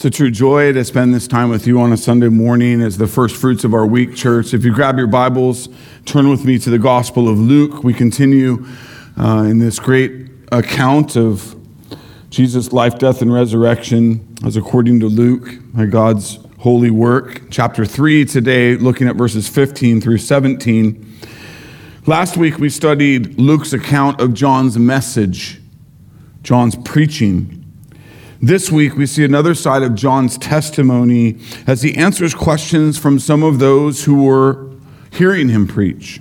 It's 0.00 0.04
a 0.04 0.10
true 0.10 0.30
joy 0.30 0.72
to 0.74 0.84
spend 0.84 1.12
this 1.12 1.26
time 1.26 1.48
with 1.48 1.66
you 1.66 1.80
on 1.80 1.92
a 1.92 1.96
Sunday 1.96 2.28
morning 2.28 2.82
as 2.82 2.98
the 2.98 3.08
first 3.08 3.34
fruits 3.34 3.64
of 3.64 3.74
our 3.74 3.84
week, 3.84 4.14
church. 4.14 4.54
If 4.54 4.64
you 4.64 4.72
grab 4.72 4.96
your 4.96 5.08
Bibles, 5.08 5.68
turn 6.04 6.28
with 6.30 6.44
me 6.44 6.56
to 6.60 6.70
the 6.70 6.78
Gospel 6.78 7.28
of 7.28 7.36
Luke. 7.36 7.82
We 7.82 7.92
continue 7.92 8.64
uh, 9.18 9.42
in 9.50 9.58
this 9.58 9.80
great 9.80 10.30
account 10.52 11.16
of 11.16 11.56
Jesus' 12.30 12.72
life, 12.72 12.96
death, 13.00 13.22
and 13.22 13.32
resurrection 13.32 14.36
as 14.46 14.56
according 14.56 15.00
to 15.00 15.06
Luke, 15.08 15.48
by 15.74 15.86
God's 15.86 16.38
holy 16.60 16.92
work. 16.92 17.50
Chapter 17.50 17.84
3 17.84 18.24
today, 18.24 18.76
looking 18.76 19.08
at 19.08 19.16
verses 19.16 19.48
15 19.48 20.00
through 20.00 20.18
17. 20.18 21.18
Last 22.06 22.36
week 22.36 22.58
we 22.58 22.68
studied 22.68 23.36
Luke's 23.36 23.72
account 23.72 24.20
of 24.20 24.32
John's 24.32 24.78
message, 24.78 25.60
John's 26.44 26.76
preaching. 26.76 27.57
This 28.40 28.70
week, 28.70 28.94
we 28.94 29.06
see 29.06 29.24
another 29.24 29.52
side 29.52 29.82
of 29.82 29.96
John's 29.96 30.38
testimony 30.38 31.40
as 31.66 31.82
he 31.82 31.96
answers 31.96 32.34
questions 32.34 32.96
from 32.96 33.18
some 33.18 33.42
of 33.42 33.58
those 33.58 34.04
who 34.04 34.22
were 34.22 34.70
hearing 35.10 35.48
him 35.48 35.66
preach. 35.66 36.20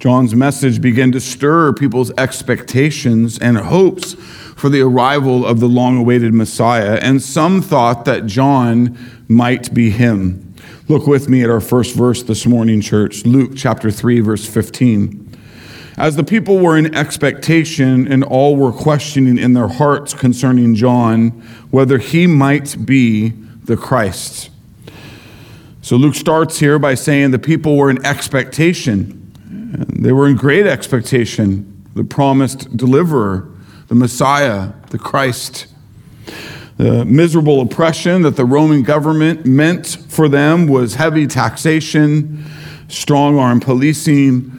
John's 0.00 0.34
message 0.34 0.80
began 0.80 1.12
to 1.12 1.20
stir 1.20 1.72
people's 1.72 2.10
expectations 2.18 3.38
and 3.38 3.56
hopes 3.56 4.14
for 4.56 4.68
the 4.68 4.80
arrival 4.80 5.46
of 5.46 5.60
the 5.60 5.68
long 5.68 5.96
awaited 5.98 6.34
Messiah, 6.34 6.98
and 7.00 7.22
some 7.22 7.62
thought 7.62 8.04
that 8.04 8.26
John 8.26 8.98
might 9.28 9.72
be 9.72 9.90
him. 9.90 10.54
Look 10.88 11.06
with 11.06 11.28
me 11.28 11.44
at 11.44 11.50
our 11.50 11.60
first 11.60 11.94
verse 11.94 12.24
this 12.24 12.46
morning, 12.46 12.80
church, 12.80 13.24
Luke 13.24 13.52
chapter 13.54 13.92
3, 13.92 14.18
verse 14.20 14.44
15. 14.44 15.27
As 15.98 16.14
the 16.14 16.22
people 16.22 16.60
were 16.60 16.78
in 16.78 16.94
expectation 16.94 18.06
and 18.06 18.22
all 18.22 18.54
were 18.54 18.70
questioning 18.70 19.36
in 19.36 19.54
their 19.54 19.66
hearts 19.66 20.14
concerning 20.14 20.76
John 20.76 21.30
whether 21.72 21.98
he 21.98 22.28
might 22.28 22.86
be 22.86 23.30
the 23.64 23.76
Christ. 23.76 24.50
So 25.82 25.96
Luke 25.96 26.14
starts 26.14 26.60
here 26.60 26.78
by 26.78 26.94
saying 26.94 27.32
the 27.32 27.38
people 27.40 27.76
were 27.76 27.90
in 27.90 28.04
expectation. 28.06 29.32
They 29.88 30.12
were 30.12 30.28
in 30.28 30.36
great 30.36 30.68
expectation. 30.68 31.84
The 31.96 32.04
promised 32.04 32.76
deliverer, 32.76 33.50
the 33.88 33.96
Messiah, 33.96 34.74
the 34.90 34.98
Christ. 34.98 35.66
The 36.76 37.04
miserable 37.04 37.60
oppression 37.60 38.22
that 38.22 38.36
the 38.36 38.44
Roman 38.44 38.84
government 38.84 39.46
meant 39.46 39.98
for 40.08 40.28
them 40.28 40.68
was 40.68 40.94
heavy 40.94 41.26
taxation, 41.26 42.44
strong 42.86 43.36
arm 43.36 43.58
policing, 43.58 44.57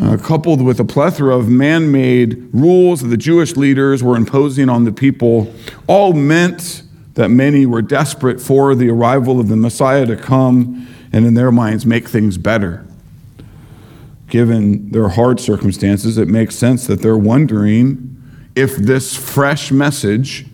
uh, 0.00 0.16
coupled 0.16 0.60
with 0.60 0.80
a 0.80 0.84
plethora 0.84 1.36
of 1.36 1.48
man 1.48 1.92
made 1.92 2.48
rules 2.52 3.00
that 3.00 3.08
the 3.08 3.16
Jewish 3.16 3.56
leaders 3.56 4.02
were 4.02 4.16
imposing 4.16 4.68
on 4.68 4.84
the 4.84 4.92
people, 4.92 5.52
all 5.86 6.12
meant 6.12 6.82
that 7.14 7.28
many 7.28 7.64
were 7.64 7.82
desperate 7.82 8.40
for 8.40 8.74
the 8.74 8.90
arrival 8.90 9.38
of 9.38 9.48
the 9.48 9.56
Messiah 9.56 10.04
to 10.06 10.16
come 10.16 10.88
and, 11.12 11.24
in 11.24 11.34
their 11.34 11.52
minds, 11.52 11.86
make 11.86 12.08
things 12.08 12.36
better. 12.36 12.84
Given 14.28 14.90
their 14.90 15.10
hard 15.10 15.38
circumstances, 15.38 16.18
it 16.18 16.26
makes 16.26 16.56
sense 16.56 16.88
that 16.88 17.00
they're 17.02 17.16
wondering 17.16 18.10
if 18.56 18.76
this 18.76 19.16
fresh 19.16 19.70
message 19.70 20.46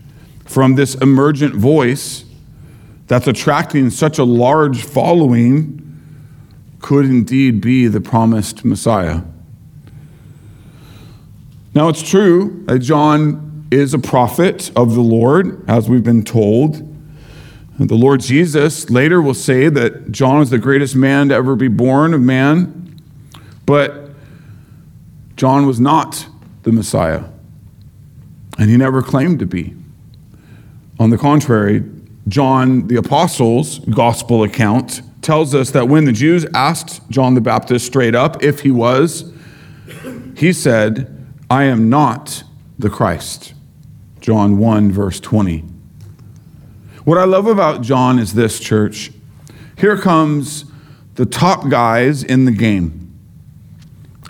from 0.45 0.75
this 0.75 0.97
emergent 0.97 1.55
voice 1.55 2.25
that's 3.07 3.27
attracting 3.27 3.89
such 3.89 4.19
a 4.19 4.25
large 4.25 4.83
following 4.83 5.80
could 6.81 7.05
indeed 7.05 7.61
be 7.61 7.87
the 7.87 8.01
promised 8.01 8.65
Messiah. 8.65 9.23
Now, 11.75 11.89
it's 11.89 12.03
true 12.03 12.65
that 12.67 12.81
John 12.81 13.69
is 13.71 13.95
a 13.95 13.99
prophet 13.99 14.73
of 14.75 14.95
the 14.95 15.01
Lord, 15.01 15.69
as 15.69 15.89
we've 15.89 16.03
been 16.03 16.25
told. 16.25 16.77
And 17.79 17.89
the 17.89 17.95
Lord 17.95 18.21
Jesus 18.21 18.91
later 18.91 19.23
will 19.23 19.35
say 19.35 19.69
that 19.69 20.11
John 20.11 20.43
is 20.43 20.51
the 20.51 20.59
greatest 20.59 20.97
man 20.97 21.29
to 21.29 21.35
ever 21.35 21.55
be 21.57 21.69
born 21.69 22.13
of 22.13 22.21
man, 22.21 23.01
but 23.65 24.11
John 25.37 25.65
was 25.67 25.81
not 25.81 26.27
the 26.65 26.73
Messiah, 26.73 27.25
and 28.59 28.69
he 28.69 28.77
never 28.77 29.01
claimed 29.01 29.39
to 29.39 29.47
be. 29.47 29.75
On 30.99 31.09
the 31.09 31.17
contrary, 31.17 31.83
John 32.29 32.89
the 32.89 32.97
Apostle's 32.97 33.79
gospel 33.79 34.43
account 34.43 35.01
tells 35.23 35.55
us 35.55 35.71
that 35.71 35.89
when 35.89 36.05
the 36.05 36.13
Jews 36.13 36.47
asked 36.55 37.09
John 37.11 37.35
the 37.35 37.41
Baptist 37.41 37.87
straight 37.87 38.15
up 38.15 38.43
if 38.43 38.61
he 38.61 38.71
was, 38.71 39.33
he 40.37 40.53
said, 40.53 41.17
I 41.51 41.65
am 41.65 41.91
not 41.91 42.43
the 42.79 42.91
Christ. 42.91 43.55
John 44.21 44.59
1, 44.59 44.93
verse 44.93 45.21
20. 45.21 45.65
What 47.05 47.19
I 47.19 47.25
love 47.25 47.47
about 47.47 47.83
John 47.83 48.19
is 48.19 48.35
this, 48.35 48.61
church. 48.61 49.11
Here 49.79 49.97
comes 49.97 50.65
the 51.15 51.27
top 51.27 51.69
guys 51.69 52.23
in 52.23 52.45
the 52.45 52.53
game 52.53 53.01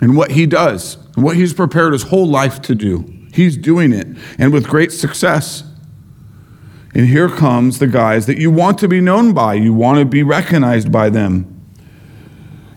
and 0.01 0.17
what 0.17 0.31
he 0.31 0.47
does, 0.47 0.97
and 1.15 1.23
what 1.23 1.35
he's 1.35 1.53
prepared 1.53 1.93
his 1.93 2.03
whole 2.03 2.27
life 2.27 2.61
to 2.63 2.75
do. 2.75 3.05
He's 3.33 3.55
doing 3.55 3.93
it, 3.93 4.07
and 4.39 4.51
with 4.51 4.67
great 4.67 4.91
success. 4.91 5.63
And 6.93 7.07
here 7.07 7.29
comes 7.29 7.79
the 7.79 7.87
guys 7.87 8.25
that 8.25 8.37
you 8.37 8.51
want 8.51 8.77
to 8.79 8.87
be 8.87 8.99
known 8.99 9.33
by, 9.33 9.53
you 9.53 9.73
want 9.73 9.99
to 9.99 10.05
be 10.05 10.23
recognized 10.23 10.91
by 10.91 11.09
them. 11.09 11.47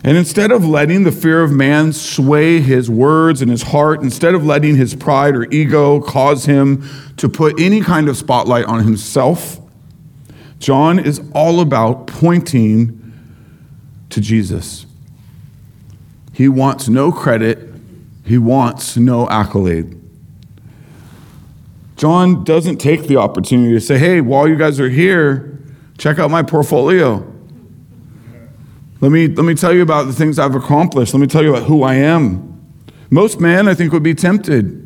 And 0.05 0.17
instead 0.17 0.51
of 0.51 0.63
letting 0.63 1.03
the 1.03 1.11
fear 1.11 1.41
of 1.41 1.51
man 1.51 1.91
sway 1.91 2.61
his 2.61 2.89
words 2.89 3.41
and 3.41 3.49
his 3.49 3.63
heart, 3.63 4.01
instead 4.01 4.35
of 4.35 4.45
letting 4.45 4.75
his 4.75 4.93
pride 4.93 5.35
or 5.35 5.45
ego 5.51 5.99
cause 5.99 6.45
him 6.45 6.87
to 7.17 7.27
put 7.27 7.59
any 7.59 7.81
kind 7.81 8.07
of 8.07 8.15
spotlight 8.15 8.65
on 8.65 8.83
himself, 8.83 9.59
John 10.59 10.99
is 10.99 11.21
all 11.33 11.59
about 11.59 12.05
pointing 12.05 13.01
to 14.11 14.21
Jesus. 14.21 14.85
He 16.31 16.47
wants 16.47 16.87
no 16.87 17.11
credit, 17.11 17.67
he 18.23 18.37
wants 18.37 18.95
no 18.97 19.27
accolade. 19.29 19.99
John 21.95 22.43
doesn't 22.43 22.77
take 22.77 23.03
the 23.03 23.17
opportunity 23.17 23.73
to 23.73 23.79
say, 23.79 23.97
hey, 23.97 24.21
while 24.21 24.47
you 24.47 24.55
guys 24.55 24.79
are 24.79 24.89
here, 24.89 25.59
check 25.97 26.19
out 26.19 26.29
my 26.29 26.43
portfolio. 26.43 27.31
Let 29.01 29.11
me, 29.11 29.27
let 29.27 29.45
me 29.45 29.55
tell 29.55 29.73
you 29.73 29.81
about 29.81 30.03
the 30.07 30.13
things 30.13 30.39
I've 30.39 30.55
accomplished. 30.55 31.13
Let 31.13 31.19
me 31.19 31.27
tell 31.27 31.43
you 31.43 31.55
about 31.55 31.67
who 31.67 31.83
I 31.83 31.95
am. 31.95 32.51
Most 33.09 33.39
men, 33.39 33.67
I 33.67 33.73
think, 33.73 33.93
would 33.93 34.03
be 34.03 34.15
tempted 34.15 34.81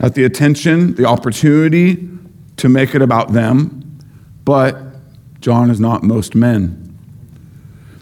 at 0.00 0.14
the 0.14 0.24
attention, 0.24 0.94
the 0.94 1.04
opportunity 1.04 2.08
to 2.56 2.68
make 2.68 2.94
it 2.94 3.02
about 3.02 3.32
them, 3.32 3.98
but 4.44 4.76
John 5.40 5.70
is 5.70 5.78
not 5.78 6.02
most 6.02 6.34
men. 6.34 6.98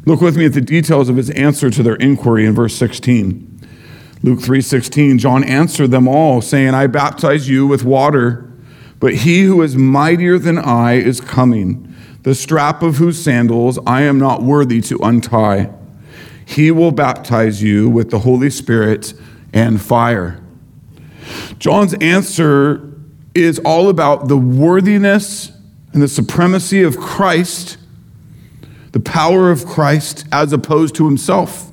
Look 0.06 0.20
with 0.20 0.36
me 0.36 0.46
at 0.46 0.54
the 0.54 0.60
details 0.60 1.08
of 1.08 1.16
his 1.16 1.30
answer 1.30 1.70
to 1.70 1.82
their 1.82 1.96
inquiry 1.96 2.46
in 2.46 2.54
verse 2.54 2.74
16. 2.76 3.49
Luke 4.22 4.41
3:16 4.41 5.19
John 5.19 5.44
answered 5.44 5.91
them 5.91 6.06
all 6.06 6.41
saying 6.42 6.75
I 6.75 6.86
baptize 6.86 7.48
you 7.48 7.66
with 7.66 7.84
water 7.84 8.50
but 9.00 9.14
he 9.14 9.44
who 9.44 9.62
is 9.62 9.76
mightier 9.76 10.38
than 10.38 10.58
I 10.58 10.94
is 10.94 11.20
coming 11.20 11.91
the 12.22 12.34
strap 12.34 12.82
of 12.82 12.97
whose 12.97 13.20
sandals 13.20 13.78
I 13.86 14.03
am 14.03 14.19
not 14.19 14.42
worthy 14.42 14.80
to 14.82 14.98
untie. 15.03 15.70
He 16.44 16.70
will 16.70 16.92
baptize 16.92 17.62
you 17.62 17.88
with 17.88 18.10
the 18.10 18.20
Holy 18.20 18.50
Spirit 18.50 19.14
and 19.53 19.80
fire. 19.80 20.38
John's 21.59 21.94
answer 21.94 22.92
is 23.34 23.59
all 23.60 23.88
about 23.88 24.28
the 24.28 24.36
worthiness 24.36 25.53
and 25.92 26.03
the 26.03 26.09
supremacy 26.09 26.82
of 26.82 26.98
Christ, 26.98 27.78
the 28.92 29.00
power 29.00 29.50
of 29.50 29.64
Christ 29.64 30.26
as 30.32 30.53
opposed 30.53 30.94
to 30.97 31.06
himself. 31.06 31.69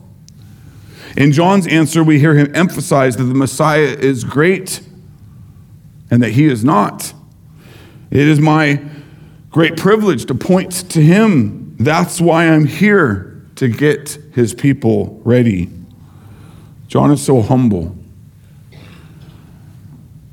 In 1.17 1.31
John's 1.31 1.65
answer, 1.65 2.03
we 2.03 2.19
hear 2.19 2.35
him 2.35 2.55
emphasize 2.55 3.17
that 3.17 3.23
the 3.23 3.33
Messiah 3.33 3.87
is 3.99 4.23
great 4.23 4.81
and 6.11 6.21
that 6.21 6.29
he 6.29 6.45
is 6.45 6.63
not. 6.63 7.11
It 8.11 8.27
is 8.27 8.39
my 8.39 8.81
great 9.49 9.77
privilege 9.77 10.25
to 10.25 10.35
point 10.35 10.71
to 10.91 11.01
him. 11.01 11.75
That's 11.79 12.21
why 12.21 12.47
I'm 12.47 12.65
here 12.65 13.43
to 13.55 13.67
get 13.67 14.19
his 14.33 14.53
people 14.53 15.19
ready. 15.23 15.71
John 16.87 17.09
is 17.09 17.25
so 17.25 17.41
humble. 17.41 17.97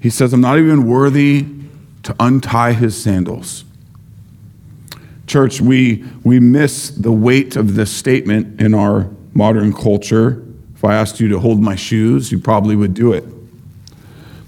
He 0.01 0.11
says, 0.11 0.35
I'm 0.35 0.43
not 0.43 0.59
even 0.59 0.87
worthy 0.87 1.47
to 2.03 2.15
untie 2.21 2.75
his 2.75 3.03
sandals. 3.03 3.65
Church, 5.27 5.63
we, 5.63 6.05
we 6.25 6.41
miss 6.41 6.91
the 6.91 7.11
weight 7.11 7.57
of 7.57 7.75
this 7.75 7.91
statement 7.91 8.61
in 8.61 8.75
our 8.75 9.09
modern 9.33 9.73
culture. 9.73 10.43
If 10.85 10.91
I 10.91 10.97
asked 10.97 11.19
you 11.19 11.29
to 11.29 11.39
hold 11.39 11.63
my 11.63 11.77
shoes, 11.77 12.31
you 12.31 12.39
probably 12.39 12.77
would 12.77 12.93
do 12.93 13.15
it. 13.15 13.25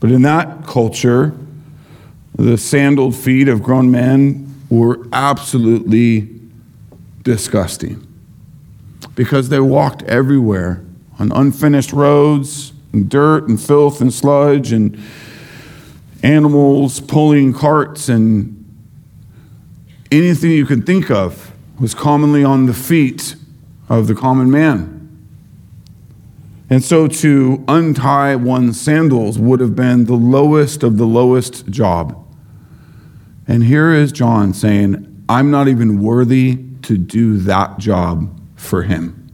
But 0.00 0.10
in 0.10 0.20
that 0.22 0.66
culture, 0.66 1.32
the 2.34 2.58
sandaled 2.58 3.16
feet 3.16 3.48
of 3.48 3.62
grown 3.62 3.90
men 3.90 4.54
were 4.68 5.08
absolutely 5.14 6.28
disgusting 7.22 8.06
because 9.14 9.48
they 9.48 9.60
walked 9.60 10.02
everywhere 10.02 10.84
on 11.18 11.32
unfinished 11.32 11.94
roads, 11.94 12.74
and 12.92 13.08
dirt 13.08 13.48
and 13.48 13.58
filth 13.58 14.02
and 14.02 14.12
sludge, 14.12 14.72
and 14.72 15.02
animals 16.22 17.00
pulling 17.00 17.54
carts 17.54 18.10
and 18.10 18.62
anything 20.12 20.50
you 20.50 20.66
can 20.66 20.82
think 20.82 21.10
of 21.10 21.50
was 21.80 21.94
commonly 21.94 22.44
on 22.44 22.66
the 22.66 22.74
feet 22.74 23.36
of 23.88 24.06
the 24.06 24.14
common 24.14 24.50
man. 24.50 24.95
And 26.68 26.82
so 26.82 27.06
to 27.06 27.64
untie 27.68 28.34
one's 28.34 28.80
sandals 28.80 29.38
would 29.38 29.60
have 29.60 29.76
been 29.76 30.06
the 30.06 30.14
lowest 30.14 30.82
of 30.82 30.96
the 30.96 31.06
lowest 31.06 31.66
job. 31.68 32.22
And 33.46 33.62
here 33.62 33.92
is 33.92 34.10
John 34.10 34.52
saying, 34.52 35.24
I'm 35.28 35.50
not 35.50 35.68
even 35.68 36.02
worthy 36.02 36.58
to 36.82 36.98
do 36.98 37.38
that 37.38 37.78
job 37.78 38.40
for 38.56 38.82
him. 38.82 39.30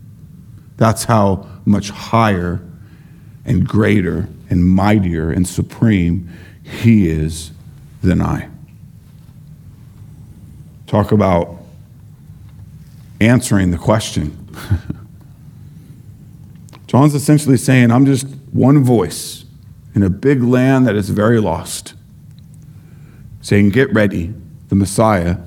That's 0.76 1.04
how 1.04 1.46
much 1.64 1.90
higher 1.90 2.60
and 3.44 3.66
greater 3.66 4.28
and 4.50 4.64
mightier 4.64 5.30
and 5.30 5.46
supreme 5.48 6.28
he 6.62 7.08
is 7.08 7.52
than 8.02 8.20
I. 8.20 8.48
Talk 10.86 11.12
about 11.12 11.56
answering 13.20 13.70
the 13.70 13.78
question. 13.78 14.36
John's 16.92 17.14
essentially 17.14 17.56
saying, 17.56 17.90
I'm 17.90 18.04
just 18.04 18.26
one 18.52 18.84
voice 18.84 19.46
in 19.94 20.02
a 20.02 20.10
big 20.10 20.42
land 20.42 20.86
that 20.86 20.94
is 20.94 21.08
very 21.08 21.40
lost, 21.40 21.94
saying, 23.40 23.70
Get 23.70 23.90
ready, 23.94 24.34
the 24.68 24.74
Messiah 24.74 25.38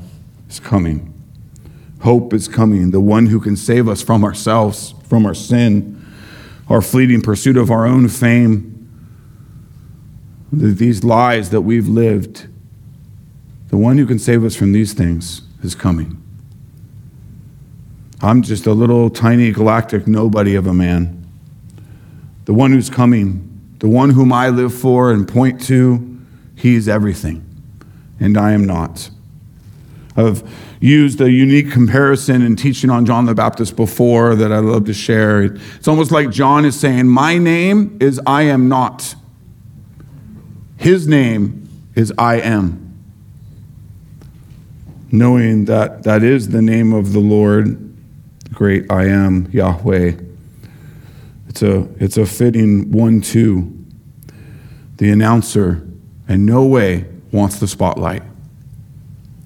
is 0.50 0.60
coming. 0.60 1.14
Hope 2.02 2.34
is 2.34 2.48
coming, 2.48 2.90
the 2.90 3.00
one 3.00 3.28
who 3.28 3.40
can 3.40 3.56
save 3.56 3.88
us 3.88 4.02
from 4.02 4.24
ourselves, 4.24 4.96
from 5.08 5.24
our 5.24 5.36
sin, 5.36 6.04
our 6.68 6.82
fleeting 6.82 7.22
pursuit 7.22 7.58
of 7.58 7.70
our 7.70 7.86
own 7.86 8.08
fame, 8.08 8.72
these 10.52 11.04
lies 11.04 11.52
that 11.52 11.62
we've 11.62 11.88
lived. 11.88 12.48
The 13.68 13.78
one 13.78 14.00
who 14.00 14.08
can 14.08 14.18
save 14.18 14.44
us 14.44 14.56
from 14.56 14.72
these 14.72 14.94
things 14.94 15.44
is 15.62 15.76
coming. 15.76 16.20
I'm 18.20 18.42
just 18.42 18.66
a 18.66 18.74
little 18.74 19.12
tiny 19.12 19.52
galactic 19.52 20.08
nobody 20.08 20.56
of 20.56 20.66
a 20.66 20.74
man. 20.74 21.22
The 22.46 22.54
one 22.54 22.72
who's 22.72 22.90
coming, 22.90 23.76
the 23.80 23.88
one 23.88 24.12
whom 24.12 24.32
I 24.32 24.50
live 24.50 24.74
for 24.74 25.12
and 25.12 25.28
point 25.28 25.62
to, 25.66 26.20
he's 26.56 26.88
everything, 26.88 27.44
and 28.20 28.38
I 28.38 28.54
am 28.54 28.66
not. 28.66 29.10
I've 30.16 30.44
used 30.80 31.20
a 31.20 31.30
unique 31.30 31.72
comparison 31.72 32.42
in 32.42 32.56
teaching 32.56 32.90
on 32.90 33.06
John 33.06 33.26
the 33.26 33.36
Baptist 33.36 33.76
before 33.76 34.36
that 34.36 34.52
I 34.52 34.60
love 34.60 34.86
to 34.86 34.94
share. 34.94 35.44
It's 35.44 35.88
almost 35.88 36.12
like 36.12 36.30
John 36.30 36.64
is 36.64 36.80
saying, 36.80 37.08
My 37.08 37.38
name 37.38 37.98
is 38.00 38.22
I 38.26 38.44
am 38.44 38.70
not. 38.70 39.16
His 40.78 41.08
name 41.08 41.68
is 41.96 42.14
I 42.18 42.40
am. 42.40 42.82
Knowing 45.12 45.66
that 45.66 46.04
that 46.04 46.24
is 46.24 46.50
the 46.50 46.62
name 46.62 46.94
of 46.94 47.14
the 47.14 47.20
Lord, 47.20 47.96
great 48.54 48.90
I 48.92 49.06
am, 49.06 49.50
Yahweh. 49.52 50.14
It's 51.56 51.62
a, 51.62 51.88
it's 52.04 52.18
a 52.18 52.26
fitting 52.26 52.92
one, 52.92 53.22
two. 53.22 53.86
The 54.98 55.10
announcer 55.10 55.88
in 56.28 56.46
no 56.46 56.66
way 56.66 57.06
wants 57.32 57.62
the 57.62 57.68
spotlight. 57.70 58.24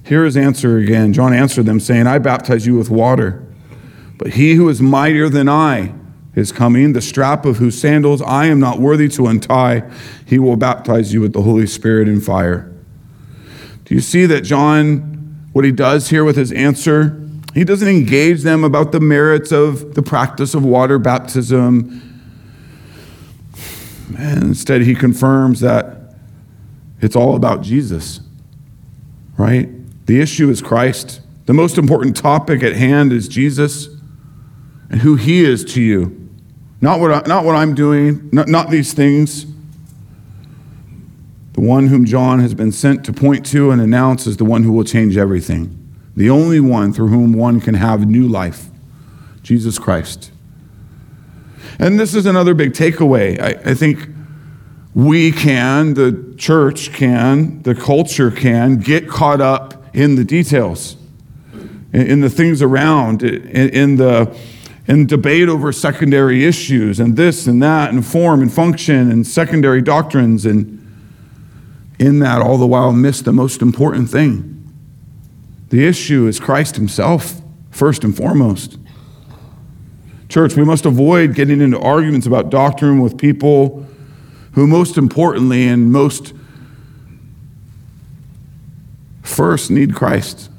Here 0.05 0.25
is 0.25 0.35
answer 0.35 0.79
again. 0.79 1.13
John 1.13 1.33
answered 1.33 1.67
them, 1.67 1.79
saying, 1.79 2.07
I 2.07 2.17
baptize 2.17 2.65
you 2.65 2.75
with 2.75 2.89
water, 2.89 3.45
but 4.17 4.29
he 4.29 4.55
who 4.55 4.69
is 4.69 4.81
mightier 4.81 5.29
than 5.29 5.47
I 5.47 5.93
is 6.33 6.51
coming, 6.51 6.93
the 6.93 7.01
strap 7.01 7.45
of 7.45 7.57
whose 7.57 7.79
sandals 7.79 8.23
I 8.23 8.47
am 8.47 8.59
not 8.59 8.79
worthy 8.79 9.07
to 9.09 9.27
untie. 9.27 9.87
He 10.25 10.39
will 10.39 10.55
baptize 10.55 11.13
you 11.13 11.21
with 11.21 11.33
the 11.33 11.43
Holy 11.43 11.67
Spirit 11.67 12.07
and 12.07 12.23
fire. 12.25 12.73
Do 13.85 13.93
you 13.93 14.01
see 14.01 14.25
that 14.25 14.41
John, 14.41 15.47
what 15.53 15.63
he 15.63 15.71
does 15.71 16.09
here 16.09 16.23
with 16.23 16.37
his 16.37 16.51
answer? 16.53 17.28
He 17.59 17.65
doesn't 17.65 17.89
engage 17.89 18.43
them 18.43 18.63
about 18.63 18.93
the 18.93 19.01
merits 19.01 19.51
of 19.51 19.93
the 19.93 20.01
practice 20.01 20.53
of 20.53 20.63
water 20.63 20.97
baptism. 20.97 22.01
And 24.17 24.43
instead, 24.43 24.83
he 24.83 24.95
confirms 24.95 25.59
that 25.59 26.15
it's 27.01 27.17
all 27.17 27.35
about 27.35 27.61
Jesus, 27.61 28.21
right? 29.37 29.67
The 30.05 30.21
issue 30.21 30.49
is 30.49 30.61
Christ. 30.61 31.19
The 31.47 31.53
most 31.53 31.77
important 31.77 32.15
topic 32.15 32.63
at 32.63 32.77
hand 32.77 33.11
is 33.11 33.27
Jesus 33.27 33.89
and 34.89 35.01
who 35.01 35.17
he 35.17 35.43
is 35.43 35.65
to 35.73 35.81
you. 35.81 36.29
Not 36.79 37.01
what, 37.01 37.11
I, 37.11 37.27
not 37.27 37.43
what 37.43 37.57
I'm 37.57 37.75
doing, 37.75 38.29
not, 38.31 38.47
not 38.47 38.69
these 38.69 38.93
things. 38.93 39.45
The 41.55 41.61
one 41.61 41.87
whom 41.87 42.05
John 42.05 42.39
has 42.39 42.53
been 42.53 42.71
sent 42.71 43.03
to 43.03 43.11
point 43.11 43.45
to 43.47 43.69
and 43.71 43.81
announce 43.81 44.27
is 44.27 44.37
the 44.37 44.45
one 44.45 44.63
who 44.63 44.71
will 44.71 44.85
change 44.85 45.17
everything. 45.17 45.75
The 46.19 46.29
only 46.29 46.59
one 46.59 46.91
through 46.91 47.07
whom 47.07 47.31
one 47.31 47.61
can 47.61 47.75
have 47.75 48.05
new 48.05 48.27
life 48.27 48.65
Jesus 49.41 49.79
Christ. 49.79 50.33
And 51.79 51.97
this 51.97 52.13
is 52.13 52.25
another 52.25 52.53
big 52.53 52.73
takeaway. 52.73 53.39
I, 53.39 53.71
I 53.71 53.73
think 53.73 54.05
we 54.93 55.31
can, 55.31 55.93
the 55.93 56.35
church 56.37 56.91
can, 56.91 57.61
the 57.61 57.73
culture 57.73 58.31
can 58.31 58.79
get 58.79 59.07
caught 59.07 59.39
up 59.39 59.81
in 59.95 60.15
the 60.15 60.25
details, 60.25 60.97
in, 61.93 62.01
in 62.01 62.19
the 62.19 62.29
things 62.29 62.61
around, 62.61 63.23
in, 63.23 63.69
in 63.69 63.95
the 63.95 64.37
in 64.89 65.07
debate 65.07 65.47
over 65.47 65.71
secondary 65.71 66.43
issues 66.43 66.99
and 66.99 67.15
this 67.15 67.47
and 67.47 67.63
that 67.63 67.91
and 67.91 68.05
form 68.05 68.41
and 68.41 68.51
function 68.51 69.09
and 69.09 69.25
secondary 69.25 69.81
doctrines 69.81 70.45
and 70.45 70.85
in 71.97 72.19
that 72.19 72.41
all 72.41 72.57
the 72.57 72.67
while 72.67 72.91
miss 72.91 73.21
the 73.21 73.31
most 73.31 73.61
important 73.61 74.09
thing. 74.09 74.58
The 75.69 75.85
issue 75.85 76.27
is 76.27 76.39
Christ 76.39 76.75
himself 76.75 77.41
first 77.69 78.03
and 78.03 78.15
foremost. 78.15 78.77
Church, 80.27 80.55
we 80.55 80.63
must 80.63 80.85
avoid 80.85 81.33
getting 81.33 81.61
into 81.61 81.79
arguments 81.79 82.27
about 82.27 82.49
doctrine 82.49 82.99
with 82.99 83.17
people 83.17 83.85
who 84.53 84.67
most 84.67 84.97
importantly 84.97 85.67
and 85.67 85.91
most 85.91 86.33
first 89.23 89.71
need 89.71 89.95
Christ. 89.95 90.49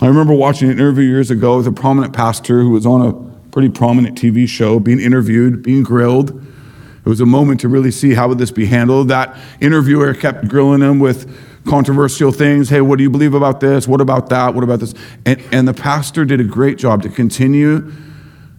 I 0.00 0.06
remember 0.06 0.32
watching 0.32 0.70
an 0.70 0.78
interview 0.78 1.04
years 1.04 1.30
ago 1.30 1.56
with 1.56 1.66
a 1.66 1.72
prominent 1.72 2.12
pastor 2.12 2.60
who 2.60 2.70
was 2.70 2.86
on 2.86 3.02
a 3.02 3.12
pretty 3.50 3.68
prominent 3.68 4.16
TV 4.16 4.48
show, 4.48 4.78
being 4.78 5.00
interviewed, 5.00 5.62
being 5.62 5.82
grilled. 5.82 6.30
It 6.30 7.08
was 7.08 7.20
a 7.20 7.26
moment 7.26 7.60
to 7.60 7.68
really 7.68 7.90
see 7.90 8.14
how 8.14 8.28
would 8.28 8.38
this 8.38 8.52
be 8.52 8.66
handled. 8.66 9.08
That 9.08 9.36
interviewer 9.60 10.14
kept 10.14 10.46
grilling 10.46 10.80
him 10.80 11.00
with 11.00 11.26
controversial 11.68 12.32
things. 12.32 12.68
Hey, 12.68 12.80
what 12.80 12.96
do 12.96 13.02
you 13.02 13.10
believe 13.10 13.34
about 13.34 13.60
this? 13.60 13.86
What 13.86 14.00
about 14.00 14.28
that? 14.30 14.54
What 14.54 14.64
about 14.64 14.80
this? 14.80 14.94
And, 15.26 15.42
and 15.52 15.68
the 15.68 15.74
pastor 15.74 16.24
did 16.24 16.40
a 16.40 16.44
great 16.44 16.78
job 16.78 17.02
to 17.02 17.08
continue 17.08 17.92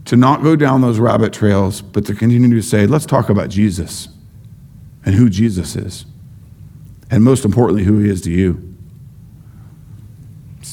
to 0.06 0.16
not 0.16 0.44
go 0.44 0.56
down 0.56 0.82
those 0.82 1.00
rabbit 1.00 1.34
trails, 1.34 1.82
but 1.82 2.06
to 2.06 2.16
continue 2.16 2.56
to 2.56 2.62
say, 2.62 2.88
let's 2.88 3.06
talk 3.06 3.30
about 3.30 3.50
Jesus 3.50 4.08
and 5.06 5.16
who 5.16 5.30
Jesus 5.30 5.76
is 5.76 6.06
and 7.10 7.24
most 7.24 7.46
importantly, 7.46 7.84
who 7.84 8.00
He 8.00 8.10
is 8.10 8.22
to 8.22 8.32
you. 8.32 8.66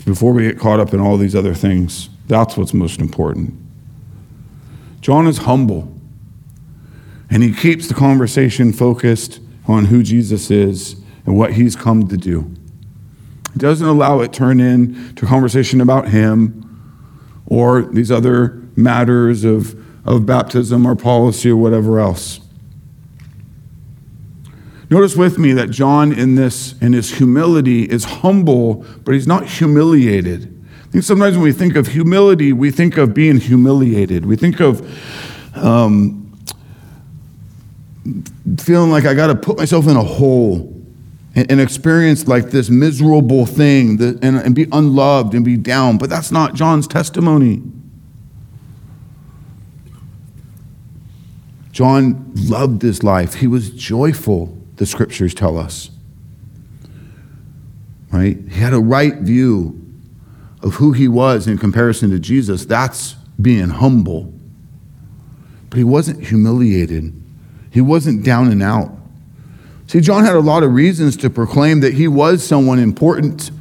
Before 0.05 0.33
we 0.33 0.43
get 0.43 0.59
caught 0.59 0.78
up 0.78 0.93
in 0.93 1.00
all 1.00 1.16
these 1.16 1.35
other 1.35 1.55
things, 1.55 2.11
that's 2.26 2.57
what's 2.57 2.75
most 2.75 3.00
important. 3.00 3.55
John 5.00 5.26
is 5.26 5.38
humble, 5.38 5.93
and 7.31 7.43
he 7.43 7.52
keeps 7.52 7.88
the 7.88 7.95
conversation 7.95 8.73
focused 8.73 9.40
on 9.66 9.87
who 9.87 10.02
Jesus 10.02 10.50
is 10.50 10.97
and 11.26 11.37
what 11.37 11.52
he's 11.52 11.76
come 11.76 12.09
to 12.09 12.16
do. 12.16 12.50
He 13.52 13.59
doesn't 13.59 13.87
allow 13.87 14.21
it 14.21 14.33
turn 14.33 14.61
into 14.61 15.26
conversation 15.26 15.80
about 15.80 16.09
him 16.09 16.62
or 17.47 17.83
these 17.83 18.11
other 18.11 18.62
matters 18.76 19.45
of, 19.45 19.75
of 20.06 20.26
baptism 20.26 20.87
or 20.87 20.95
policy 20.95 21.50
or 21.50 21.56
whatever 21.56 21.99
else. 21.99 22.40
Notice 24.88 25.16
with 25.16 25.38
me 25.38 25.52
that 25.52 25.71
John, 25.71 26.12
in 26.12 26.37
this, 26.37 26.80
in 26.80 26.92
his 26.92 27.14
humility, 27.14 27.85
is 27.85 28.04
humble, 28.04 28.85
but 29.04 29.14
he's 29.14 29.26
not 29.26 29.47
humiliated. 29.47 30.52
I 30.85 30.92
think 30.92 31.04
sometimes 31.04 31.35
when 31.35 31.42
we 31.42 31.52
think 31.52 31.75
of 31.75 31.88
humility, 31.88 32.52
we 32.52 32.71
think 32.71 32.97
of 32.97 33.12
being 33.12 33.38
humiliated. 33.38 34.26
We 34.26 34.37
think 34.37 34.61
of 34.61 34.87
um, 35.56 36.38
feeling 38.59 38.90
like 38.90 39.06
I 39.06 39.14
got 39.14 39.26
to 39.28 39.35
put 39.35 39.56
myself 39.56 39.88
in 39.88 39.97
a 39.97 40.04
hole 40.04 40.75
and, 41.37 41.50
and 41.50 41.61
experience 41.61 42.26
like 42.26 42.50
this 42.50 42.69
miserable 42.71 43.47
thing 43.47 43.99
that, 43.99 44.25
and, 44.25 44.37
and 44.38 44.55
be 44.55 44.66
unloved 44.73 45.35
and 45.35 45.45
be 45.45 45.57
down. 45.57 45.99
But 45.99 46.11
that's 46.11 46.33
not 46.33 46.55
John's 46.55 46.88
testimony. 46.88 47.62
John 51.71 52.33
loved 52.35 52.81
this 52.81 53.02
life, 53.02 53.35
he 53.35 53.47
was 53.47 53.71
joyful 53.71 54.57
the 54.76 54.87
scriptures 54.87 55.35
tell 55.35 55.59
us. 55.59 55.90
Right? 58.11 58.38
He 58.49 58.61
had 58.61 58.73
a 58.73 58.78
right 58.78 59.14
view 59.16 59.83
of 60.62 60.75
who 60.75 60.93
he 60.93 61.07
was 61.07 61.47
in 61.47 61.59
comparison 61.59 62.11
to 62.11 62.19
Jesus. 62.19 62.64
That's 62.64 63.14
being 63.40 63.69
humble. 63.69 64.33
But 65.69 65.76
he 65.76 65.85
wasn't 65.85 66.25
humiliated, 66.25 67.12
he 67.71 67.83
wasn't 67.83 68.25
down 68.25 68.50
and 68.50 68.62
out. 68.62 68.96
See, 69.87 70.00
John 70.00 70.25
had 70.25 70.35
a 70.35 70.40
lot 70.40 70.62
of 70.64 70.73
reasons 70.73 71.16
to 71.19 71.31
proclaim 71.31 71.81
that 71.81 71.95
he 71.95 72.09
was 72.09 72.45
someone 72.45 72.78
important. 72.78 73.52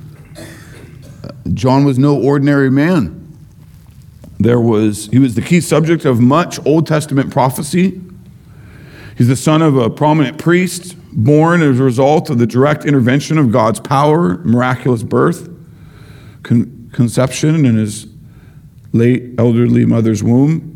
John 1.54 1.86
was 1.86 2.00
no 2.00 2.20
ordinary 2.20 2.72
man. 2.72 3.22
There 4.40 4.60
was, 4.60 5.08
he 5.08 5.20
was 5.20 5.36
the 5.36 5.42
key 5.42 5.62
subject 5.62 6.04
of 6.04 6.20
much 6.20 6.64
Old 6.66 6.88
Testament 6.88 7.32
prophecy. 7.32 8.02
He's 9.18 9.28
the 9.28 9.36
son 9.36 9.62
of 9.62 9.78
a 9.78 9.90
prominent 9.90 10.40
priest, 10.40 10.96
born 11.12 11.62
as 11.62 11.80
a 11.80 11.84
result 11.84 12.30
of 12.30 12.40
the 12.40 12.48
direct 12.48 12.86
intervention 12.86 13.38
of 13.38 13.52
God's 13.52 13.80
power, 13.80 14.40
miraculous 14.40 15.04
birth, 15.04 15.50
con- 16.44 16.90
conception 16.92 17.66
in 17.66 17.78
his 17.78 18.08
late 18.92 19.36
elderly 19.38 19.86
mother's 19.86 20.24
womb, 20.24 20.75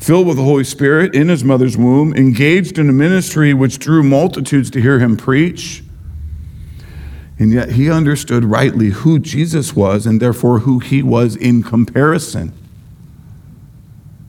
filled 0.00 0.26
with 0.26 0.38
the 0.38 0.42
Holy 0.42 0.64
Spirit 0.64 1.14
in 1.14 1.28
his 1.28 1.44
mother's 1.44 1.76
womb, 1.76 2.14
engaged 2.14 2.78
in 2.78 2.88
a 2.88 2.92
ministry 2.92 3.52
which 3.52 3.78
drew 3.78 4.02
multitudes 4.02 4.70
to 4.70 4.80
hear 4.80 4.98
him 4.98 5.14
preach. 5.14 5.84
And 7.38 7.52
yet 7.52 7.72
he 7.72 7.90
understood 7.90 8.44
rightly 8.44 8.88
who 8.88 9.18
Jesus 9.18 9.76
was 9.76 10.06
and 10.06 10.20
therefore 10.20 10.60
who 10.60 10.78
he 10.78 11.02
was 11.02 11.36
in 11.36 11.62
comparison. 11.62 12.52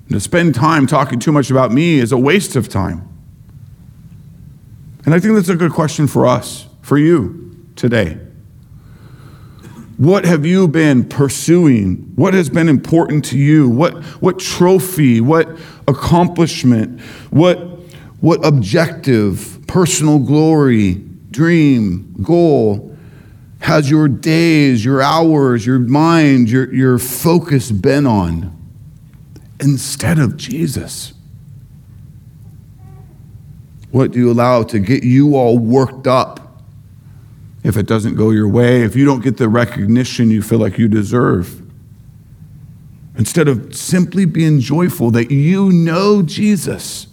And 0.07 0.11
to 0.11 0.19
spend 0.19 0.55
time 0.55 0.87
talking 0.87 1.19
too 1.19 1.31
much 1.31 1.49
about 1.49 1.71
me 1.71 1.99
is 1.99 2.11
a 2.11 2.17
waste 2.17 2.57
of 2.57 2.67
time. 2.67 3.07
And 5.05 5.15
I 5.15 5.19
think 5.19 5.35
that's 5.35 5.49
a 5.49 5.55
good 5.55 5.71
question 5.71 6.05
for 6.05 6.27
us, 6.27 6.67
for 6.81 6.97
you 6.97 7.65
today. 7.77 8.19
What 10.01 10.25
have 10.25 10.47
you 10.47 10.67
been 10.67 11.07
pursuing? 11.07 12.11
What 12.15 12.33
has 12.33 12.49
been 12.49 12.67
important 12.67 13.23
to 13.25 13.37
you? 13.37 13.69
What, 13.69 14.03
what 14.19 14.39
trophy, 14.39 15.21
what 15.21 15.47
accomplishment, 15.87 16.99
what, 17.29 17.57
what 18.19 18.43
objective, 18.43 19.59
personal 19.67 20.17
glory, 20.17 20.95
dream, 21.29 22.15
goal 22.23 22.97
has 23.59 23.91
your 23.91 24.07
days, 24.07 24.83
your 24.83 25.03
hours, 25.03 25.67
your 25.67 25.77
mind, 25.77 26.49
your, 26.49 26.73
your 26.73 26.97
focus 26.97 27.69
been 27.69 28.07
on 28.07 28.57
instead 29.59 30.17
of 30.17 30.35
Jesus? 30.35 31.13
What 33.91 34.13
do 34.13 34.19
you 34.19 34.31
allow 34.31 34.63
to 34.63 34.79
get 34.79 35.03
you 35.03 35.35
all 35.35 35.59
worked 35.59 36.07
up 36.07 36.50
if 37.63 37.77
it 37.77 37.85
doesn't 37.85 38.15
go 38.15 38.31
your 38.31 38.47
way, 38.47 38.81
if 38.81 38.95
you 38.95 39.05
don't 39.05 39.21
get 39.21 39.37
the 39.37 39.49
recognition 39.49 40.31
you 40.31 40.41
feel 40.41 40.59
like 40.59 40.77
you 40.77 40.87
deserve. 40.87 41.61
Instead 43.17 43.47
of 43.47 43.75
simply 43.75 44.25
being 44.25 44.59
joyful 44.59 45.11
that 45.11 45.29
you 45.31 45.71
know 45.71 46.21
Jesus 46.21 47.07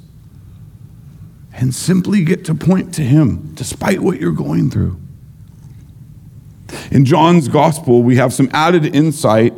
and 1.52 1.75
simply 1.75 2.25
get 2.25 2.45
to 2.45 2.55
point 2.55 2.95
to 2.95 3.02
Him 3.02 3.52
despite 3.55 4.00
what 4.00 4.21
you're 4.21 4.33
going 4.33 4.71
through. 4.71 4.99
In 6.90 7.05
John's 7.05 7.49
gospel, 7.49 8.02
we 8.02 8.17
have 8.17 8.33
some 8.33 8.49
added 8.52 8.85
insight 8.95 9.52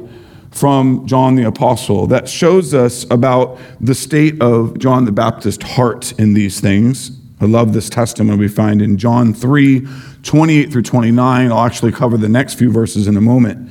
from 0.51 1.07
John 1.07 1.37
the 1.37 1.47
Apostle 1.47 2.07
that 2.09 2.29
shows 2.29 2.75
us 2.75 3.05
about 3.11 3.59
the 3.81 3.95
state 3.95 4.41
of 4.41 4.79
John 4.79 5.05
the 5.05 5.13
Baptist's 5.13 5.65
heart 5.65 6.13
in 6.19 6.35
these 6.35 6.61
things. 6.61 7.13
I 7.41 7.45
love 7.45 7.73
this 7.73 7.89
testimony 7.89 8.39
we 8.39 8.49
find 8.49 8.83
in 8.83 8.97
John 8.97 9.33
3 9.33 9.87
28 10.23 10.73
through 10.73 10.83
29. 10.83 11.51
I'll 11.51 11.65
actually 11.65 11.93
cover 11.93 12.17
the 12.17 12.29
next 12.29 12.55
few 12.55 12.71
verses 12.71 13.09
in 13.09 13.17
a 13.17 13.21
moment. 13.21 13.71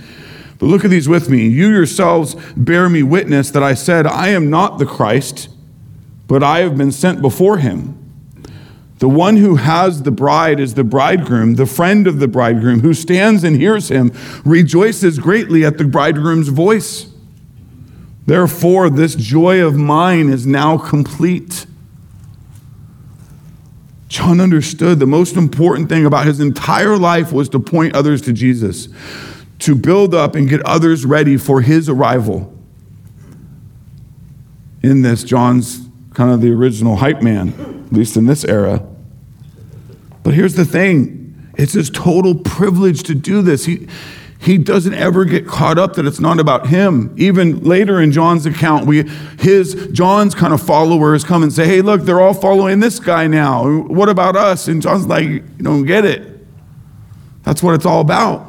But 0.57 0.67
look 0.67 0.83
at 0.83 0.91
these 0.91 1.07
with 1.07 1.29
me. 1.29 1.47
You 1.47 1.69
yourselves 1.69 2.35
bear 2.57 2.89
me 2.89 3.01
witness 3.03 3.49
that 3.51 3.63
I 3.63 3.73
said, 3.73 4.05
I 4.05 4.29
am 4.29 4.49
not 4.49 4.77
the 4.77 4.85
Christ, 4.85 5.49
but 6.27 6.43
I 6.43 6.59
have 6.59 6.77
been 6.77 6.91
sent 6.91 7.21
before 7.21 7.57
him. 7.57 7.95
The 8.99 9.07
one 9.07 9.37
who 9.37 9.55
has 9.55 10.03
the 10.03 10.11
bride 10.11 10.59
is 10.59 10.73
the 10.73 10.83
bridegroom, 10.83 11.55
the 11.55 11.65
friend 11.65 12.05
of 12.05 12.19
the 12.19 12.27
bridegroom, 12.27 12.81
who 12.81 12.93
stands 12.93 13.45
and 13.45 13.55
hears 13.55 13.89
him, 13.89 14.11
rejoices 14.43 15.19
greatly 15.19 15.63
at 15.63 15.77
the 15.77 15.85
bridegroom's 15.85 16.49
voice. 16.49 17.09
Therefore, 18.25 18.89
this 18.89 19.15
joy 19.15 19.65
of 19.65 19.75
mine 19.75 20.27
is 20.27 20.45
now 20.45 20.77
complete. 20.77 21.65
John 24.09 24.41
understood 24.41 24.99
the 24.99 25.05
most 25.05 25.35
important 25.35 25.87
thing 25.87 26.05
about 26.05 26.25
his 26.25 26.39
entire 26.39 26.97
life 26.97 27.31
was 27.31 27.47
to 27.49 27.59
point 27.59 27.95
others 27.95 28.21
to 28.23 28.33
Jesus, 28.33 28.89
to 29.59 29.75
build 29.75 30.15
up 30.15 30.35
and 30.35 30.49
get 30.49 30.61
others 30.65 31.05
ready 31.05 31.37
for 31.37 31.61
his 31.61 31.87
arrival. 31.87 32.51
In 34.81 35.03
this, 35.03 35.23
John's 35.23 35.87
kind 36.15 36.31
of 36.31 36.41
the 36.41 36.51
original 36.51 36.95
hype 36.95 37.21
man, 37.21 37.49
at 37.85 37.93
least 37.93 38.17
in 38.17 38.25
this 38.25 38.43
era. 38.43 38.83
But 40.23 40.33
here's 40.33 40.55
the 40.55 40.65
thing 40.65 41.51
it's 41.55 41.73
his 41.73 41.89
total 41.91 42.33
privilege 42.33 43.03
to 43.03 43.15
do 43.15 43.43
this. 43.43 43.65
He, 43.65 43.87
he 44.41 44.57
doesn't 44.57 44.93
ever 44.93 45.25
get 45.25 45.45
caught 45.45 45.77
up 45.77 45.95
that 45.95 46.05
it's 46.05 46.21
not 46.21 46.39
about 46.39 46.67
him. 46.67 47.13
Even 47.17 47.61
later 47.61 47.99
in 47.99 48.13
John's 48.13 48.45
account, 48.45 48.85
we 48.85 49.03
his 49.37 49.89
John's 49.91 50.33
kind 50.33 50.53
of 50.53 50.61
followers 50.61 51.25
come 51.25 51.43
and 51.43 51.51
say, 51.51 51.65
"Hey, 51.65 51.81
look, 51.81 52.03
they're 52.03 52.21
all 52.21 52.33
following 52.33 52.79
this 52.79 52.99
guy 52.99 53.27
now. 53.27 53.69
What 53.69 54.07
about 54.07 54.37
us?" 54.37 54.69
And 54.69 54.81
John's 54.81 55.07
like, 55.07 55.27
"You 55.27 55.43
don't 55.61 55.85
get 55.85 56.05
it. 56.05 56.47
That's 57.43 57.61
what 57.61 57.75
it's 57.75 57.85
all 57.85 57.99
about." 57.99 58.45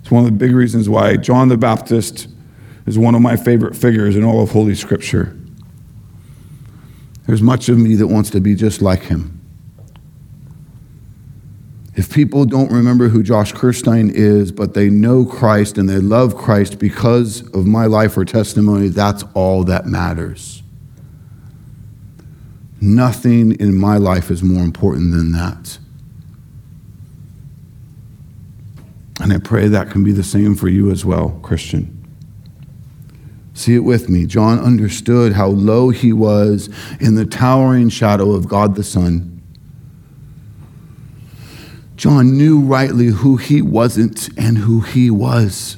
It's 0.00 0.10
one 0.10 0.24
of 0.24 0.30
the 0.30 0.36
big 0.36 0.54
reasons 0.54 0.88
why 0.88 1.16
John 1.16 1.48
the 1.48 1.56
Baptist 1.56 2.28
is 2.86 2.96
one 2.96 3.16
of 3.16 3.20
my 3.20 3.34
favorite 3.34 3.74
figures 3.74 4.14
in 4.14 4.22
all 4.22 4.40
of 4.40 4.52
Holy 4.52 4.76
Scripture. 4.76 5.36
There's 7.26 7.42
much 7.42 7.68
of 7.68 7.76
me 7.76 7.96
that 7.96 8.06
wants 8.06 8.30
to 8.30 8.40
be 8.40 8.54
just 8.54 8.80
like 8.80 9.02
him. 9.02 9.39
If 11.96 12.12
people 12.12 12.44
don't 12.44 12.70
remember 12.70 13.08
who 13.08 13.22
Josh 13.22 13.52
Kirstine 13.52 14.10
is, 14.12 14.52
but 14.52 14.74
they 14.74 14.88
know 14.88 15.24
Christ 15.24 15.76
and 15.76 15.88
they 15.88 15.98
love 15.98 16.36
Christ 16.36 16.78
because 16.78 17.42
of 17.52 17.66
my 17.66 17.86
life 17.86 18.16
or 18.16 18.24
testimony, 18.24 18.88
that's 18.88 19.24
all 19.34 19.64
that 19.64 19.86
matters. 19.86 20.62
Nothing 22.80 23.52
in 23.60 23.76
my 23.76 23.96
life 23.96 24.30
is 24.30 24.42
more 24.42 24.62
important 24.62 25.12
than 25.12 25.32
that. 25.32 25.78
And 29.20 29.32
I 29.32 29.38
pray 29.38 29.68
that 29.68 29.90
can 29.90 30.02
be 30.02 30.12
the 30.12 30.22
same 30.22 30.54
for 30.54 30.68
you 30.68 30.90
as 30.90 31.04
well, 31.04 31.38
Christian. 31.42 31.96
See 33.52 33.74
it 33.74 33.80
with 33.80 34.08
me. 34.08 34.24
John 34.24 34.58
understood 34.58 35.34
how 35.34 35.48
low 35.48 35.90
he 35.90 36.12
was 36.14 36.70
in 37.00 37.16
the 37.16 37.26
towering 37.26 37.90
shadow 37.90 38.30
of 38.30 38.48
God 38.48 38.76
the 38.76 38.84
Son 38.84 39.39
John 42.00 42.38
knew 42.38 42.60
rightly 42.60 43.08
who 43.08 43.36
he 43.36 43.60
wasn't 43.60 44.30
and 44.38 44.56
who 44.56 44.80
he 44.80 45.10
was. 45.10 45.76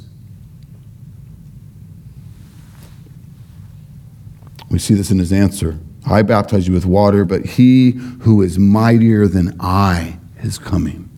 We 4.71 4.79
see 4.79 4.95
this 4.95 5.11
in 5.11 5.19
his 5.19 5.33
answer. 5.33 5.81
I 6.07 6.23
baptize 6.23 6.69
you 6.69 6.75
with 6.75 6.87
water, 6.87 7.25
but 7.25 7.45
he 7.45 7.91
who 8.21 8.41
is 8.41 8.57
mightier 8.57 9.27
than 9.27 9.57
I 9.59 10.21
is 10.45 10.61
coming. 10.61 11.11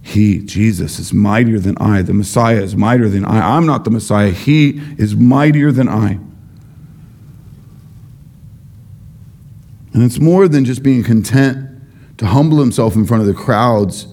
He, 0.00 0.38
Jesus, 0.38 1.00
is 1.00 1.12
mightier 1.12 1.58
than 1.58 1.76
I. 1.78 2.02
The 2.02 2.14
Messiah 2.14 2.62
is 2.62 2.76
mightier 2.76 3.08
than 3.08 3.24
I. 3.24 3.56
I'm 3.56 3.66
not 3.66 3.82
the 3.82 3.90
Messiah. 3.90 4.30
He 4.30 4.80
is 4.96 5.16
mightier 5.16 5.72
than 5.72 5.88
I. 5.88 6.20
And 9.92 10.04
it's 10.04 10.20
more 10.20 10.46
than 10.46 10.64
just 10.64 10.84
being 10.84 11.02
content 11.02 11.65
to 12.18 12.26
humble 12.26 12.58
himself 12.58 12.94
in 12.94 13.06
front 13.06 13.20
of 13.20 13.26
the 13.26 13.34
crowds. 13.34 14.06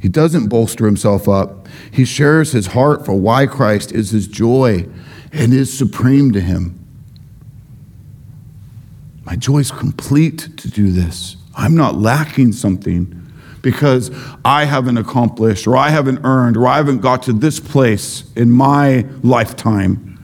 He 0.00 0.08
doesn't 0.08 0.48
bolster 0.48 0.86
himself 0.86 1.28
up. 1.28 1.68
He 1.90 2.04
shares 2.04 2.52
his 2.52 2.68
heart 2.68 3.06
for 3.06 3.14
why 3.14 3.46
Christ 3.46 3.92
is 3.92 4.10
his 4.10 4.26
joy 4.26 4.86
and 5.32 5.52
is 5.52 5.76
supreme 5.76 6.32
to 6.32 6.40
him. 6.40 6.78
My 9.24 9.36
joy 9.36 9.58
is 9.58 9.70
complete 9.70 10.56
to 10.58 10.68
do 10.68 10.90
this. 10.90 11.36
I'm 11.54 11.76
not 11.76 11.96
lacking 11.96 12.52
something 12.52 13.18
because 13.62 14.10
I 14.44 14.64
haven't 14.64 14.98
accomplished 14.98 15.66
or 15.66 15.76
I 15.76 15.90
haven't 15.90 16.20
earned 16.24 16.56
or 16.56 16.66
I 16.66 16.76
haven't 16.76 17.00
got 17.00 17.22
to 17.24 17.32
this 17.32 17.60
place 17.60 18.24
in 18.34 18.50
my 18.50 19.06
lifetime. 19.22 20.18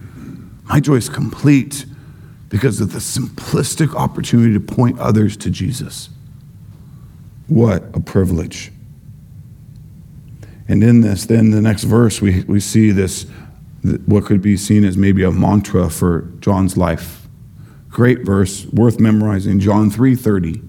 My 0.64 0.80
joy 0.80 0.96
is 0.96 1.08
complete 1.08 1.86
because 2.48 2.80
of 2.80 2.92
the 2.92 2.98
simplistic 2.98 3.94
opportunity 3.94 4.54
to 4.54 4.60
point 4.60 4.98
others 4.98 5.36
to 5.38 5.50
Jesus. 5.50 6.10
What 7.48 7.84
a 7.94 8.00
privilege. 8.00 8.70
And 10.68 10.84
in 10.84 11.00
this, 11.00 11.26
then 11.26 11.50
the 11.50 11.62
next 11.62 11.84
verse, 11.84 12.20
we, 12.20 12.44
we 12.44 12.60
see 12.60 12.90
this, 12.90 13.26
what 14.06 14.26
could 14.26 14.42
be 14.42 14.56
seen 14.56 14.84
as 14.84 14.96
maybe 14.96 15.22
a 15.22 15.30
mantra 15.30 15.88
for 15.88 16.30
John's 16.40 16.76
life. 16.76 17.26
Great 17.88 18.24
verse, 18.24 18.66
worth 18.66 19.00
memorizing. 19.00 19.58
John 19.60 19.90
3:30. 19.90 20.62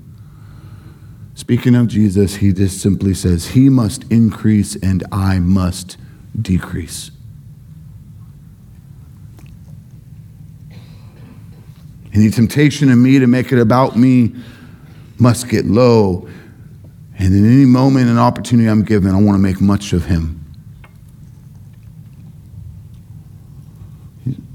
Speaking 1.36 1.76
of 1.76 1.88
Jesus, 1.88 2.38
he 2.38 2.52
just 2.52 2.82
simply 2.82 3.14
says, 3.14 3.50
He 3.50 3.70
must 3.70 4.04
increase 4.12 4.76
and 4.78 5.04
I 5.12 5.40
must 5.40 5.98
decrease. 6.42 7.12
Any 12.14 12.30
temptation 12.30 12.90
in 12.90 13.02
me 13.02 13.20
to 13.20 13.28
make 13.28 13.52
it 13.52 13.60
about 13.60 13.96
me 13.96 14.36
must 15.18 15.48
get 15.48 15.66
low. 15.66 16.28
And 17.20 17.36
in 17.36 17.46
any 17.46 17.66
moment 17.66 18.10
and 18.10 18.18
opportunity 18.18 18.70
I'm 18.70 18.84
given, 18.84 19.12
I 19.12 19.22
want 19.22 19.36
to 19.36 19.40
make 19.40 19.60
much 19.60 19.92
of 19.92 20.06
him. 20.06 20.38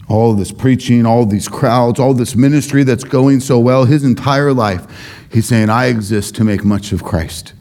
All 0.08 0.32
this 0.32 0.50
preaching, 0.50 1.04
all 1.04 1.26
these 1.26 1.46
crowds, 1.46 2.00
all 2.00 2.14
this 2.14 2.34
ministry 2.34 2.82
that's 2.82 3.04
going 3.04 3.40
so 3.40 3.58
well, 3.58 3.84
his 3.84 4.02
entire 4.02 4.52
life, 4.52 4.86
he's 5.30 5.46
saying, 5.46 5.68
I 5.68 5.86
exist 5.86 6.34
to 6.36 6.44
make 6.44 6.64
much 6.64 6.92
of 6.92 7.04
Christ. 7.04 7.52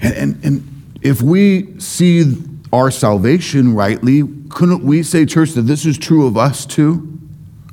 And, 0.00 0.14
and, 0.14 0.44
and 0.44 0.98
if 1.02 1.20
we 1.20 1.78
see 1.78 2.36
our 2.72 2.90
salvation 2.90 3.74
rightly, 3.74 4.22
couldn't 4.48 4.82
we 4.82 5.02
say, 5.02 5.26
church, 5.26 5.50
that 5.52 5.62
this 5.62 5.84
is 5.84 5.98
true 5.98 6.26
of 6.26 6.38
us 6.38 6.64
too? 6.64 7.18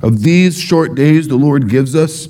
Of 0.02 0.22
these 0.22 0.60
short 0.60 0.94
days 0.94 1.28
the 1.28 1.36
Lord 1.36 1.70
gives 1.70 1.94
us, 1.94 2.28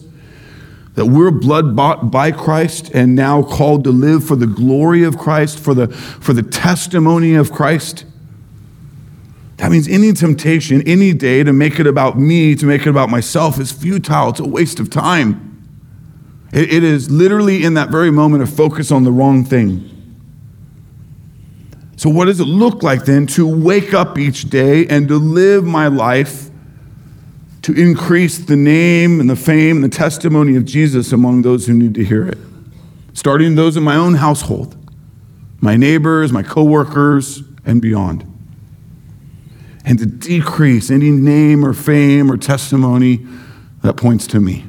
that 0.95 1.07
we're 1.07 1.31
blood 1.31 1.75
bought 1.75 2.11
by 2.11 2.31
Christ 2.31 2.91
and 2.95 3.15
now 3.15 3.43
called 3.43 3.85
to 3.85 3.91
live 3.91 4.25
for 4.25 4.37
the 4.37 4.47
glory 4.47 5.03
of 5.03 5.19
Christ, 5.19 5.59
for 5.59 5.75
the, 5.75 5.89
for 5.89 6.33
the 6.33 6.43
testimony 6.43 7.35
of 7.35 7.51
Christ. 7.51 8.05
That 9.57 9.71
means 9.71 9.89
any 9.89 10.13
temptation, 10.13 10.83
any 10.87 11.13
day 11.13 11.43
to 11.43 11.53
make 11.53 11.81
it 11.81 11.87
about 11.87 12.19
me, 12.19 12.55
to 12.57 12.67
make 12.67 12.83
it 12.83 12.89
about 12.89 13.09
myself, 13.09 13.59
is 13.59 13.73
futile. 13.73 14.31
It's 14.31 14.41
a 14.41 14.49
waste 14.49 14.79
of 14.79 14.91
time. 14.91 15.67
it, 16.53 16.73
it 16.73 16.85
is 16.85 17.11
literally 17.11 17.65
in 17.65 17.75
that 17.75 17.91
very 17.91 18.11
moment 18.11 18.43
a 18.43 18.47
focus 18.47 18.91
on 18.91 19.05
the 19.05 19.13
wrong 19.13 19.45
thing. 19.45 19.91
So, 21.97 22.11
what 22.11 22.27
does 22.27 22.41
it 22.41 22.47
look 22.47 22.83
like 22.83 23.05
then 23.05 23.27
to 23.29 23.47
wake 23.47 23.95
up 23.95 24.19
each 24.19 24.51
day 24.51 24.87
and 24.87 25.09
to 25.09 25.17
live 25.17 25.65
my 25.65 25.87
life 25.87 26.51
to 27.65 27.73
increase 27.73 28.39
the 28.39 28.57
name 28.57 29.21
and 29.21 29.29
the 29.29 29.37
fame 29.37 29.77
and 29.77 29.85
the 29.85 29.97
testimony 29.97 30.55
of 30.55 30.67
Jesus 30.67 31.13
among 31.13 31.43
those 31.43 31.67
who 31.67 31.73
need 31.73 31.95
to 31.95 32.05
hear 32.05 32.27
it? 32.27 32.39
Starting 33.15 33.55
those 33.55 33.77
in 33.77 33.83
my 33.83 33.97
own 33.97 34.15
household, 34.15 34.77
my 35.61 35.77
neighbors, 35.77 36.31
my 36.31 36.43
coworkers, 36.43 37.43
and 37.65 37.81
beyond. 37.81 38.31
And 39.85 39.99
to 39.99 40.05
decrease 40.07 40.91
any 40.91 41.11
name 41.11 41.65
or 41.65 41.73
fame 41.73 42.31
or 42.31 42.37
testimony 42.37 43.27
that 43.83 43.97
points 43.97 44.27
to 44.29 44.41
me. 44.41 44.67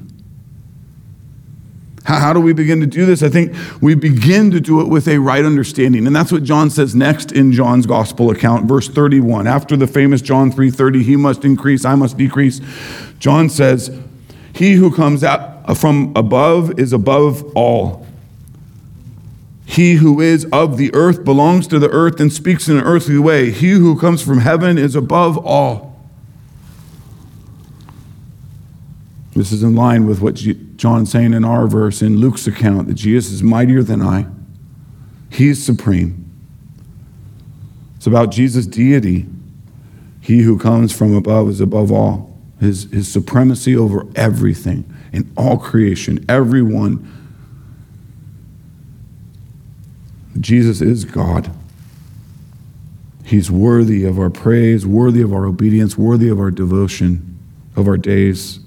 How, 2.06 2.20
how 2.20 2.34
do 2.34 2.40
we 2.40 2.54
begin 2.54 2.80
to 2.82 2.86
do 2.86 3.06
this? 3.06 3.24
I 3.24 3.30
think 3.30 3.56
we 3.82 3.96
begin 3.96 4.52
to 4.52 4.60
do 4.60 4.80
it 4.80 4.88
with 4.88 5.08
a 5.08 5.18
right 5.18 5.44
understanding. 5.44 6.08
And 6.08 6.16
that's 6.16 6.32
what 6.32 6.44
John 6.44 6.70
says 6.70 6.96
next 6.96 7.32
in 7.32 7.52
John's 7.52 7.86
gospel 7.86 8.30
account, 8.30 8.66
verse 8.66 8.88
31. 8.88 9.48
After 9.48 9.76
the 9.76 9.88
famous 9.88 10.22
John 10.22 10.52
3:30, 10.52 11.04
he 11.04 11.16
must 11.16 11.44
increase, 11.44 11.84
I 11.84 11.96
must 11.96 12.18
decrease. 12.18 12.62
John 13.20 13.50
says, 13.50 13.92
He 14.54 14.74
who 14.74 14.96
comes 14.96 15.24
out 15.24 15.78
from 15.78 16.14
above 16.16 16.80
is 16.80 16.94
above 16.94 17.44
all. 17.56 18.06
He 19.66 19.96
who 19.96 20.22
is 20.22 20.46
of 20.54 20.78
the 20.78 20.94
earth 20.94 21.26
belongs 21.26 21.66
to 21.68 21.80
the 21.80 21.90
earth 21.90 22.20
and 22.20 22.32
speaks 22.32 22.70
in 22.70 22.78
an 22.78 22.84
earthly 22.84 23.18
way. 23.18 23.52
He 23.52 23.72
who 23.72 24.00
comes 24.00 24.22
from 24.22 24.40
heaven 24.40 24.78
is 24.78 24.96
above 24.96 25.38
all. 25.38 25.85
This 29.36 29.52
is 29.52 29.64
in 29.64 29.76
line 29.76 30.08
with 30.08 30.22
what 30.22 30.36
John's 30.78 31.12
saying 31.12 31.34
in 31.34 31.44
our 31.44 31.68
verse 31.68 32.02
in 32.02 32.18
Luke's 32.18 32.48
account 32.48 32.88
that 32.88 32.94
Jesus 32.94 33.34
is 33.34 33.44
mightier 33.44 33.84
than 33.84 34.02
I. 34.02 34.28
He 35.30 35.50
is 35.50 35.64
supreme. 35.64 36.22
It's 37.98 38.08
about 38.08 38.32
Jesus' 38.32 38.66
deity. 38.66 39.26
He 40.22 40.40
who 40.40 40.58
comes 40.58 40.96
from 40.96 41.14
above 41.14 41.50
is 41.50 41.60
above 41.60 41.92
all. 41.92 42.40
His, 42.62 42.90
his 42.92 43.12
supremacy 43.12 43.76
over 43.76 44.08
everything 44.16 44.92
in 45.12 45.30
all 45.36 45.58
creation, 45.58 46.26
everyone. 46.30 47.12
Jesus 50.40 50.80
is 50.80 51.04
God. 51.04 51.52
He's 53.26 53.52
worthy 53.52 54.06
of 54.06 54.18
our 54.18 54.30
praise, 54.30 54.86
worthy 54.86 55.22
of 55.22 55.34
our 55.34 55.46
obedience, 55.46 55.98
worthy 55.98 56.30
of 56.30 56.40
our 56.40 56.52
devotion, 56.52 57.38
of 57.76 57.88
our 57.88 57.98
days. 57.98 58.60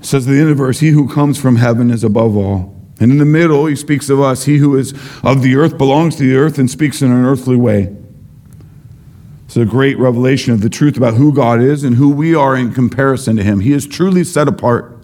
Says 0.00 0.26
the 0.26 0.38
end 0.38 0.50
of 0.50 0.58
the 0.58 0.72
He 0.72 0.90
who 0.90 1.08
comes 1.08 1.38
from 1.38 1.56
heaven 1.56 1.90
is 1.90 2.02
above 2.02 2.36
all. 2.36 2.76
And 3.00 3.10
in 3.10 3.18
the 3.18 3.24
middle, 3.24 3.64
he 3.64 3.76
speaks 3.76 4.10
of 4.10 4.20
us. 4.20 4.44
He 4.44 4.58
who 4.58 4.76
is 4.76 4.92
of 5.24 5.42
the 5.42 5.56
earth 5.56 5.78
belongs 5.78 6.16
to 6.16 6.22
the 6.22 6.36
earth 6.36 6.58
and 6.58 6.70
speaks 6.70 7.00
in 7.00 7.10
an 7.10 7.24
earthly 7.24 7.56
way. 7.56 7.96
It's 9.46 9.56
a 9.56 9.64
great 9.64 9.98
revelation 9.98 10.52
of 10.52 10.60
the 10.60 10.68
truth 10.68 10.96
about 10.96 11.14
who 11.14 11.32
God 11.32 11.60
is 11.62 11.82
and 11.82 11.96
who 11.96 12.10
we 12.10 12.34
are 12.34 12.54
in 12.54 12.72
comparison 12.72 13.36
to 13.36 13.42
Him. 13.42 13.60
He 13.60 13.72
is 13.72 13.86
truly 13.86 14.22
set 14.22 14.46
apart. 14.46 14.96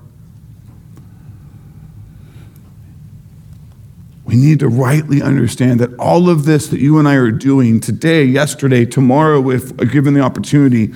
We 4.25 4.37
need 4.37 4.61
to 4.61 4.69
rightly 4.69 5.23
understand 5.23 5.81
that 5.81 5.95
all 5.99 6.29
of 6.29 6.45
this 6.45 6.69
that 6.69 6.81
you 6.81 6.99
and 6.99 7.09
I 7.09 7.15
are 7.15 7.31
doing 7.31 7.81
today, 7.81 8.25
yesterday, 8.25 8.85
tomorrow, 8.85 9.51
if 9.51 9.75
given 9.91 10.15
the 10.15 10.21
opportunity, 10.21 10.93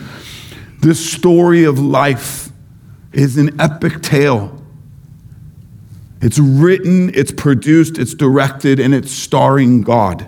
this 0.81 1.13
story 1.13 1.65
of 1.65 1.79
life 1.79 2.50
is 3.13 3.37
an 3.37 3.61
epic 3.61 4.03
tale. 4.03 4.57
It's 6.21 6.39
written, 6.39 7.13
it's 7.15 7.33
produced, 7.33 7.99
it's 7.99 8.15
directed, 8.15 8.79
and 8.79 8.95
it's 8.95 9.11
starring 9.11 9.83
God. 9.83 10.27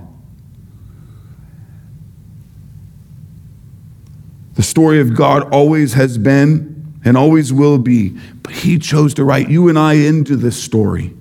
The 4.55 4.62
story 4.62 5.01
of 5.01 5.14
God 5.14 5.53
always 5.53 5.95
has 5.95 6.18
been 6.18 7.01
and 7.05 7.16
always 7.16 7.53
will 7.53 7.79
be, 7.79 8.11
but 8.42 8.53
He 8.53 8.79
chose 8.79 9.14
to 9.14 9.25
write 9.25 9.49
you 9.49 9.68
and 9.68 9.79
I 9.79 9.95
into 9.95 10.37
this 10.37 10.62
story. 10.62 11.14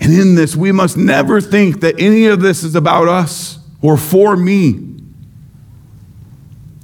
And 0.00 0.12
in 0.12 0.36
this, 0.36 0.56
we 0.56 0.72
must 0.72 0.96
never 0.96 1.40
think 1.40 1.80
that 1.80 2.00
any 2.00 2.26
of 2.26 2.40
this 2.40 2.62
is 2.62 2.74
about 2.74 3.08
us 3.08 3.58
or 3.82 3.96
for 3.96 4.36
me 4.36 4.96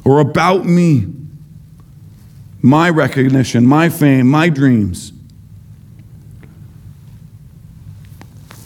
or 0.05 0.21
about 0.21 0.67
me 0.67 1.07
my 2.65 2.89
recognition, 2.89 3.67
my 3.67 3.91
fame, 3.91 4.27
my 4.27 4.49
dreams. 4.49 5.13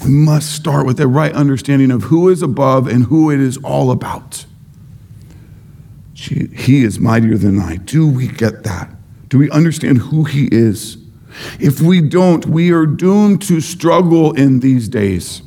We 0.05 0.11
must 0.11 0.55
start 0.55 0.87
with 0.87 1.01
a 1.01 1.09
right 1.09 1.33
understanding 1.33 1.91
of 1.91 2.05
who 2.05 2.29
is 2.29 2.41
above 2.41 2.87
and 2.87 3.07
who 3.07 3.29
it 3.33 3.41
is 3.41 3.57
all 3.57 3.91
about. 3.91 4.47
He 6.15 6.85
is 6.85 7.01
mightier 7.01 7.37
than 7.37 7.59
I. 7.59 7.77
Do 7.77 8.09
we 8.09 8.29
get 8.29 8.63
that? 8.63 8.89
Do 9.29 9.37
we 9.37 9.51
understand 9.51 9.99
who 9.99 10.23
He 10.23 10.49
is? 10.53 10.97
If 11.59 11.81
we 11.81 12.01
don't, 12.01 12.47
we 12.47 12.71
are 12.71 12.87
doomed 12.87 13.43
to 13.49 13.61
struggle 13.61 14.33
in 14.33 14.61
these 14.61 14.89
days. 14.89 15.43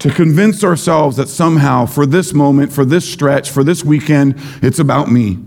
To 0.00 0.10
convince 0.10 0.62
ourselves 0.62 1.16
that 1.16 1.28
somehow, 1.30 1.86
for 1.86 2.04
this 2.04 2.34
moment, 2.34 2.74
for 2.74 2.84
this 2.84 3.10
stretch, 3.10 3.48
for 3.48 3.64
this 3.64 3.82
weekend, 3.82 4.34
it's 4.60 4.78
about 4.78 5.10
me 5.10 5.38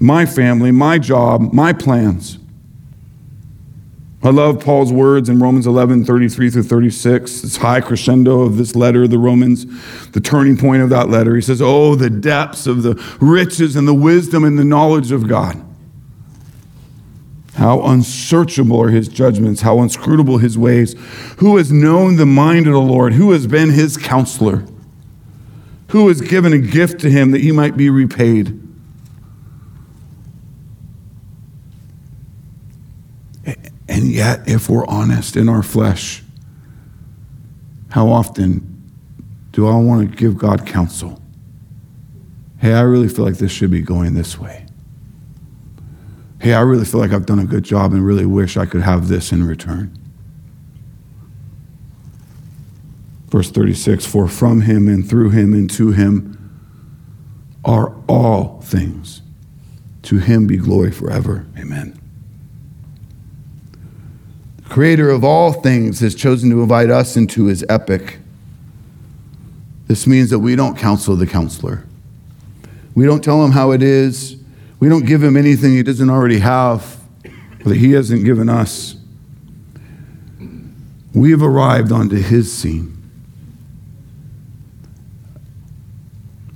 my 0.00 0.26
family, 0.26 0.70
my 0.70 0.98
job, 0.98 1.52
my 1.52 1.72
plans. 1.72 2.38
I 4.20 4.30
love 4.30 4.64
Paul's 4.64 4.92
words 4.92 5.28
in 5.28 5.38
Romans 5.38 5.66
11, 5.66 6.04
33 6.04 6.50
through 6.50 6.62
36. 6.64 7.40
This 7.40 7.56
high 7.56 7.80
crescendo 7.80 8.40
of 8.40 8.56
this 8.56 8.74
letter, 8.74 9.04
of 9.04 9.10
the 9.10 9.18
Romans, 9.18 9.64
the 10.10 10.20
turning 10.20 10.56
point 10.56 10.82
of 10.82 10.90
that 10.90 11.08
letter. 11.08 11.36
He 11.36 11.42
says, 11.42 11.62
Oh, 11.62 11.94
the 11.94 12.10
depths 12.10 12.66
of 12.66 12.82
the 12.82 12.94
riches 13.20 13.76
and 13.76 13.86
the 13.86 13.94
wisdom 13.94 14.42
and 14.42 14.58
the 14.58 14.64
knowledge 14.64 15.12
of 15.12 15.28
God. 15.28 15.64
How 17.54 17.82
unsearchable 17.82 18.80
are 18.80 18.90
his 18.90 19.08
judgments, 19.08 19.62
how 19.62 19.82
inscrutable 19.82 20.38
his 20.38 20.58
ways. 20.58 20.94
Who 21.38 21.56
has 21.56 21.72
known 21.72 22.16
the 22.16 22.26
mind 22.26 22.66
of 22.66 22.72
the 22.72 22.80
Lord? 22.80 23.14
Who 23.14 23.32
has 23.32 23.46
been 23.46 23.70
his 23.70 23.96
counselor? 23.96 24.64
Who 25.88 26.08
has 26.08 26.20
given 26.20 26.52
a 26.52 26.58
gift 26.58 27.00
to 27.00 27.10
him 27.10 27.30
that 27.30 27.40
he 27.40 27.52
might 27.52 27.76
be 27.76 27.88
repaid? 27.88 28.67
If 34.46 34.68
we're 34.68 34.86
honest 34.86 35.36
in 35.36 35.48
our 35.48 35.62
flesh, 35.62 36.22
how 37.90 38.08
often 38.08 38.90
do 39.52 39.66
I 39.66 39.76
want 39.76 40.10
to 40.10 40.16
give 40.16 40.36
God 40.36 40.66
counsel? 40.66 41.22
Hey, 42.58 42.74
I 42.74 42.82
really 42.82 43.08
feel 43.08 43.24
like 43.24 43.38
this 43.38 43.52
should 43.52 43.70
be 43.70 43.80
going 43.80 44.14
this 44.14 44.38
way. 44.38 44.66
Hey, 46.40 46.54
I 46.54 46.60
really 46.60 46.84
feel 46.84 47.00
like 47.00 47.12
I've 47.12 47.26
done 47.26 47.38
a 47.38 47.44
good 47.44 47.64
job 47.64 47.92
and 47.92 48.04
really 48.04 48.26
wish 48.26 48.56
I 48.56 48.66
could 48.66 48.82
have 48.82 49.08
this 49.08 49.32
in 49.32 49.44
return. 49.44 49.96
Verse 53.28 53.50
36 53.50 54.06
For 54.06 54.28
from 54.28 54.62
him 54.62 54.88
and 54.88 55.08
through 55.08 55.30
him 55.30 55.52
and 55.52 55.70
to 55.70 55.90
him 55.92 56.34
are 57.64 57.94
all 58.08 58.60
things. 58.62 59.22
To 60.02 60.18
him 60.18 60.46
be 60.46 60.56
glory 60.56 60.90
forever. 60.90 61.46
Amen 61.58 61.97
creator 64.68 65.10
of 65.10 65.24
all 65.24 65.52
things, 65.52 66.00
has 66.00 66.14
chosen 66.14 66.50
to 66.50 66.62
invite 66.62 66.90
us 66.90 67.16
into 67.16 67.46
his 67.46 67.64
epic 67.68 68.18
This 69.88 70.06
means 70.06 70.28
that 70.30 70.38
we 70.38 70.54
don't 70.54 70.76
counsel 70.76 71.16
the 71.16 71.26
counselor. 71.26 71.84
We 72.94 73.06
don't 73.06 73.24
tell 73.24 73.42
him 73.42 73.52
how 73.52 73.70
it 73.70 73.82
is. 73.82 74.36
We 74.80 74.88
don't 74.88 75.06
give 75.06 75.22
him 75.22 75.36
anything 75.36 75.72
he 75.72 75.82
doesn't 75.82 76.10
already 76.10 76.40
have 76.40 76.98
that 77.64 77.76
he 77.76 77.92
hasn't 77.92 78.24
given 78.24 78.48
us. 78.50 78.96
We 81.14 81.30
have 81.30 81.42
arrived 81.42 81.90
onto 81.90 82.16
his 82.16 82.52
scene. 82.52 82.94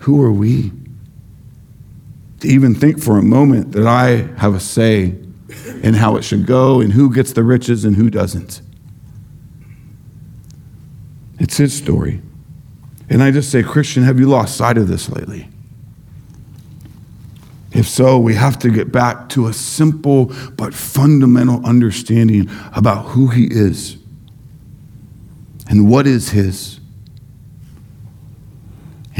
Who 0.00 0.22
are 0.22 0.32
we 0.32 0.72
to 2.40 2.48
even 2.48 2.74
think 2.74 3.02
for 3.02 3.18
a 3.18 3.22
moment 3.22 3.72
that 3.72 3.86
I 3.86 4.28
have 4.36 4.54
a 4.54 4.60
say 4.60 5.14
in 5.82 5.94
how 5.94 6.16
it 6.16 6.22
should 6.22 6.46
go 6.46 6.80
and 6.80 6.92
who 6.92 7.12
gets 7.12 7.32
the 7.32 7.42
riches 7.42 7.84
and 7.84 7.96
who 7.96 8.10
doesn't? 8.10 8.60
It's 11.38 11.56
his 11.56 11.76
story. 11.76 12.22
And 13.08 13.22
I 13.22 13.30
just 13.30 13.50
say, 13.50 13.62
Christian, 13.62 14.04
have 14.04 14.18
you 14.18 14.26
lost 14.26 14.56
sight 14.56 14.78
of 14.78 14.88
this 14.88 15.10
lately? 15.10 15.48
If 17.72 17.88
so, 17.88 18.18
we 18.18 18.34
have 18.34 18.58
to 18.60 18.70
get 18.70 18.92
back 18.92 19.28
to 19.30 19.46
a 19.46 19.52
simple 19.52 20.26
but 20.56 20.74
fundamental 20.74 21.64
understanding 21.64 22.50
about 22.74 23.06
who 23.06 23.28
he 23.28 23.46
is 23.50 23.96
and 25.68 25.90
what 25.90 26.06
is 26.06 26.30
his. 26.30 26.80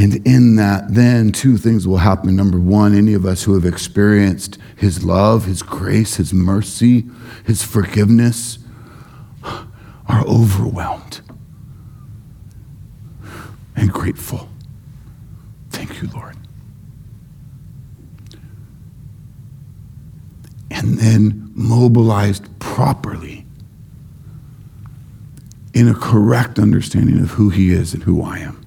And 0.03 0.27
in 0.27 0.57
that, 0.57 0.93
then 0.95 1.31
two 1.31 1.55
things 1.55 1.87
will 1.87 1.99
happen. 1.99 2.35
Number 2.35 2.59
one, 2.59 2.93
any 2.93 3.13
of 3.13 3.25
us 3.25 3.43
who 3.43 3.53
have 3.53 3.63
experienced 3.63 4.57
his 4.75 5.05
love, 5.05 5.45
his 5.45 5.63
grace, 5.63 6.17
his 6.17 6.33
mercy, 6.33 7.05
his 7.45 7.63
forgiveness 7.63 8.59
are 10.09 10.27
overwhelmed 10.27 11.21
and 13.77 13.93
grateful. 13.93 14.49
Thank 15.69 16.01
you, 16.01 16.09
Lord. 16.13 16.35
And 20.69 20.97
then 20.97 21.49
mobilized 21.55 22.59
properly 22.59 23.45
in 25.73 25.87
a 25.87 25.93
correct 25.93 26.59
understanding 26.59 27.21
of 27.21 27.31
who 27.31 27.49
He 27.49 27.71
is 27.71 27.93
and 27.93 28.03
who 28.03 28.21
I 28.21 28.39
am, 28.39 28.62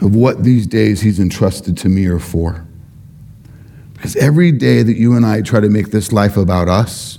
of 0.00 0.14
what 0.14 0.44
these 0.44 0.66
days 0.66 1.00
He's 1.00 1.18
entrusted 1.18 1.76
to 1.78 1.88
me 1.88 2.06
are 2.06 2.18
for. 2.18 2.66
Because 3.94 4.16
every 4.16 4.52
day 4.52 4.82
that 4.82 4.96
you 4.96 5.14
and 5.14 5.24
I 5.24 5.40
try 5.40 5.60
to 5.60 5.70
make 5.70 5.90
this 5.90 6.12
life 6.12 6.36
about 6.36 6.68
us, 6.68 7.18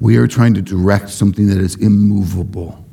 we 0.00 0.16
are 0.16 0.26
trying 0.26 0.54
to 0.54 0.62
direct 0.62 1.10
something 1.10 1.46
that 1.48 1.58
is 1.58 1.76
immovable 1.76 2.84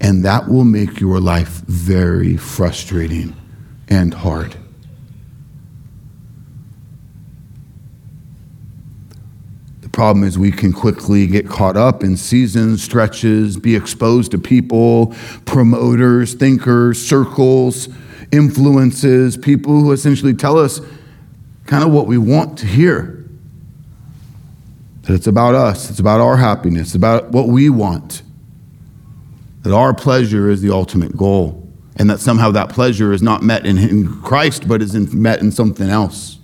and 0.00 0.24
that 0.24 0.48
will 0.48 0.64
make 0.64 1.00
your 1.00 1.18
life 1.20 1.62
very 1.66 2.36
frustrating 2.36 3.34
and 3.88 4.12
hard. 4.12 4.54
Problem 9.94 10.26
is 10.26 10.38
we 10.38 10.52
can 10.52 10.72
quickly 10.72 11.26
get 11.26 11.48
caught 11.48 11.76
up 11.76 12.02
in 12.02 12.16
seasons, 12.16 12.82
stretches, 12.82 13.56
be 13.56 13.74
exposed 13.74 14.32
to 14.32 14.38
people, 14.38 15.14
promoters, 15.46 16.34
thinkers, 16.34 17.00
circles, 17.04 17.88
influences, 18.30 19.36
people 19.36 19.72
who 19.80 19.92
essentially 19.92 20.34
tell 20.34 20.58
us 20.58 20.80
kind 21.66 21.82
of 21.82 21.90
what 21.90 22.06
we 22.06 22.18
want 22.18 22.58
to 22.58 22.66
hear. 22.66 23.24
That 25.02 25.14
it's 25.14 25.26
about 25.26 25.54
us, 25.54 25.88
it's 25.88 26.00
about 26.00 26.20
our 26.20 26.36
happiness, 26.36 26.88
it's 26.88 26.94
about 26.94 27.30
what 27.30 27.48
we 27.48 27.70
want 27.70 28.22
that 29.64 29.74
our 29.74 29.94
pleasure 29.94 30.50
is 30.50 30.60
the 30.60 30.70
ultimate 30.70 31.16
goal, 31.16 31.66
and 31.96 32.08
that 32.10 32.20
somehow 32.20 32.50
that 32.50 32.68
pleasure 32.68 33.12
is 33.12 33.22
not 33.22 33.42
met 33.42 33.64
in, 33.66 33.78
in 33.78 34.20
Christ, 34.20 34.68
but 34.68 34.82
is 34.82 34.94
in, 34.94 35.20
met 35.20 35.40
in 35.40 35.50
something 35.50 35.88
else. 35.88 36.38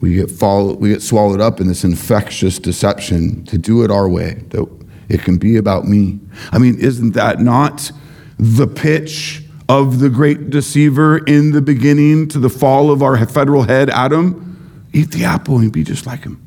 We 0.00 0.14
get, 0.14 0.30
we 0.78 0.88
get 0.88 1.02
swallowed 1.02 1.40
up 1.40 1.60
in 1.60 1.68
this 1.68 1.84
infectious 1.84 2.58
deception 2.58 3.44
to 3.46 3.58
do 3.58 3.84
it 3.84 3.90
our 3.90 4.08
way, 4.08 4.42
that 4.48 4.66
it 5.08 5.22
can 5.22 5.36
be 5.36 5.56
about 5.56 5.84
me. 5.84 6.18
I 6.52 6.58
mean, 6.58 6.78
isn't 6.78 7.12
that 7.12 7.40
not 7.40 7.92
the 8.38 8.66
pitch 8.66 9.44
of 9.68 9.98
the 9.98 10.08
great 10.08 10.50
deceiver 10.50 11.18
in 11.18 11.52
the 11.52 11.60
beginning 11.60 12.28
to 12.28 12.38
the 12.38 12.48
fall 12.48 12.90
of 12.90 13.02
our 13.02 13.26
federal 13.26 13.62
head, 13.64 13.90
Adam? 13.90 14.46
Eat 14.92 15.12
the 15.12 15.24
apple 15.24 15.58
and 15.58 15.72
be 15.72 15.84
just 15.84 16.06
like 16.06 16.24
him. 16.24 16.44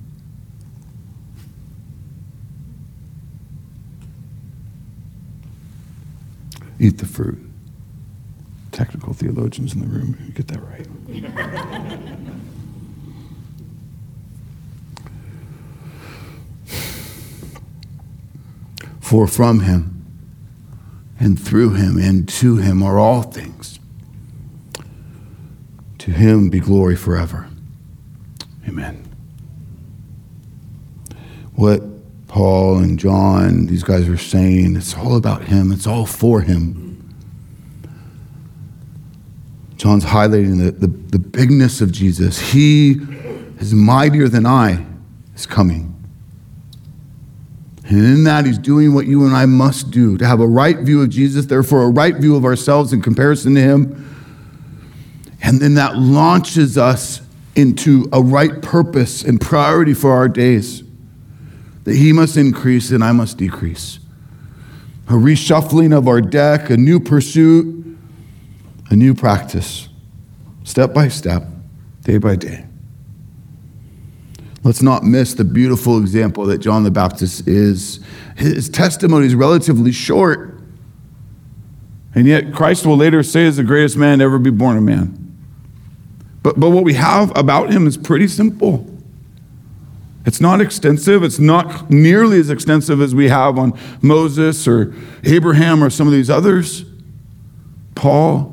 eat 6.84 6.98
the 6.98 7.06
fruit. 7.06 7.40
Technical 8.72 9.14
theologians 9.14 9.74
in 9.74 9.82
the 9.82 9.88
room, 9.88 10.34
get 10.36 10.48
that 10.50 10.60
right. 10.60 12.00
For 19.14 19.28
from 19.28 19.60
him 19.60 20.08
and 21.20 21.40
through 21.40 21.76
him 21.76 22.00
and 22.00 22.28
to 22.30 22.58
him 22.58 22.82
are 22.82 22.98
all 22.98 23.22
things. 23.22 23.78
To 26.00 26.10
him 26.10 26.50
be 26.50 26.60
glory 26.60 26.96
forever. 26.96 27.48
Amen. 28.68 29.08
What 31.54 31.84
Paul 32.28 32.80
and 32.80 32.98
John, 32.98 33.68
these 33.68 33.84
guys 33.84 34.10
are 34.10 34.18
saying 34.18 34.76
it's 34.76 34.98
all 34.98 35.16
about 35.16 35.44
him, 35.44 35.72
it's 35.72 35.86
all 35.86 36.08
for 36.08 36.42
him. 36.42 37.14
John's 39.78 40.06
highlighting 40.06 40.58
the, 40.58 40.72
the, 40.72 40.88
the 40.88 41.20
bigness 41.20 41.82
of 41.82 41.92
Jesus. 41.92 42.40
He 42.40 42.94
is 43.60 43.76
mightier 43.76 44.28
than 44.28 44.48
I, 44.48 44.84
is 45.36 45.46
coming. 45.46 45.93
And 47.86 48.00
in 48.00 48.24
that, 48.24 48.46
he's 48.46 48.58
doing 48.58 48.94
what 48.94 49.08
you 49.08 49.26
and 49.26 49.36
I 49.36 49.46
must 49.46 49.92
do 49.92 50.18
to 50.18 50.26
have 50.26 50.40
a 50.40 50.48
right 50.48 50.78
view 50.80 51.02
of 51.02 51.10
Jesus, 51.10 51.48
therefore, 51.48 51.84
a 51.84 51.90
right 51.90 52.16
view 52.16 52.36
of 52.36 52.46
ourselves 52.46 52.94
in 52.94 53.02
comparison 53.02 53.56
to 53.56 53.62
him. 53.62 54.10
And 55.42 55.60
then 55.60 55.74
that 55.76 55.98
launches 55.98 56.78
us 56.78 57.22
into 57.56 58.08
a 58.14 58.22
right 58.22 58.62
purpose 58.62 59.24
and 59.24 59.40
priority 59.40 59.94
for 59.94 60.12
our 60.12 60.30
days 60.30 60.84
that 61.84 61.96
he 61.96 62.14
must 62.14 62.38
increase 62.38 62.92
and 62.92 63.04
I 63.04 63.12
must 63.12 63.38
decrease. 63.38 64.00
A 65.10 65.14
reshuffling 65.14 65.96
of 65.96 66.08
our 66.08 66.22
deck, 66.22 66.70
a 66.70 66.78
new 66.78 67.00
pursuit, 67.00 67.98
a 68.90 68.96
new 68.96 69.14
practice, 69.14 69.90
step 70.64 70.94
by 70.94 71.10
step, 71.10 71.44
day 72.04 72.18
by 72.18 72.38
day. 72.38 72.66
Let's 74.64 74.82
not 74.82 75.04
miss 75.04 75.34
the 75.34 75.44
beautiful 75.44 76.00
example 76.00 76.46
that 76.46 76.60
John 76.60 76.84
the 76.84 76.92
Baptist 76.92 77.48
is. 77.48 78.00
His 78.38 78.70
testimony 78.70 79.26
is 79.26 79.36
relatively 79.36 79.92
short. 79.92 80.58
And 82.16 82.28
yet, 82.28 82.54
Christ 82.54 82.86
will 82.86 82.96
later 82.96 83.24
say, 83.24 83.44
is 83.44 83.58
the 83.58 83.64
greatest 83.64 83.98
man 83.98 84.22
ever 84.22 84.40
be 84.40 84.52
born 84.52 84.78
a 84.78 84.82
man. 84.82 85.20
But, 86.44 86.60
but 86.60 86.70
what 86.70 86.84
we 86.84 86.94
have 86.94 87.36
about 87.38 87.72
him 87.72 87.88
is 87.88 87.98
pretty 87.98 88.28
simple. 88.28 88.90
It's 90.26 90.40
not 90.40 90.62
extensive. 90.62 91.24
It's 91.24 91.40
not 91.40 91.90
nearly 91.90 92.40
as 92.40 92.50
extensive 92.50 93.02
as 93.02 93.14
we 93.14 93.28
have 93.28 93.58
on 93.58 93.78
Moses 94.02 94.68
or 94.68 94.94
Abraham 95.24 95.84
or 95.84 95.90
some 95.90 96.08
of 96.08 96.14
these 96.14 96.30
others. 96.30 96.86
Paul. 97.96 98.53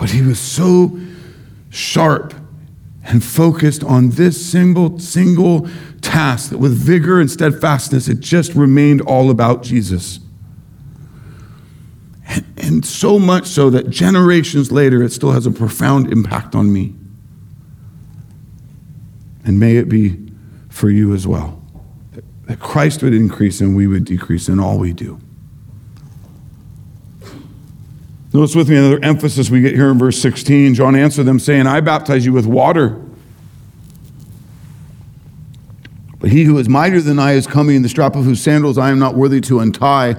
But 0.00 0.10
he 0.10 0.22
was 0.22 0.40
so 0.40 0.98
sharp 1.68 2.32
and 3.04 3.22
focused 3.22 3.84
on 3.84 4.10
this 4.10 4.44
single, 4.50 4.98
single 4.98 5.68
task 6.00 6.48
that 6.50 6.58
with 6.58 6.72
vigor 6.72 7.20
and 7.20 7.30
steadfastness, 7.30 8.08
it 8.08 8.20
just 8.20 8.54
remained 8.54 9.02
all 9.02 9.30
about 9.30 9.62
Jesus. 9.62 10.20
And, 12.26 12.46
and 12.56 12.86
so 12.86 13.18
much 13.18 13.46
so 13.46 13.68
that 13.68 13.90
generations 13.90 14.72
later, 14.72 15.02
it 15.02 15.12
still 15.12 15.32
has 15.32 15.44
a 15.44 15.50
profound 15.50 16.10
impact 16.10 16.54
on 16.54 16.72
me. 16.72 16.94
And 19.44 19.60
may 19.60 19.76
it 19.76 19.90
be 19.90 20.32
for 20.70 20.88
you 20.88 21.12
as 21.12 21.26
well. 21.26 21.62
That 22.46 22.58
Christ 22.58 23.02
would 23.02 23.12
increase 23.12 23.60
and 23.60 23.76
we 23.76 23.86
would 23.86 24.06
decrease 24.06 24.48
in 24.48 24.60
all 24.60 24.78
we 24.78 24.94
do. 24.94 25.20
Notice 28.32 28.54
with 28.54 28.68
me 28.68 28.76
another 28.76 29.00
emphasis 29.02 29.50
we 29.50 29.60
get 29.60 29.74
here 29.74 29.90
in 29.90 29.98
verse 29.98 30.20
16. 30.20 30.74
John 30.74 30.94
answered 30.94 31.24
them, 31.24 31.40
saying, 31.40 31.66
I 31.66 31.80
baptize 31.80 32.24
you 32.24 32.32
with 32.32 32.46
water. 32.46 33.00
But 36.20 36.30
he 36.30 36.44
who 36.44 36.56
is 36.58 36.68
mightier 36.68 37.00
than 37.00 37.18
I 37.18 37.32
is 37.32 37.46
coming, 37.46 37.76
in 37.76 37.82
the 37.82 37.88
strap 37.88 38.14
of 38.14 38.24
whose 38.24 38.40
sandals 38.40 38.78
I 38.78 38.90
am 38.90 39.00
not 39.00 39.16
worthy 39.16 39.40
to 39.42 39.58
untie. 39.58 40.14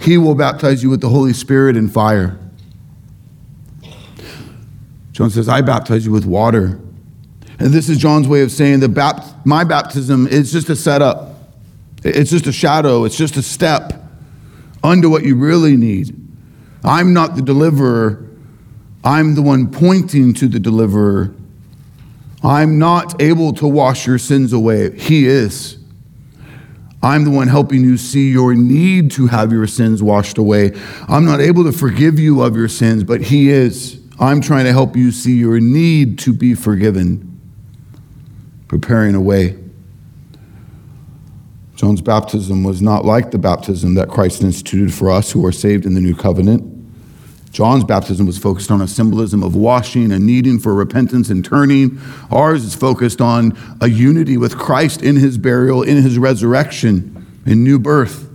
He 0.00 0.16
will 0.16 0.34
baptize 0.34 0.82
you 0.82 0.88
with 0.88 1.02
the 1.02 1.10
Holy 1.10 1.34
Spirit 1.34 1.76
and 1.76 1.92
fire. 1.92 2.38
John 5.12 5.28
says, 5.28 5.48
I 5.48 5.60
baptize 5.60 6.06
you 6.06 6.12
with 6.12 6.24
water. 6.24 6.80
And 7.58 7.72
this 7.72 7.90
is 7.90 7.98
John's 7.98 8.26
way 8.26 8.40
of 8.40 8.50
saying 8.50 8.80
that 8.80 8.94
bapt- 8.94 9.44
my 9.44 9.64
baptism 9.64 10.26
is 10.26 10.50
just 10.50 10.70
a 10.70 10.76
setup. 10.76 11.34
It's 12.02 12.30
just 12.30 12.46
a 12.46 12.52
shadow. 12.52 13.04
It's 13.04 13.16
just 13.16 13.36
a 13.36 13.42
step 13.42 13.92
unto 14.82 15.10
what 15.10 15.24
you 15.24 15.36
really 15.36 15.76
need. 15.76 16.16
I'm 16.84 17.12
not 17.12 17.36
the 17.36 17.42
deliverer. 17.42 18.28
I'm 19.04 19.34
the 19.34 19.42
one 19.42 19.70
pointing 19.70 20.34
to 20.34 20.48
the 20.48 20.60
deliverer. 20.60 21.34
I'm 22.42 22.78
not 22.78 23.20
able 23.22 23.52
to 23.54 23.66
wash 23.68 24.06
your 24.06 24.18
sins 24.18 24.52
away. 24.52 24.96
He 24.98 25.26
is. 25.26 25.78
I'm 27.02 27.24
the 27.24 27.30
one 27.30 27.48
helping 27.48 27.82
you 27.82 27.96
see 27.96 28.30
your 28.30 28.54
need 28.54 29.10
to 29.12 29.26
have 29.26 29.52
your 29.52 29.66
sins 29.66 30.02
washed 30.02 30.38
away. 30.38 30.72
I'm 31.08 31.24
not 31.24 31.40
able 31.40 31.64
to 31.64 31.72
forgive 31.72 32.18
you 32.18 32.42
of 32.42 32.56
your 32.56 32.68
sins, 32.68 33.02
but 33.02 33.20
He 33.20 33.50
is. 33.50 34.00
I'm 34.20 34.40
trying 34.40 34.64
to 34.66 34.72
help 34.72 34.96
you 34.96 35.10
see 35.10 35.36
your 35.36 35.58
need 35.58 36.18
to 36.20 36.32
be 36.32 36.54
forgiven, 36.54 37.40
preparing 38.68 39.16
a 39.16 39.20
way. 39.20 39.58
John's 41.74 42.00
baptism 42.00 42.62
was 42.62 42.80
not 42.80 43.04
like 43.04 43.32
the 43.32 43.38
baptism 43.38 43.94
that 43.94 44.08
Christ 44.08 44.42
instituted 44.42 44.94
for 44.94 45.10
us 45.10 45.32
who 45.32 45.44
are 45.44 45.50
saved 45.50 45.84
in 45.84 45.94
the 45.94 46.00
new 46.00 46.14
covenant. 46.14 46.71
John's 47.52 47.84
baptism 47.84 48.24
was 48.24 48.38
focused 48.38 48.70
on 48.70 48.80
a 48.80 48.88
symbolism 48.88 49.42
of 49.42 49.54
washing 49.54 50.10
and 50.10 50.26
needing 50.26 50.58
for 50.58 50.72
repentance 50.72 51.28
and 51.28 51.44
turning. 51.44 52.00
Ours 52.30 52.64
is 52.64 52.74
focused 52.74 53.20
on 53.20 53.56
a 53.82 53.90
unity 53.90 54.38
with 54.38 54.56
Christ 54.56 55.02
in 55.02 55.16
his 55.16 55.36
burial, 55.36 55.82
in 55.82 56.02
his 56.02 56.16
resurrection, 56.16 57.42
in 57.44 57.62
new 57.62 57.78
birth. 57.78 58.30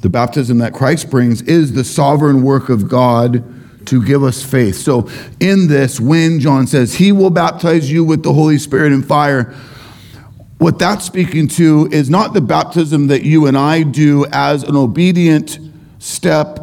The 0.00 0.08
baptism 0.08 0.58
that 0.58 0.72
Christ 0.72 1.10
brings 1.10 1.42
is 1.42 1.74
the 1.74 1.84
sovereign 1.84 2.42
work 2.42 2.70
of 2.70 2.88
God 2.88 3.44
to 3.86 4.02
give 4.02 4.22
us 4.22 4.42
faith. 4.42 4.76
So, 4.76 5.08
in 5.38 5.68
this, 5.68 6.00
when 6.00 6.40
John 6.40 6.66
says, 6.66 6.94
He 6.94 7.12
will 7.12 7.30
baptize 7.30 7.92
you 7.92 8.04
with 8.04 8.22
the 8.22 8.32
Holy 8.32 8.58
Spirit 8.58 8.92
and 8.92 9.06
fire, 9.06 9.54
what 10.62 10.78
that's 10.78 11.04
speaking 11.04 11.48
to 11.48 11.88
is 11.90 12.08
not 12.08 12.34
the 12.34 12.40
baptism 12.40 13.08
that 13.08 13.24
you 13.24 13.46
and 13.46 13.58
I 13.58 13.82
do 13.82 14.26
as 14.26 14.62
an 14.62 14.76
obedient 14.76 15.58
step 15.98 16.60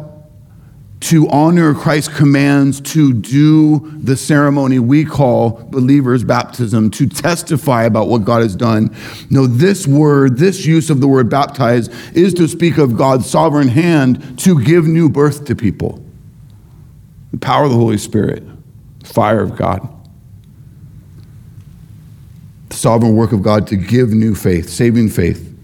to 1.00 1.28
honor 1.28 1.74
Christ's 1.74 2.16
commands 2.16 2.80
to 2.92 3.12
do 3.12 3.90
the 3.98 4.16
ceremony 4.16 4.78
we 4.78 5.04
call 5.04 5.50
believers' 5.70 6.24
baptism, 6.24 6.90
to 6.92 7.06
testify 7.06 7.84
about 7.84 8.08
what 8.08 8.24
God 8.24 8.40
has 8.40 8.56
done. 8.56 8.96
No, 9.28 9.46
this 9.46 9.86
word, 9.86 10.38
this 10.38 10.64
use 10.64 10.88
of 10.88 11.02
the 11.02 11.08
word 11.08 11.28
baptize, 11.28 11.88
is 12.14 12.32
to 12.34 12.48
speak 12.48 12.78
of 12.78 12.96
God's 12.96 13.28
sovereign 13.28 13.68
hand 13.68 14.38
to 14.40 14.62
give 14.64 14.86
new 14.86 15.10
birth 15.10 15.44
to 15.44 15.54
people. 15.54 16.02
The 17.32 17.38
power 17.38 17.64
of 17.64 17.70
the 17.70 17.76
Holy 17.76 17.98
Spirit, 17.98 18.44
fire 19.04 19.42
of 19.42 19.56
God 19.56 19.99
sovereign 22.80 23.14
work 23.14 23.32
of 23.32 23.42
God 23.42 23.66
to 23.68 23.76
give 23.76 24.10
new 24.10 24.34
faith, 24.34 24.70
saving 24.70 25.10
faith, 25.10 25.54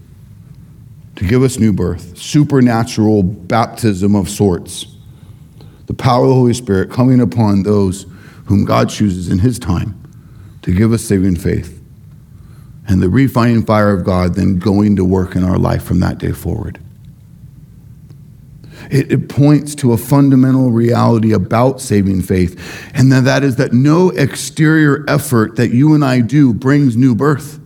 to 1.15 1.27
give 1.27 1.41
us 1.41 1.57
new 1.57 1.73
birth, 1.73 2.15
supernatural 2.15 3.23
baptism 3.23 4.15
of 4.15 4.29
sorts. 4.29 4.85
The 5.87 5.95
power 5.95 6.23
of 6.23 6.29
the 6.29 6.35
Holy 6.35 6.53
Spirit 6.53 6.91
coming 6.91 7.19
upon 7.19 7.63
those 7.63 8.05
whom 8.45 8.65
God 8.65 8.89
chooses 8.89 9.29
in 9.29 9.39
His 9.39 9.57
time 9.57 9.99
to 10.61 10.71
give 10.71 10.93
us 10.93 11.01
saving 11.01 11.37
faith. 11.37 11.81
And 12.87 13.01
the 13.01 13.09
refining 13.09 13.65
fire 13.65 13.91
of 13.91 14.05
God 14.05 14.35
then 14.35 14.59
going 14.59 14.95
to 14.95 15.03
work 15.03 15.35
in 15.35 15.43
our 15.43 15.57
life 15.57 15.83
from 15.83 15.99
that 16.01 16.19
day 16.19 16.31
forward. 16.31 16.79
It, 18.89 19.11
it, 19.11 19.29
points 19.29 19.75
to 19.75 19.91
a 19.91 19.97
fundamental 19.97 20.71
reality 20.71 21.33
about 21.33 21.81
saving 21.81 22.21
faith, 22.21 22.57
and 22.93 23.11
that, 23.11 23.25
that 23.25 23.43
is 23.43 23.57
that 23.57 23.73
no 23.73 24.11
exterior 24.11 25.03
effort 25.09 25.57
that 25.57 25.71
you 25.71 25.93
and 25.93 26.05
I 26.05 26.21
do 26.21 26.53
brings 26.53 26.95
new 26.95 27.13
birth. 27.13 27.59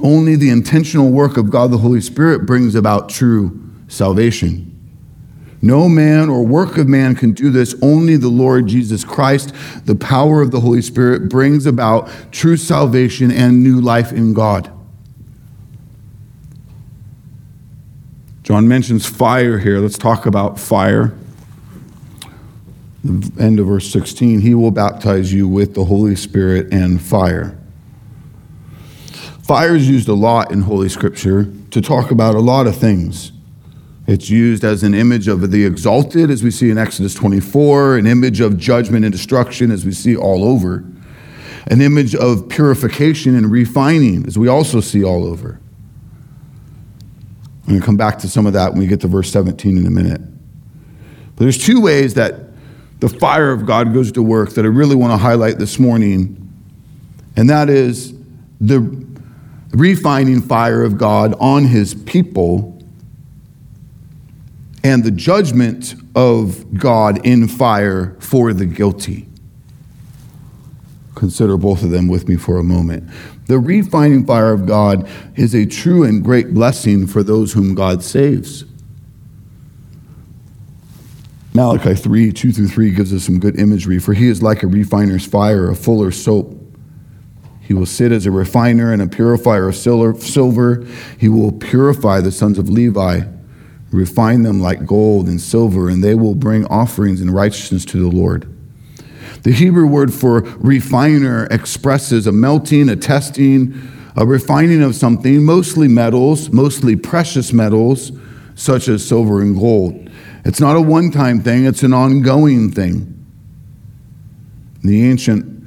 Only 0.00 0.36
the 0.36 0.50
intentional 0.50 1.10
work 1.10 1.36
of 1.36 1.50
God 1.50 1.72
the 1.72 1.78
Holy 1.78 2.00
Spirit 2.00 2.46
brings 2.46 2.76
about 2.76 3.08
true 3.08 3.60
salvation. 3.88 4.68
No 5.60 5.88
man 5.88 6.28
or 6.28 6.46
work 6.46 6.78
of 6.78 6.86
man 6.86 7.16
can 7.16 7.32
do 7.32 7.50
this. 7.50 7.74
Only 7.82 8.16
the 8.16 8.28
Lord 8.28 8.68
Jesus 8.68 9.04
Christ, 9.04 9.52
the 9.86 9.96
power 9.96 10.40
of 10.40 10.52
the 10.52 10.60
Holy 10.60 10.82
Spirit, 10.82 11.28
brings 11.28 11.66
about 11.66 12.10
true 12.30 12.56
salvation 12.56 13.32
and 13.32 13.62
new 13.62 13.80
life 13.80 14.12
in 14.12 14.34
God. 14.34 14.70
John 18.48 18.66
mentions 18.66 19.04
fire 19.04 19.58
here. 19.58 19.78
Let's 19.78 19.98
talk 19.98 20.24
about 20.24 20.58
fire. 20.58 21.12
The 23.04 23.30
end 23.38 23.60
of 23.60 23.66
verse 23.66 23.92
16 23.92 24.40
He 24.40 24.54
will 24.54 24.70
baptize 24.70 25.34
you 25.34 25.46
with 25.46 25.74
the 25.74 25.84
Holy 25.84 26.16
Spirit 26.16 26.72
and 26.72 26.98
fire. 26.98 27.58
Fire 29.42 29.76
is 29.76 29.86
used 29.86 30.08
a 30.08 30.14
lot 30.14 30.50
in 30.50 30.62
Holy 30.62 30.88
Scripture 30.88 31.52
to 31.72 31.82
talk 31.82 32.10
about 32.10 32.36
a 32.36 32.40
lot 32.40 32.66
of 32.66 32.74
things. 32.74 33.32
It's 34.06 34.30
used 34.30 34.64
as 34.64 34.82
an 34.82 34.94
image 34.94 35.28
of 35.28 35.50
the 35.50 35.66
exalted, 35.66 36.30
as 36.30 36.42
we 36.42 36.50
see 36.50 36.70
in 36.70 36.78
Exodus 36.78 37.12
24, 37.12 37.98
an 37.98 38.06
image 38.06 38.40
of 38.40 38.56
judgment 38.56 39.04
and 39.04 39.12
destruction, 39.12 39.70
as 39.70 39.84
we 39.84 39.92
see 39.92 40.16
all 40.16 40.42
over, 40.42 40.86
an 41.66 41.82
image 41.82 42.14
of 42.14 42.48
purification 42.48 43.36
and 43.36 43.50
refining, 43.50 44.26
as 44.26 44.38
we 44.38 44.48
also 44.48 44.80
see 44.80 45.04
all 45.04 45.26
over. 45.26 45.60
I'm 47.68 47.74
going 47.74 47.80
to 47.82 47.86
come 47.86 47.98
back 47.98 48.18
to 48.20 48.28
some 48.28 48.46
of 48.46 48.54
that 48.54 48.72
when 48.72 48.80
we 48.80 48.86
get 48.86 49.02
to 49.02 49.08
verse 49.08 49.30
17 49.30 49.76
in 49.76 49.86
a 49.86 49.90
minute. 49.90 50.22
But 50.22 51.44
there's 51.44 51.62
two 51.62 51.82
ways 51.82 52.14
that 52.14 52.34
the 53.00 53.10
fire 53.10 53.52
of 53.52 53.66
God 53.66 53.92
goes 53.92 54.10
to 54.12 54.22
work 54.22 54.54
that 54.54 54.64
I 54.64 54.68
really 54.68 54.96
want 54.96 55.12
to 55.12 55.18
highlight 55.18 55.58
this 55.58 55.78
morning, 55.78 56.50
and 57.36 57.50
that 57.50 57.68
is 57.68 58.14
the 58.58 58.80
refining 59.72 60.40
fire 60.40 60.82
of 60.82 60.96
God 60.96 61.34
on 61.38 61.66
his 61.66 61.94
people 61.94 62.82
and 64.82 65.04
the 65.04 65.10
judgment 65.10 65.94
of 66.14 66.72
God 66.72 67.20
in 67.26 67.48
fire 67.48 68.16
for 68.18 68.54
the 68.54 68.64
guilty. 68.64 69.28
Consider 71.14 71.58
both 71.58 71.82
of 71.82 71.90
them 71.90 72.08
with 72.08 72.30
me 72.30 72.36
for 72.36 72.56
a 72.56 72.64
moment. 72.64 73.10
The 73.48 73.58
refining 73.58 74.26
fire 74.26 74.52
of 74.52 74.66
God 74.66 75.08
is 75.34 75.54
a 75.54 75.64
true 75.64 76.04
and 76.04 76.22
great 76.22 76.52
blessing 76.52 77.06
for 77.06 77.22
those 77.22 77.54
whom 77.54 77.74
God 77.74 78.04
saves. 78.04 78.64
Malachi 81.54 81.94
3 81.94 82.30
2 82.30 82.52
through 82.52 82.68
3 82.68 82.90
gives 82.92 83.12
us 83.12 83.24
some 83.24 83.40
good 83.40 83.58
imagery. 83.58 83.98
For 83.98 84.12
he 84.12 84.28
is 84.28 84.42
like 84.42 84.62
a 84.62 84.66
refiner's 84.66 85.26
fire, 85.26 85.70
a 85.70 85.74
fuller's 85.74 86.22
soap. 86.22 86.54
He 87.62 87.72
will 87.72 87.86
sit 87.86 88.12
as 88.12 88.26
a 88.26 88.30
refiner 88.30 88.92
and 88.92 89.00
a 89.00 89.06
purifier 89.06 89.68
of 89.68 89.76
silver. 89.76 90.86
He 91.18 91.28
will 91.30 91.52
purify 91.52 92.20
the 92.20 92.30
sons 92.30 92.58
of 92.58 92.68
Levi, 92.68 93.22
refine 93.90 94.42
them 94.42 94.60
like 94.60 94.84
gold 94.84 95.26
and 95.26 95.40
silver, 95.40 95.88
and 95.88 96.04
they 96.04 96.14
will 96.14 96.34
bring 96.34 96.66
offerings 96.66 97.22
in 97.22 97.30
righteousness 97.30 97.86
to 97.86 97.98
the 97.98 98.14
Lord. 98.14 98.57
The 99.42 99.52
Hebrew 99.52 99.86
word 99.86 100.12
for 100.12 100.40
refiner 100.58 101.46
expresses 101.50 102.26
a 102.26 102.32
melting, 102.32 102.88
a 102.88 102.96
testing, 102.96 103.74
a 104.16 104.26
refining 104.26 104.82
of 104.82 104.94
something, 104.94 105.44
mostly 105.44 105.88
metals, 105.88 106.50
mostly 106.50 106.96
precious 106.96 107.52
metals, 107.52 108.12
such 108.54 108.88
as 108.88 109.06
silver 109.06 109.40
and 109.40 109.58
gold. 109.58 110.10
It's 110.44 110.60
not 110.60 110.76
a 110.76 110.80
one 110.80 111.10
time 111.10 111.40
thing, 111.40 111.66
it's 111.66 111.82
an 111.82 111.92
ongoing 111.92 112.70
thing. 112.70 113.14
In 114.82 114.88
the 114.88 115.08
ancient 115.08 115.66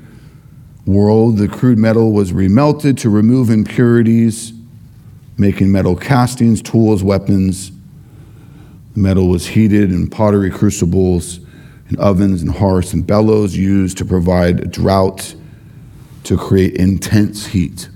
world, 0.85 1.37
the 1.37 1.47
crude 1.47 1.77
metal 1.77 2.11
was 2.11 2.31
remelted 2.31 2.97
to 2.99 3.09
remove 3.09 3.49
impurities, 3.49 4.53
making 5.37 5.71
metal 5.71 5.95
castings, 5.95 6.61
tools, 6.61 7.03
weapons. 7.03 7.71
The 8.93 8.99
metal 8.99 9.27
was 9.27 9.47
heated 9.47 9.91
in 9.91 10.09
pottery 10.09 10.49
crucibles 10.49 11.40
and 11.91 11.99
ovens 11.99 12.41
and 12.41 12.51
hearths 12.51 12.93
and 12.93 13.05
bellows 13.05 13.55
used 13.55 13.97
to 13.97 14.05
provide 14.05 14.71
drought 14.71 15.35
to 16.23 16.37
create 16.37 16.75
intense 16.75 17.47
heat. 17.47 17.89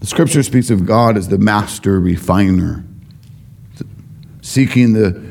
The 0.00 0.06
scripture 0.06 0.42
speaks 0.42 0.70
of 0.70 0.86
God 0.86 1.18
as 1.18 1.28
the 1.28 1.36
master 1.36 2.00
refiner, 2.00 2.82
seeking 4.40 4.94
the, 4.94 5.22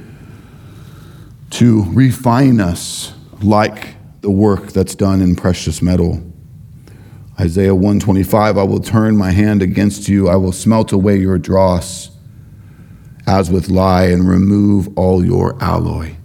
to 1.52 1.84
refine 1.92 2.60
us 2.60 3.14
like 3.42 3.96
the 4.22 4.30
work 4.30 4.68
that's 4.68 4.94
done 4.94 5.22
in 5.22 5.36
precious 5.36 5.82
metal. 5.82 6.24
Isaiah 7.40 7.74
125 7.74 8.56
I 8.56 8.64
will 8.64 8.82
turn 8.82 9.18
my 9.18 9.32
hand 9.32 9.64
against 9.64 10.08
you, 10.08 10.30
I 10.30 10.36
will 10.36 10.52
smelt 10.52 10.92
away 10.92 11.18
your 11.18 11.40
dross 11.40 12.12
as 13.26 13.50
with 13.50 13.70
lye 13.70 14.06
and 14.06 14.30
remove 14.30 14.96
all 14.96 15.26
your 15.26 15.58
alloy. 15.64 16.19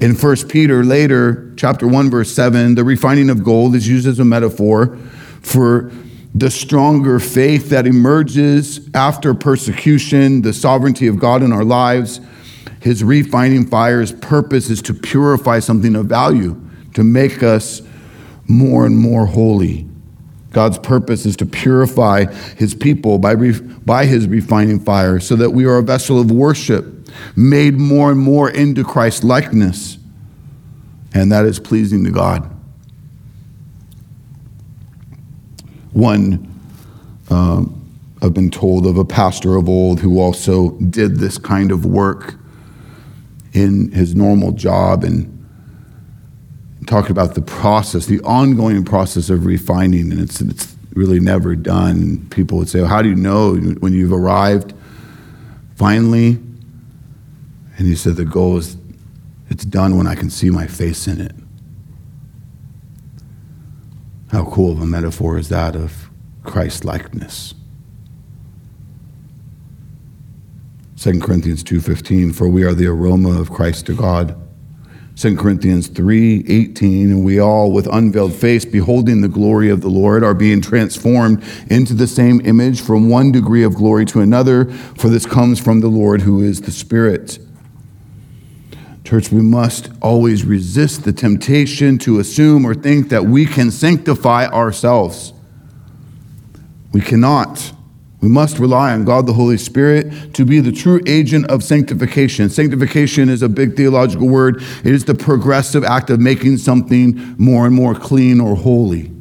In 0.00 0.14
1 0.14 0.36
Peter 0.48 0.84
later, 0.84 1.52
chapter 1.56 1.86
1, 1.86 2.10
verse 2.10 2.30
7, 2.30 2.74
the 2.74 2.84
refining 2.84 3.30
of 3.30 3.42
gold 3.42 3.74
is 3.74 3.88
used 3.88 4.06
as 4.06 4.18
a 4.18 4.24
metaphor 4.24 4.98
for 5.40 5.90
the 6.34 6.50
stronger 6.50 7.18
faith 7.18 7.70
that 7.70 7.86
emerges 7.86 8.90
after 8.92 9.32
persecution, 9.32 10.42
the 10.42 10.52
sovereignty 10.52 11.06
of 11.06 11.18
God 11.18 11.42
in 11.42 11.50
our 11.50 11.64
lives, 11.64 12.20
His 12.80 13.02
refining 13.02 13.66
fire's 13.66 14.12
purpose 14.12 14.68
is 14.68 14.82
to 14.82 14.92
purify 14.92 15.60
something 15.60 15.96
of 15.96 16.06
value, 16.06 16.60
to 16.92 17.02
make 17.02 17.42
us 17.42 17.80
more 18.46 18.84
and 18.84 18.98
more 18.98 19.24
holy. 19.24 19.88
God's 20.50 20.78
purpose 20.78 21.26
is 21.26 21.36
to 21.36 21.46
purify 21.46 22.24
his 22.56 22.74
people 22.74 23.18
by, 23.18 23.34
by 23.34 24.06
his 24.06 24.26
refining 24.26 24.80
fire 24.80 25.20
so 25.20 25.36
that 25.36 25.50
we 25.50 25.66
are 25.66 25.76
a 25.76 25.82
vessel 25.82 26.18
of 26.18 26.30
worship, 26.30 26.86
made 27.34 27.74
more 27.74 28.10
and 28.10 28.20
more 28.20 28.50
into 28.50 28.84
Christ's 28.84 29.24
likeness. 29.24 29.98
And 31.14 31.32
that 31.32 31.44
is 31.44 31.58
pleasing 31.58 32.04
to 32.04 32.10
God. 32.10 32.50
One, 35.92 36.46
um, 37.30 37.82
I've 38.20 38.34
been 38.34 38.50
told 38.50 38.86
of 38.86 38.98
a 38.98 39.04
pastor 39.04 39.56
of 39.56 39.68
old 39.68 40.00
who 40.00 40.20
also 40.20 40.72
did 40.72 41.16
this 41.16 41.38
kind 41.38 41.72
of 41.72 41.86
work 41.86 42.34
in 43.52 43.90
his 43.92 44.14
normal 44.14 44.52
job 44.52 45.04
and 45.04 45.32
talked 46.86 47.10
about 47.10 47.34
the 47.34 47.42
process, 47.42 48.06
the 48.06 48.20
ongoing 48.20 48.84
process 48.84 49.30
of 49.30 49.46
refining, 49.46 50.12
and 50.12 50.20
it's, 50.20 50.40
it's 50.40 50.76
really 50.94 51.20
never 51.20 51.56
done. 51.56 52.26
People 52.30 52.58
would 52.58 52.68
say, 52.68 52.80
well, 52.80 52.88
How 52.88 53.02
do 53.02 53.08
you 53.08 53.14
know 53.14 53.54
when 53.54 53.92
you've 53.92 54.12
arrived 54.12 54.74
finally? 55.76 56.38
And 57.76 57.86
he 57.86 57.94
said, 57.94 58.16
The 58.16 58.24
goal 58.24 58.58
is 58.58 58.76
it's 59.48 59.64
done 59.64 59.96
when 59.96 60.06
I 60.06 60.14
can 60.14 60.30
see 60.30 60.50
my 60.50 60.66
face 60.66 61.06
in 61.06 61.20
it. 61.20 61.34
How 64.32 64.44
cool 64.44 64.72
of 64.72 64.80
a 64.80 64.86
metaphor 64.86 65.38
is 65.38 65.48
that 65.50 65.76
of 65.76 66.10
Christ 66.42 66.84
likeness? 66.84 67.54
2 70.96 71.20
Corinthians 71.20 71.62
2:15 71.62 72.34
for 72.34 72.48
we 72.48 72.64
are 72.64 72.74
the 72.74 72.86
aroma 72.86 73.38
of 73.38 73.50
Christ 73.50 73.86
to 73.86 73.94
God 73.94 74.34
2 75.16 75.38
Corinthians 75.38 75.88
3:18 75.88 77.10
and 77.10 77.24
we 77.24 77.38
all, 77.38 77.72
with 77.72 77.88
unveiled 77.90 78.34
face, 78.34 78.66
beholding 78.66 79.22
the 79.22 79.28
glory 79.28 79.70
of 79.70 79.80
the 79.80 79.88
Lord, 79.88 80.22
are 80.22 80.34
being 80.34 80.60
transformed 80.60 81.42
into 81.68 81.94
the 81.94 82.06
same 82.06 82.42
image 82.44 82.82
from 82.82 83.08
one 83.08 83.32
degree 83.32 83.62
of 83.62 83.74
glory 83.74 84.04
to 84.06 84.20
another, 84.20 84.66
for 84.98 85.08
this 85.08 85.24
comes 85.24 85.58
from 85.58 85.80
the 85.80 85.88
Lord 85.88 86.20
who 86.20 86.42
is 86.42 86.60
the 86.60 86.70
Spirit. 86.70 87.38
Church, 89.06 89.30
we 89.30 89.40
must 89.40 89.88
always 90.02 90.44
resist 90.44 91.04
the 91.04 91.12
temptation 91.12 91.96
to 91.98 92.18
assume 92.18 92.64
or 92.64 92.74
think 92.74 93.08
that 93.10 93.24
we 93.24 93.46
can 93.46 93.70
sanctify 93.70 94.46
ourselves. 94.48 95.32
We 96.92 97.00
cannot. 97.00 97.72
We 98.20 98.28
must 98.28 98.58
rely 98.58 98.92
on 98.92 99.04
God 99.04 99.26
the 99.26 99.34
Holy 99.34 99.58
Spirit 99.58 100.34
to 100.34 100.44
be 100.44 100.58
the 100.58 100.72
true 100.72 101.00
agent 101.06 101.48
of 101.48 101.62
sanctification. 101.62 102.50
Sanctification 102.50 103.28
is 103.28 103.42
a 103.42 103.48
big 103.48 103.76
theological 103.76 104.28
word. 104.28 104.60
It 104.84 104.92
is 104.92 105.04
the 105.04 105.14
progressive 105.14 105.84
act 105.84 106.10
of 106.10 106.18
making 106.18 106.56
something 106.56 107.36
more 107.38 107.64
and 107.64 107.76
more 107.76 107.94
clean 107.94 108.40
or 108.40 108.56
holy. 108.56 109.12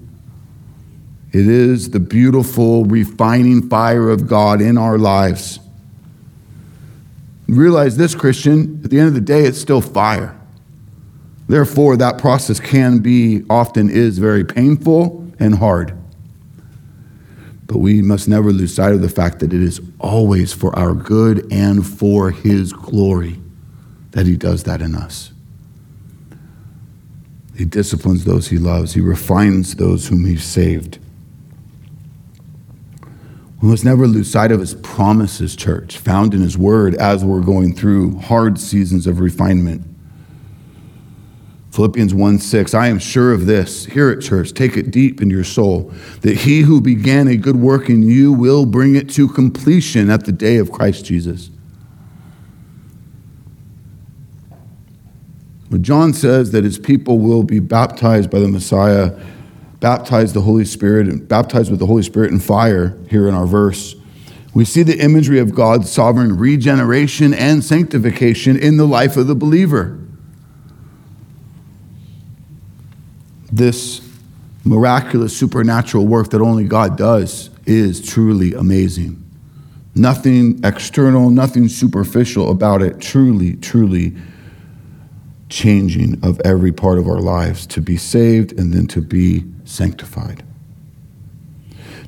It 1.32 1.48
is 1.48 1.92
the 1.92 2.00
beautiful, 2.00 2.86
refining 2.86 3.70
fire 3.70 4.10
of 4.10 4.26
God 4.26 4.62
in 4.62 4.80
our 4.80 4.98
lives. 4.98 5.60
Realize 7.48 7.98
this, 7.98 8.16
Christian, 8.16 8.82
at 8.84 8.90
the 8.90 9.00
end 9.00 9.10
of 9.10 9.14
the 9.14 9.22
day, 9.22 9.44
it's 9.44 9.60
still 9.60 9.82
fire. 9.82 10.40
Therefore, 11.48 11.96
that 11.98 12.18
process 12.18 12.60
can 12.60 13.00
be, 13.00 13.44
often 13.50 13.90
is, 13.90 14.18
very 14.18 14.44
painful 14.44 15.32
and 15.40 15.56
hard. 15.56 15.96
But 17.68 17.78
we 17.78 18.02
must 18.02 18.28
never 18.28 18.52
lose 18.52 18.74
sight 18.74 18.94
of 18.94 19.02
the 19.02 19.10
fact 19.10 19.40
that 19.40 19.54
it 19.54 19.62
is 19.62 19.80
always 20.00 20.54
for 20.54 20.78
our 20.78 20.94
good 20.94 21.52
and 21.52 21.86
for 21.86 22.32
His 22.32 22.74
glory 22.74 23.40
that 24.12 24.26
He 24.26 24.38
does 24.38 24.64
that 24.64 24.82
in 24.82 24.96
us. 24.96 25.32
He 27.56 27.66
disciplines 27.66 28.26
those 28.26 28.48
He 28.48 28.58
loves, 28.58 28.94
He 28.94 29.02
refines 29.02 29.76
those 29.76 30.08
whom 30.08 30.26
He's 30.26 30.44
saved. 30.44 31.00
We 33.62 33.70
must 33.70 33.86
never 33.86 34.08
lose 34.08 34.30
sight 34.30 34.52
of 34.52 34.60
His 34.60 34.76
promises, 34.76 35.56
church, 35.56 35.98
found 35.98 36.34
in 36.34 36.42
His 36.42 36.58
Word 36.58 36.96
as 36.96 37.24
we're 37.24 37.42
going 37.42 37.76
through 37.76 38.20
hard 38.20 38.60
seasons 38.60 39.08
of 39.08 39.20
refinement. 39.20 39.86
Philippians 41.76 42.14
1 42.14 42.40
6, 42.40 42.74
I 42.74 42.88
am 42.88 43.00
sure 43.00 43.34
of 43.34 43.48
this. 43.48 43.86
Hear 43.86 44.10
it, 44.10 44.22
church. 44.22 44.54
Take 44.54 44.78
it 44.78 44.92
deep 44.92 45.22
in 45.22 45.30
your 45.30 45.44
soul 45.44 45.92
that 46.22 46.38
he 46.38 46.62
who 46.62 46.80
began 46.80 47.28
a 47.28 47.36
good 47.36 47.58
work 47.58 47.90
in 47.90 48.02
you 48.02 48.32
will 48.32 48.66
bring 48.66 48.96
it 48.96 49.10
to 49.12 49.28
completion 49.28 50.10
at 50.10 50.26
the 50.26 50.32
day 50.32 50.56
of 50.56 50.72
Christ 50.72 51.04
Jesus. 51.04 51.50
When 55.68 55.84
John 55.84 56.14
says 56.14 56.52
that 56.52 56.64
his 56.64 56.80
people 56.80 57.20
will 57.20 57.44
be 57.44 57.60
baptized 57.60 58.30
by 58.30 58.40
the 58.40 58.48
Messiah, 58.48 59.20
baptized 59.86 60.34
the 60.34 60.42
Holy 60.42 60.66
Spirit, 60.66 61.08
and 61.08 61.28
baptized 61.28 61.70
with 61.70 61.80
the 61.80 61.86
Holy 61.86 62.02
Spirit 62.02 62.32
and 62.32 62.44
fire 62.44 62.98
here 63.08 63.28
in 63.28 63.36
our 63.36 63.46
verse, 63.46 63.94
we 64.52 64.66
see 64.66 64.82
the 64.82 64.98
imagery 65.00 65.38
of 65.38 65.54
God's 65.54 65.92
sovereign 65.92 66.40
regeneration 66.40 67.36
and 67.36 67.64
sanctification 67.64 68.58
in 68.58 68.78
the 68.78 68.88
life 68.88 69.16
of 69.16 69.28
the 69.28 69.36
believer. 69.36 70.00
this 73.52 74.02
miraculous 74.64 75.38
supernatural 75.38 76.08
work 76.08 76.32
that 76.32 76.42
only 76.42 76.66
God 76.66 76.98
does 76.98 77.52
is 77.68 78.02
truly 78.02 78.56
amazing. 78.56 79.24
Nothing 79.94 80.60
external, 80.64 81.30
nothing 81.30 81.70
superficial 81.70 82.50
about 82.50 82.82
it. 82.82 83.00
Truly, 83.00 83.56
truly 83.58 84.16
changing 85.50 86.20
of 86.24 86.40
every 86.44 86.72
part 86.72 86.98
of 86.98 87.08
our 87.08 87.20
lives 87.20 87.66
to 87.68 87.82
be 87.82 87.98
saved 87.98 88.58
and 88.58 88.74
then 88.74 88.88
to 88.88 89.02
be 89.02 89.44
sanctified. 89.64 90.44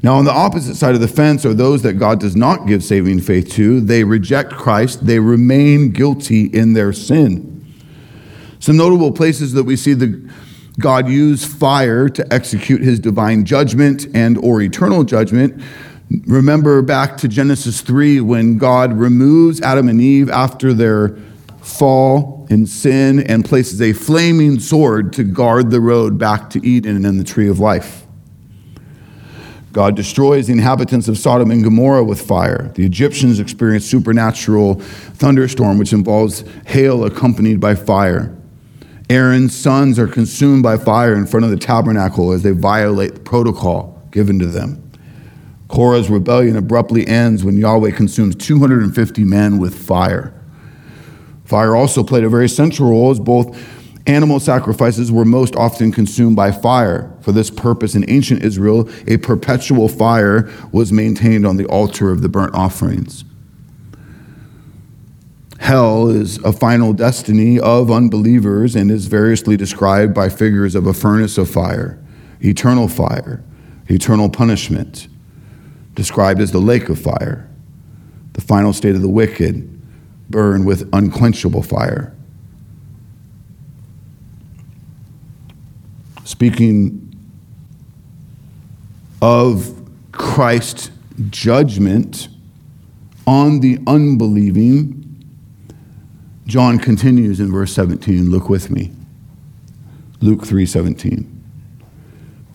Now, 0.04 0.16
on 0.16 0.26
the 0.26 0.32
opposite 0.32 0.76
side 0.76 0.96
of 0.96 1.02
the 1.02 1.08
fence 1.08 1.46
are 1.46 1.54
those 1.54 1.82
that 1.82 1.94
God 1.94 2.20
does 2.20 2.36
not 2.36 2.68
give 2.68 2.84
saving 2.84 3.22
faith 3.22 3.52
to. 3.54 3.82
They 3.82 4.04
reject 4.04 4.52
Christ, 4.52 5.06
they 5.06 5.20
remain 5.20 5.92
guilty 5.92 6.46
in 6.46 6.74
their 6.74 6.94
sin. 6.94 7.54
Some 8.60 8.78
notable 8.78 9.12
places 9.12 9.54
that 9.54 9.64
we 9.64 9.76
see 9.76 9.94
the 9.94 10.30
God 10.80 11.10
used 11.10 11.48
fire 11.48 12.08
to 12.10 12.34
execute 12.34 12.82
his 12.82 13.00
divine 13.00 13.46
judgment 13.46 14.08
and 14.14 14.38
or 14.38 14.62
eternal 14.62 15.04
judgment. 15.04 15.62
Remember 16.28 16.82
back 16.82 17.18
to 17.18 17.28
Genesis 17.28 17.82
3 17.82 18.22
when 18.22 18.58
God 18.58 18.94
removes 18.94 19.60
Adam 19.62 19.90
and 19.90 20.00
Eve 20.00 20.30
after 20.30 20.74
their 20.74 21.18
fall 21.68 22.48
in 22.50 22.66
sin 22.66 23.20
and 23.20 23.44
places 23.44 23.82
a 23.82 23.92
flaming 23.92 24.60
sword 24.60 25.12
to 25.14 25.24
guard 25.24 25.70
the 25.70 25.82
road 25.82 26.18
back 26.18 26.50
to 26.52 26.66
Eden 26.66 27.06
and 27.06 27.20
the 27.20 27.24
tree 27.24 27.50
of 27.50 27.60
life. 27.60 28.06
God 29.74 29.96
destroys 29.96 30.48
the 30.48 30.54
inhabitants 30.54 31.08
of 31.08 31.18
Sodom 31.18 31.52
and 31.52 31.64
Gomorrah 31.64 32.04
with 32.04 32.26
fire. 32.26 32.72
The 32.74 32.86
Egyptians 32.86 33.40
experience 33.40 33.86
supernatural 33.86 34.76
thunderstorm, 34.76 35.78
which 35.78 35.94
involves 35.94 36.44
hail 36.66 37.04
accompanied 37.04 37.60
by 37.60 37.76
fire. 37.76 38.36
Aaron's 39.10 39.56
sons 39.56 40.00
are 40.00 40.08
consumed 40.08 40.64
by 40.64 40.78
fire 40.78 41.16
in 41.16 41.28
front 41.28 41.46
of 41.46 41.52
the 41.52 41.58
tabernacle 41.58 42.32
as 42.32 42.44
they 42.44 42.52
violate 42.52 43.14
the 43.14 43.20
protocol 43.20 44.02
given 44.12 44.40
to 44.40 44.48
them. 44.48 44.82
Korah's 45.68 46.10
rebellion 46.10 46.56
abruptly 46.56 47.06
ends 47.06 47.44
when 47.44 47.58
Yahweh 47.58 47.92
consumes 47.92 48.36
250 48.36 49.24
men 49.26 49.60
with 49.60 49.78
fire. 49.78 50.34
Fire 51.48 51.78
also 51.78 52.04
played 52.04 52.26
a 52.26 52.30
very 52.30 52.50
central 52.50 52.90
role 52.90 53.10
as 53.10 53.22
both 53.22 53.58
animal 54.06 54.38
sacrifices 54.38 55.14
were 55.14 55.24
most 55.24 55.56
often 55.56 55.94
consumed 55.94 56.36
by 56.36 56.52
fire. 56.52 57.10
For 57.22 57.32
this 57.32 57.50
purpose, 57.50 57.96
in 57.96 58.10
ancient 58.10 58.44
Israel, 58.44 58.90
a 59.08 59.16
perpetual 59.16 59.88
fire 59.88 60.52
was 60.74 60.92
maintained 60.92 61.48
on 61.48 61.56
the 61.56 61.66
altar 61.68 62.12
of 62.12 62.22
the 62.22 62.28
burnt 62.28 62.54
offerings. 62.54 63.24
Hell 65.60 66.10
is 66.10 66.38
a 66.40 66.52
final 66.52 66.92
destiny 66.92 67.62
of 67.62 67.90
unbelievers 67.90 68.76
and 68.76 68.92
is 68.92 69.06
variously 69.06 69.56
described 69.56 70.14
by 70.14 70.28
figures 70.28 70.76
of 70.76 70.86
a 70.86 70.94
furnace 70.94 71.38
of 71.38 71.50
fire, 71.50 71.98
eternal 72.42 72.90
fire, 72.90 73.42
eternal 73.88 74.30
punishment, 74.30 75.08
described 75.96 76.42
as 76.42 76.52
the 76.52 76.60
lake 76.60 76.90
of 76.90 77.00
fire, 77.00 77.50
the 78.34 78.42
final 78.42 78.74
state 78.74 78.96
of 78.96 79.02
the 79.02 79.10
wicked, 79.10 79.77
burned 80.30 80.66
with 80.66 80.90
unquenchable 80.94 81.64
fire. 81.64 82.14
Speaking 86.24 87.04
of 89.22 89.82
Christ's 90.12 90.92
judgment 91.30 92.28
on 93.26 93.60
the 93.60 93.80
unbelieving, 93.88 95.04
John 96.46 96.80
continues 96.80 97.40
in 97.40 97.52
verse 97.52 97.74
17. 97.74 98.30
Look 98.30 98.50
with 98.50 98.70
me. 98.70 98.92
Luke 100.22 100.46
3:17. 100.46 101.26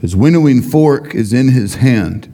His 0.00 0.16
winnowing 0.16 0.62
fork 0.62 1.14
is 1.14 1.32
in 1.32 1.48
his 1.48 1.76
hand 1.76 2.31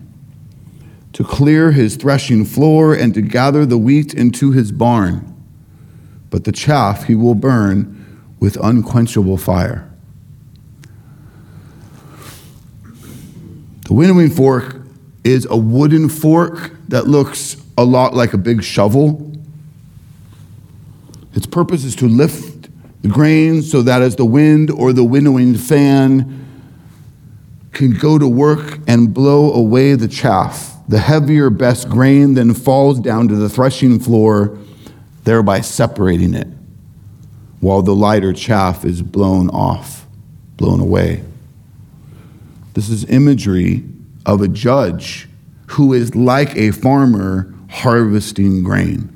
to 1.19 1.25
clear 1.25 1.73
his 1.73 1.97
threshing 1.97 2.45
floor 2.45 2.95
and 2.95 3.12
to 3.12 3.21
gather 3.21 3.66
the 3.66 3.77
wheat 3.77 4.14
into 4.14 4.53
his 4.53 4.71
barn. 4.71 5.35
but 6.31 6.45
the 6.45 6.53
chaff 6.53 7.07
he 7.07 7.14
will 7.16 7.35
burn 7.35 8.23
with 8.39 8.57
unquenchable 8.59 9.37
fire. 9.37 9.91
The 13.87 13.95
winnowing 13.95 14.31
fork 14.31 14.77
is 15.25 15.45
a 15.51 15.57
wooden 15.57 16.09
fork 16.09 16.71
that 16.87 17.09
looks 17.09 17.57
a 17.77 17.85
lot 17.85 18.14
like 18.14 18.33
a 18.33 18.39
big 18.39 18.62
shovel. 18.62 19.33
Its 21.35 21.47
purpose 21.47 21.83
is 21.83 21.97
to 21.97 22.07
lift 22.07 22.69
the 23.03 23.09
grain 23.09 23.62
so 23.62 23.83
that 23.83 24.03
as 24.03 24.14
the 24.14 24.25
wind 24.25 24.71
or 24.71 24.93
the 24.93 25.03
winnowing 25.03 25.57
fan 25.57 26.47
can 27.73 27.91
go 27.91 28.19
to 28.19 28.29
work 28.29 28.79
and 28.87 29.12
blow 29.12 29.53
away 29.53 29.97
the 29.97 30.07
chaff, 30.07 30.78
the 30.89 30.99
heavier, 30.99 31.51
best 31.51 31.91
grain 31.91 32.34
then 32.34 32.55
falls 32.55 32.99
down 32.99 33.28
to 33.28 33.36
the 33.36 33.51
threshing 33.51 34.01
floor, 34.01 34.59
thereby 35.24 35.61
separating 35.61 36.32
it, 36.32 36.49
while 37.61 37.82
the 37.82 37.95
lighter 37.95 38.32
chaff 38.32 38.86
is 38.86 39.03
blown 39.03 39.51
off, 39.51 40.07
blown 40.57 40.80
away. 40.80 41.22
This 42.72 42.89
is 42.89 43.05
imagery 43.05 43.84
of 44.24 44.41
a 44.41 44.49
judge 44.49 45.28
who 45.68 45.93
is 45.93 46.14
like 46.14 46.57
a 46.57 46.70
farmer 46.70 47.53
harvesting 47.68 48.62
grain, 48.62 49.14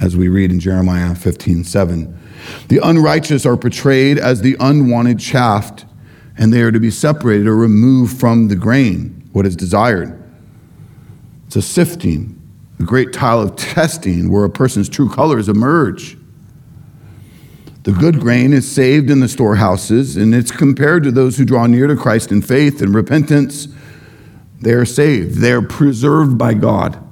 as 0.00 0.16
we 0.16 0.28
read 0.28 0.50
in 0.50 0.60
Jeremiah 0.60 1.14
15 1.14 1.64
7. 1.64 2.18
The 2.68 2.78
unrighteous 2.82 3.44
are 3.44 3.58
portrayed 3.58 4.18
as 4.18 4.40
the 4.40 4.56
unwanted 4.58 5.18
chaff, 5.18 5.84
and 6.38 6.54
they 6.54 6.62
are 6.62 6.72
to 6.72 6.80
be 6.80 6.90
separated 6.90 7.46
or 7.46 7.56
removed 7.56 8.18
from 8.18 8.48
the 8.48 8.56
grain, 8.56 9.28
what 9.32 9.44
is 9.44 9.54
desired. 9.54 10.19
It's 11.50 11.56
a 11.56 11.62
sifting, 11.62 12.40
a 12.78 12.84
great 12.84 13.12
tile 13.12 13.40
of 13.40 13.56
testing 13.56 14.30
where 14.30 14.44
a 14.44 14.48
person's 14.48 14.88
true 14.88 15.10
colors 15.10 15.48
emerge. 15.48 16.16
The 17.82 17.90
good 17.90 18.20
grain 18.20 18.52
is 18.52 18.70
saved 18.70 19.10
in 19.10 19.18
the 19.18 19.26
storehouses, 19.26 20.16
and 20.16 20.32
it's 20.32 20.52
compared 20.52 21.02
to 21.02 21.10
those 21.10 21.36
who 21.36 21.44
draw 21.44 21.66
near 21.66 21.88
to 21.88 21.96
Christ 21.96 22.30
in 22.30 22.40
faith 22.40 22.80
and 22.80 22.94
repentance. 22.94 23.66
They 24.60 24.70
are 24.74 24.84
saved, 24.84 25.38
they 25.38 25.50
are 25.50 25.60
preserved 25.60 26.38
by 26.38 26.54
God. 26.54 27.04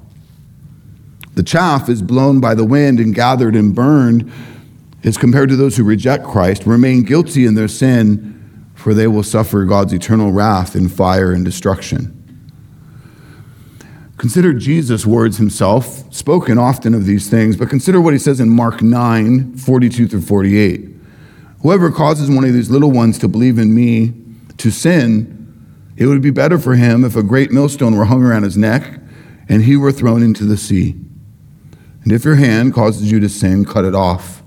The 1.35 1.43
chaff 1.43 1.89
is 1.89 2.01
blown 2.01 2.39
by 2.39 2.55
the 2.55 2.63
wind 2.63 3.01
and 3.01 3.13
gathered 3.13 3.57
and 3.57 3.75
burned, 3.75 4.31
is 5.03 5.17
compared 5.17 5.49
to 5.49 5.57
those 5.57 5.75
who 5.75 5.83
reject 5.83 6.23
Christ, 6.23 6.65
remain 6.65 7.03
guilty 7.03 7.45
in 7.45 7.55
their 7.55 7.67
sin, 7.67 8.71
for 8.73 8.93
they 8.93 9.07
will 9.07 9.21
suffer 9.21 9.65
God's 9.65 9.91
eternal 9.91 10.31
wrath 10.31 10.77
in 10.77 10.87
fire 10.87 11.33
and 11.33 11.43
destruction. 11.43 12.18
Consider 14.19 14.51
Jesus' 14.51 15.05
words 15.05 15.37
himself, 15.37 16.03
spoken 16.13 16.57
often 16.57 16.93
of 16.93 17.05
these 17.05 17.29
things, 17.29 17.55
but 17.55 17.69
consider 17.69 18.01
what 18.01 18.11
he 18.11 18.19
says 18.19 18.41
in 18.41 18.49
Mark 18.49 18.81
9 18.81 19.55
42 19.55 20.09
through 20.09 20.21
48. 20.21 20.89
Whoever 21.61 21.89
causes 21.89 22.29
one 22.29 22.43
of 22.43 22.53
these 22.53 22.69
little 22.69 22.91
ones 22.91 23.17
to 23.19 23.29
believe 23.29 23.57
in 23.57 23.73
me 23.73 24.13
to 24.57 24.71
sin, 24.71 25.93
it 25.95 26.05
would 26.05 26.21
be 26.21 26.31
better 26.31 26.59
for 26.59 26.75
him 26.75 27.05
if 27.05 27.15
a 27.15 27.23
great 27.23 27.51
millstone 27.51 27.95
were 27.95 28.05
hung 28.05 28.21
around 28.21 28.43
his 28.43 28.57
neck 28.57 28.99
and 29.47 29.63
he 29.63 29.77
were 29.77 29.91
thrown 29.91 30.21
into 30.21 30.43
the 30.43 30.57
sea. 30.57 30.97
And 32.03 32.11
if 32.11 32.25
your 32.25 32.35
hand 32.35 32.73
causes 32.73 33.09
you 33.09 33.21
to 33.21 33.29
sin, 33.29 33.63
cut 33.63 33.85
it 33.85 33.95
off. 33.95 34.43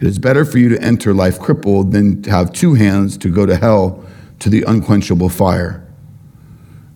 It 0.00 0.06
is 0.06 0.18
better 0.18 0.46
for 0.46 0.56
you 0.56 0.70
to 0.70 0.82
enter 0.82 1.12
life 1.12 1.38
crippled 1.38 1.92
than 1.92 2.22
to 2.22 2.30
have 2.30 2.50
two 2.50 2.74
hands 2.74 3.18
to 3.18 3.28
go 3.28 3.44
to 3.44 3.56
hell 3.58 4.02
to 4.38 4.48
the 4.48 4.62
unquenchable 4.62 5.28
fire. 5.28 5.81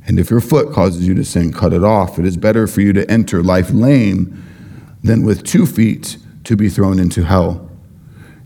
And 0.07 0.19
if 0.21 0.31
your 0.31 0.41
foot 0.41 0.73
causes 0.73 1.07
you 1.07 1.15
to 1.15 1.25
sin, 1.25 1.53
cut 1.53 1.73
it 1.73 1.83
off. 1.83 2.19
It 2.19 2.25
is 2.25 2.37
better 2.37 2.67
for 2.67 2.81
you 2.81 2.93
to 2.93 3.11
enter 3.11 3.43
life 3.43 3.71
lame 3.71 4.43
than 5.03 5.25
with 5.25 5.45
two 5.45 5.67
feet 5.67 6.19
to 6.45 6.57
be 6.57 6.69
thrown 6.69 6.99
into 6.99 7.25
hell. 7.25 7.71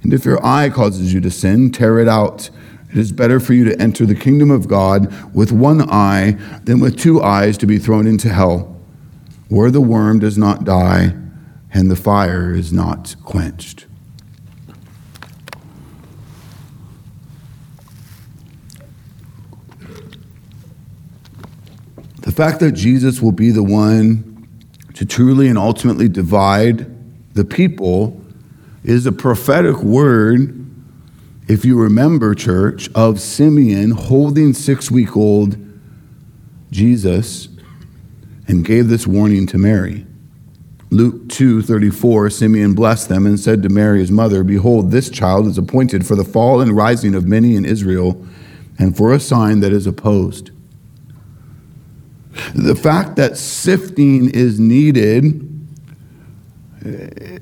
And 0.03 0.15
if 0.15 0.25
your 0.25 0.45
eye 0.45 0.71
causes 0.71 1.13
you 1.13 1.21
to 1.21 1.31
sin, 1.31 1.71
tear 1.71 1.99
it 1.99 2.09
out. 2.09 2.49
It 2.91 2.97
is 2.97 3.13
better 3.13 3.39
for 3.39 3.53
you 3.53 3.65
to 3.65 3.81
enter 3.81 4.07
the 4.07 4.15
kingdom 4.15 4.51
of 4.51 4.67
God 4.67 5.35
with 5.35 5.53
one 5.53 5.83
eye 5.91 6.33
than 6.65 6.81
with 6.81 6.99
two 6.99 7.23
eyes 7.23 7.59
to 7.59 7.67
be 7.67 7.79
thrown 7.79 8.07
into 8.07 8.31
hell, 8.31 8.77
where 9.49 9.71
the 9.71 9.81
worm 9.81 10.19
does 10.19 10.39
not 10.39 10.65
die 10.65 11.15
and 11.73 11.91
the 11.91 11.97
fire 11.97 12.53
is 12.55 12.73
not 12.73 13.15
quenched. 13.23 13.87
Fact 22.41 22.61
that 22.61 22.73
Jesus 22.73 23.21
will 23.21 23.33
be 23.33 23.51
the 23.51 23.63
one 23.63 24.49
to 24.95 25.05
truly 25.05 25.47
and 25.47 25.59
ultimately 25.59 26.09
divide 26.09 26.87
the 27.35 27.45
people 27.45 28.19
is 28.83 29.05
a 29.05 29.13
prophetic 29.13 29.83
word, 29.83 30.67
if 31.49 31.67
you 31.67 31.79
remember, 31.79 32.35
church, 32.35 32.89
of 32.95 33.21
Simeon 33.21 33.91
holding 33.91 34.55
six 34.55 34.91
week 34.91 35.19
old 35.19 35.59
Jesus 36.71 37.51
and 38.49 38.65
gave 38.65 38.89
this 38.89 39.07
warning 39.07 39.47
to 39.49 39.59
Mary. 39.59 40.07
Luke 40.89 41.29
2 41.29 41.61
34, 41.61 42.31
Simeon 42.31 42.73
blessed 42.73 43.11
them 43.11 43.27
and 43.27 43.39
said 43.39 43.63
to 43.65 43.69
Mary, 43.69 44.01
his 44.01 44.11
mother, 44.11 44.43
Behold, 44.43 44.93
this 44.93 45.11
child 45.11 45.47
is 45.47 45.59
appointed 45.59 46.07
for 46.07 46.17
the 46.17 46.25
fall 46.25 46.63
and 46.63 46.75
rising 46.75 47.15
of 47.15 47.27
many 47.27 47.55
in 47.55 47.67
Israel, 47.67 48.27
and 48.79 48.97
for 48.97 49.13
a 49.13 49.21
sign 49.21 49.61
that 49.61 49.75
is 49.75 49.87
opposed 49.87 50.53
the 52.55 52.75
fact 52.75 53.17
that 53.17 53.37
sifting 53.37 54.31
is 54.31 54.61
needed 54.61 55.47
eh, 56.85 57.39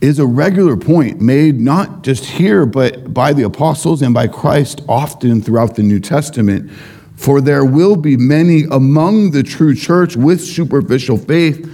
is 0.00 0.18
a 0.18 0.26
regular 0.26 0.76
point 0.76 1.20
made 1.20 1.58
not 1.58 2.02
just 2.02 2.24
here, 2.24 2.66
but 2.66 3.14
by 3.14 3.32
the 3.32 3.42
apostles 3.42 4.02
and 4.02 4.12
by 4.12 4.26
Christ 4.26 4.82
often 4.88 5.40
throughout 5.40 5.74
the 5.74 5.82
New 5.82 6.00
Testament. 6.00 6.70
For 7.16 7.40
there 7.40 7.64
will 7.64 7.96
be 7.96 8.16
many 8.16 8.64
among 8.70 9.30
the 9.30 9.42
true 9.42 9.74
church 9.74 10.16
with 10.16 10.40
superficial 10.40 11.16
faith 11.16 11.72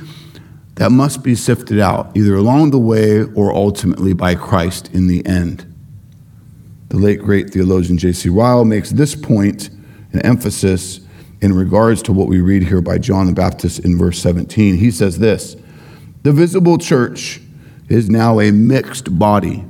that 0.77 0.91
must 0.91 1.23
be 1.23 1.35
sifted 1.35 1.81
out, 1.81 2.17
either 2.17 2.37
along 2.37 2.71
the 2.71 2.79
way 2.79 3.23
or 3.23 3.53
ultimately 3.53 4.13
by 4.13 4.37
Christ 4.37 4.89
in 4.95 5.09
the 5.09 5.27
end. 5.27 5.67
The 6.89 6.97
late 6.99 7.21
great 7.21 7.51
theologian 7.51 7.99
J.C. 7.99 8.29
Ryle 8.29 8.65
makes 8.65 8.91
this 8.91 9.15
point 9.15 9.71
an 10.13 10.21
emphasis 10.21 11.01
in 11.43 11.53
regards 11.53 12.03
to 12.03 12.13
what 12.13 12.29
we 12.29 12.41
read 12.41 12.63
here 12.63 12.81
by 12.81 12.97
John 12.97 13.27
the 13.27 13.33
Baptist 13.33 13.81
in 13.81 13.99
verse 13.99 14.21
17. 14.21 14.77
He 14.77 14.91
says 14.93 15.19
this 15.19 15.57
The 16.23 16.33
visible 16.33 16.79
church 16.79 17.41
is 17.89 18.09
now 18.09 18.41
a 18.41 18.53
mixed 18.53 19.19
body, 19.19 19.65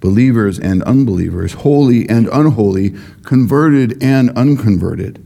believers 0.00 0.60
and 0.60 0.82
unbelievers, 0.82 1.54
holy 1.54 2.06
and 2.08 2.28
unholy, 2.28 2.94
converted 3.24 4.00
and 4.02 4.30
unconverted, 4.36 5.24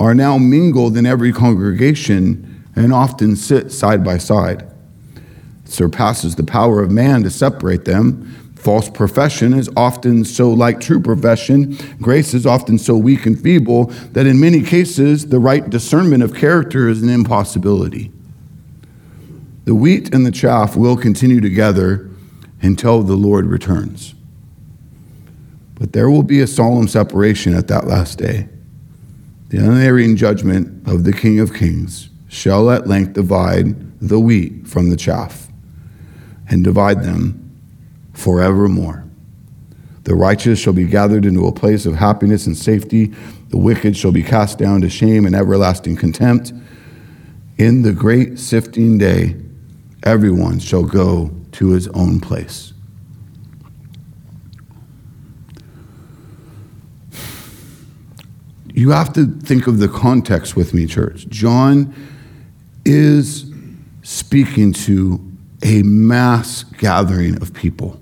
are 0.00 0.14
now 0.14 0.36
mingled 0.36 0.96
in 0.96 1.06
every 1.06 1.32
congregation 1.32 2.64
and 2.74 2.92
often 2.92 3.36
sit 3.36 3.70
side 3.70 4.02
by 4.02 4.18
side. 4.18 4.68
It 5.64 5.70
surpasses 5.70 6.34
the 6.34 6.42
power 6.42 6.82
of 6.82 6.90
man 6.90 7.22
to 7.22 7.30
separate 7.30 7.84
them 7.84 8.47
False 8.68 8.90
profession 8.90 9.54
is 9.54 9.70
often 9.78 10.26
so 10.26 10.50
like 10.50 10.78
true 10.78 11.00
profession. 11.00 11.74
Grace 12.02 12.34
is 12.34 12.44
often 12.44 12.76
so 12.76 12.98
weak 12.98 13.24
and 13.24 13.40
feeble 13.40 13.86
that 14.12 14.26
in 14.26 14.38
many 14.38 14.60
cases 14.60 15.28
the 15.28 15.38
right 15.38 15.70
discernment 15.70 16.22
of 16.22 16.34
character 16.34 16.86
is 16.86 17.02
an 17.02 17.08
impossibility. 17.08 18.12
The 19.64 19.74
wheat 19.74 20.12
and 20.14 20.26
the 20.26 20.30
chaff 20.30 20.76
will 20.76 20.98
continue 20.98 21.40
together 21.40 22.10
until 22.60 23.02
the 23.02 23.16
Lord 23.16 23.46
returns. 23.46 24.14
But 25.76 25.94
there 25.94 26.10
will 26.10 26.22
be 26.22 26.42
a 26.42 26.46
solemn 26.46 26.88
separation 26.88 27.54
at 27.54 27.68
that 27.68 27.86
last 27.86 28.18
day. 28.18 28.50
The 29.48 29.64
unerring 29.64 30.16
judgment 30.16 30.86
of 30.86 31.04
the 31.04 31.14
King 31.14 31.40
of 31.40 31.54
Kings 31.54 32.10
shall 32.28 32.70
at 32.70 32.86
length 32.86 33.14
divide 33.14 33.98
the 34.06 34.20
wheat 34.20 34.68
from 34.68 34.90
the 34.90 34.96
chaff 34.96 35.48
and 36.50 36.62
divide 36.62 37.02
them 37.02 37.47
forevermore. 38.18 39.04
The 40.02 40.14
righteous 40.14 40.58
shall 40.58 40.72
be 40.72 40.86
gathered 40.86 41.24
into 41.24 41.46
a 41.46 41.52
place 41.52 41.86
of 41.86 41.94
happiness 41.94 42.46
and 42.46 42.56
safety. 42.56 43.14
The 43.50 43.58
wicked 43.58 43.96
shall 43.96 44.10
be 44.10 44.22
cast 44.22 44.58
down 44.58 44.80
to 44.80 44.90
shame 44.90 45.24
and 45.26 45.34
everlasting 45.34 45.96
contempt. 45.96 46.52
In 47.58 47.82
the 47.82 47.92
great 47.92 48.38
sifting 48.38 48.98
day, 48.98 49.36
everyone 50.02 50.58
shall 50.58 50.82
go 50.82 51.30
to 51.52 51.70
his 51.70 51.88
own 51.88 52.20
place. 52.20 52.72
You 58.72 58.90
have 58.90 59.12
to 59.14 59.26
think 59.26 59.66
of 59.66 59.78
the 59.78 59.88
context 59.88 60.56
with 60.56 60.72
me, 60.72 60.86
church. 60.86 61.28
John 61.28 61.94
is 62.84 63.52
speaking 64.02 64.72
to 64.72 65.20
a 65.62 65.82
mass 65.82 66.62
gathering 66.62 67.42
of 67.42 67.52
people 67.52 68.00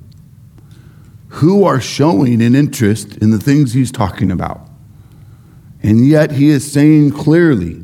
who 1.37 1.65
are 1.65 1.81
showing 1.81 2.41
an 2.41 2.55
interest 2.55 3.17
in 3.19 3.31
the 3.31 3.39
things 3.39 3.75
he's 3.75 3.93
talking 3.93 4.31
about. 4.31 4.69
And 5.83 6.07
yet 6.07 6.33
he 6.33 6.49
is 6.49 6.71
saying 6.71 7.11
clearly 7.11 7.83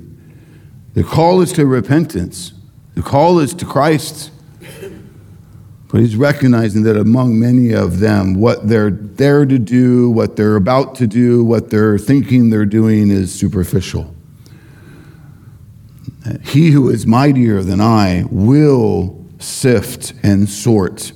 the 0.95 1.05
call 1.05 1.43
is 1.43 1.53
to 1.53 1.67
repentance, 1.67 2.55
the 2.95 3.03
call 3.03 3.39
is 3.39 3.53
to 3.55 3.67
Christ. 3.67 4.31
But 5.89 6.01
he's 6.01 6.17
recognizing 6.17 6.85
that 6.85 6.97
among 6.97 7.39
many 7.39 7.73
of 7.73 8.01
them, 8.01 8.33
what 8.35 8.67
they're 8.67 8.91
there 8.91 9.45
to 9.45 9.59
do, 9.59 10.09
what 10.09 10.37
they're 10.37 10.57
about 10.57 10.95
to 10.97 11.07
do, 11.07 11.45
what 11.45 11.69
they're 11.69 11.99
thinking 11.99 12.49
they're 12.49 12.65
doing 12.65 13.11
is 13.11 13.35
superficial. 13.35 14.15
He 16.43 16.71
who 16.71 16.89
is 16.89 17.07
mightier 17.07 17.63
than 17.63 17.83
I 17.83 18.25
will 18.31 19.27
sift 19.39 20.15
and 20.23 20.49
sort. 20.49 21.13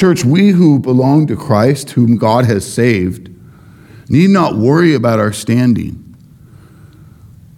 Church, 0.00 0.24
we 0.24 0.48
who 0.48 0.78
belong 0.78 1.26
to 1.26 1.36
Christ, 1.36 1.90
whom 1.90 2.16
God 2.16 2.46
has 2.46 2.66
saved, 2.66 3.28
need 4.08 4.30
not 4.30 4.56
worry 4.56 4.94
about 4.94 5.18
our 5.18 5.30
standing. 5.30 6.16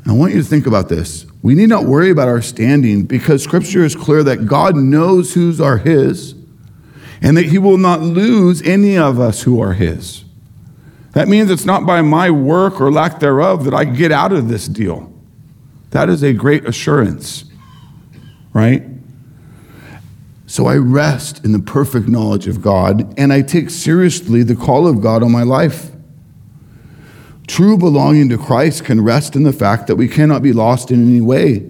I 0.08 0.12
want 0.12 0.34
you 0.34 0.42
to 0.42 0.48
think 0.48 0.66
about 0.66 0.88
this. 0.88 1.24
We 1.40 1.54
need 1.54 1.68
not 1.68 1.84
worry 1.84 2.10
about 2.10 2.26
our 2.26 2.42
standing 2.42 3.04
because 3.04 3.44
Scripture 3.44 3.84
is 3.84 3.94
clear 3.94 4.24
that 4.24 4.46
God 4.46 4.74
knows 4.74 5.34
whose 5.34 5.60
are 5.60 5.76
His 5.76 6.34
and 7.20 7.36
that 7.36 7.44
He 7.44 7.58
will 7.58 7.78
not 7.78 8.00
lose 8.00 8.60
any 8.62 8.98
of 8.98 9.20
us 9.20 9.42
who 9.42 9.60
are 9.60 9.74
His. 9.74 10.24
That 11.12 11.28
means 11.28 11.48
it's 11.48 11.64
not 11.64 11.86
by 11.86 12.02
my 12.02 12.28
work 12.28 12.80
or 12.80 12.90
lack 12.90 13.20
thereof 13.20 13.62
that 13.66 13.74
I 13.74 13.84
get 13.84 14.10
out 14.10 14.32
of 14.32 14.48
this 14.48 14.66
deal. 14.66 15.12
That 15.90 16.08
is 16.08 16.24
a 16.24 16.32
great 16.32 16.66
assurance, 16.66 17.44
right? 18.52 18.82
So 20.52 20.66
I 20.66 20.76
rest 20.76 21.42
in 21.46 21.52
the 21.52 21.58
perfect 21.58 22.08
knowledge 22.08 22.46
of 22.46 22.60
God 22.60 23.18
and 23.18 23.32
I 23.32 23.40
take 23.40 23.70
seriously 23.70 24.42
the 24.42 24.54
call 24.54 24.86
of 24.86 25.00
God 25.00 25.22
on 25.22 25.32
my 25.32 25.44
life. 25.44 25.90
True 27.46 27.78
belonging 27.78 28.28
to 28.28 28.36
Christ 28.36 28.84
can 28.84 29.02
rest 29.02 29.34
in 29.34 29.44
the 29.44 29.52
fact 29.54 29.86
that 29.86 29.96
we 29.96 30.08
cannot 30.08 30.42
be 30.42 30.52
lost 30.52 30.90
in 30.90 31.08
any 31.08 31.22
way. 31.22 31.66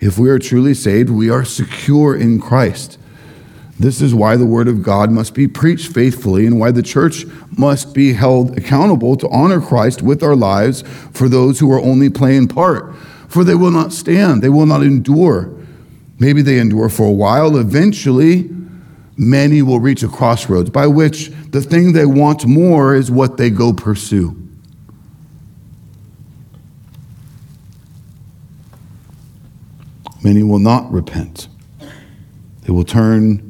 If 0.00 0.18
we 0.18 0.28
are 0.28 0.40
truly 0.40 0.74
saved, 0.74 1.08
we 1.08 1.30
are 1.30 1.44
secure 1.44 2.16
in 2.16 2.40
Christ. 2.40 2.98
This 3.78 4.02
is 4.02 4.12
why 4.12 4.36
the 4.36 4.44
Word 4.44 4.66
of 4.66 4.82
God 4.82 5.12
must 5.12 5.32
be 5.32 5.46
preached 5.46 5.94
faithfully 5.94 6.46
and 6.46 6.58
why 6.58 6.72
the 6.72 6.82
church 6.82 7.26
must 7.56 7.94
be 7.94 8.14
held 8.14 8.58
accountable 8.58 9.14
to 9.18 9.28
honor 9.28 9.60
Christ 9.60 10.02
with 10.02 10.24
our 10.24 10.34
lives 10.34 10.82
for 11.12 11.28
those 11.28 11.60
who 11.60 11.70
are 11.70 11.80
only 11.80 12.10
playing 12.10 12.48
part. 12.48 12.92
For 13.28 13.44
they 13.44 13.54
will 13.54 13.70
not 13.70 13.92
stand, 13.92 14.42
they 14.42 14.48
will 14.48 14.66
not 14.66 14.82
endure. 14.82 15.54
Maybe 16.18 16.42
they 16.42 16.58
endure 16.58 16.88
for 16.88 17.06
a 17.06 17.12
while. 17.12 17.56
Eventually, 17.56 18.50
many 19.16 19.62
will 19.62 19.80
reach 19.80 20.02
a 20.02 20.08
crossroads 20.08 20.70
by 20.70 20.86
which 20.86 21.30
the 21.50 21.60
thing 21.60 21.92
they 21.92 22.06
want 22.06 22.46
more 22.46 22.94
is 22.94 23.10
what 23.10 23.36
they 23.36 23.50
go 23.50 23.72
pursue. 23.72 24.36
Many 30.22 30.42
will 30.42 30.58
not 30.58 30.90
repent. 30.90 31.48
They 32.62 32.72
will 32.72 32.84
turn 32.84 33.44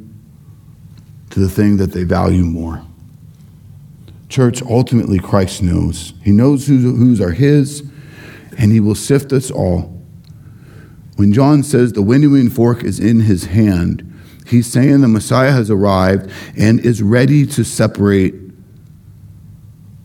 to 1.31 1.41
the 1.41 1.49
thing 1.49 1.79
that 1.79 1.93
they 1.93 2.05
value 2.05 2.45
more. 2.45 2.83
Church, 4.29 4.63
ultimately, 4.63 5.19
Christ 5.19 5.63
knows. 5.63 6.13
He 6.23 6.31
knows 6.31 6.67
whose 6.67 7.21
are 7.21 7.33
His, 7.33 7.83
and 8.59 8.71
He 8.71 8.81
will 8.81 8.95
sift 8.95 9.33
us 9.33 9.51
all. 9.51 9.98
When 11.19 11.33
John 11.33 11.63
says 11.63 11.93
the 11.93 12.03
winnowing 12.03 12.49
fork 12.49 12.85
is 12.85 13.01
in 13.01 13.21
His 13.21 13.47
hand, 13.47 14.05
he's 14.47 14.67
saying 14.67 15.01
the 15.01 15.09
Messiah 15.09 15.53
has 15.53 15.71
arrived 15.71 16.31
and 16.57 16.81
is 16.81 17.03
ready 17.03 17.45
to 17.47 17.65
separate 17.65 18.35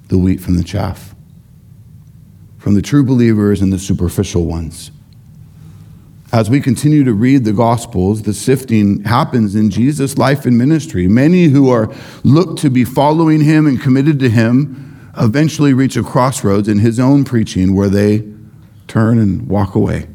the 0.10 0.18
wheat 0.18 0.42
from 0.42 0.58
the 0.58 0.64
chaff, 0.64 1.16
from 2.58 2.74
the 2.74 2.82
true 2.82 3.04
believers 3.04 3.62
and 3.62 3.72
the 3.72 3.80
superficial 3.80 4.46
ones 4.46 4.92
as 6.34 6.50
we 6.50 6.60
continue 6.60 7.04
to 7.04 7.14
read 7.14 7.46
the 7.46 7.54
Gospels, 7.54 8.24
the 8.24 8.34
sifting 8.34 9.04
happens 9.04 9.54
in 9.54 9.70
Jesus' 9.70 10.18
life 10.18 10.48
and 10.48 10.58
ministry. 10.58 11.08
Many 11.08 11.46
who 11.46 11.70
are 11.70 11.94
looked 12.24 12.60
to 12.64 12.72
be 12.72 12.84
following 12.84 13.42
him 13.42 13.68
and 13.68 13.80
committed 13.80 14.18
to 14.20 14.32
him 14.32 15.12
eventually 15.16 15.76
reach 15.76 15.96
a 15.96 16.02
crossroads 16.02 16.68
in 16.68 16.80
his 16.80 17.00
own 17.00 17.24
preaching 17.24 17.76
where 17.76 17.88
they 17.88 18.28
turn 18.88 19.20
and 19.20 19.48
walk 19.48 19.76
away. 19.76 20.08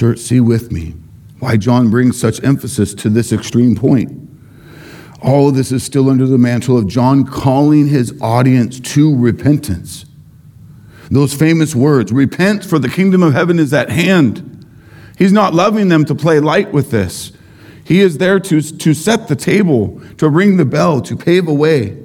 Church, 0.00 0.18
see 0.18 0.40
with 0.40 0.72
me 0.72 0.94
why 1.40 1.58
John 1.58 1.90
brings 1.90 2.18
such 2.18 2.42
emphasis 2.42 2.94
to 2.94 3.10
this 3.10 3.34
extreme 3.34 3.76
point. 3.76 4.30
All 5.22 5.50
of 5.50 5.54
this 5.54 5.72
is 5.72 5.82
still 5.82 6.08
under 6.08 6.26
the 6.26 6.38
mantle 6.38 6.78
of 6.78 6.86
John 6.86 7.26
calling 7.26 7.86
his 7.86 8.18
audience 8.22 8.80
to 8.94 9.14
repentance. 9.14 10.06
Those 11.10 11.34
famous 11.34 11.74
words 11.74 12.12
repent, 12.12 12.64
for 12.64 12.78
the 12.78 12.88
kingdom 12.88 13.22
of 13.22 13.34
heaven 13.34 13.58
is 13.58 13.74
at 13.74 13.90
hand. 13.90 14.66
He's 15.18 15.32
not 15.32 15.52
loving 15.52 15.88
them 15.88 16.06
to 16.06 16.14
play 16.14 16.40
light 16.40 16.72
with 16.72 16.90
this. 16.90 17.32
He 17.84 18.00
is 18.00 18.16
there 18.16 18.40
to, 18.40 18.62
to 18.62 18.94
set 18.94 19.28
the 19.28 19.36
table, 19.36 20.00
to 20.16 20.30
ring 20.30 20.56
the 20.56 20.64
bell, 20.64 21.02
to 21.02 21.14
pave 21.14 21.46
a 21.46 21.52
way. 21.52 22.02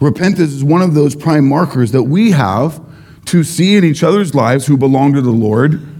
Repentance 0.00 0.52
is 0.52 0.64
one 0.64 0.80
of 0.80 0.94
those 0.94 1.14
prime 1.14 1.46
markers 1.46 1.92
that 1.92 2.04
we 2.04 2.30
have 2.30 2.82
to 3.26 3.44
see 3.44 3.76
in 3.76 3.84
each 3.84 4.02
other's 4.02 4.34
lives 4.34 4.66
who 4.66 4.78
belong 4.78 5.12
to 5.12 5.20
the 5.20 5.30
Lord, 5.30 5.90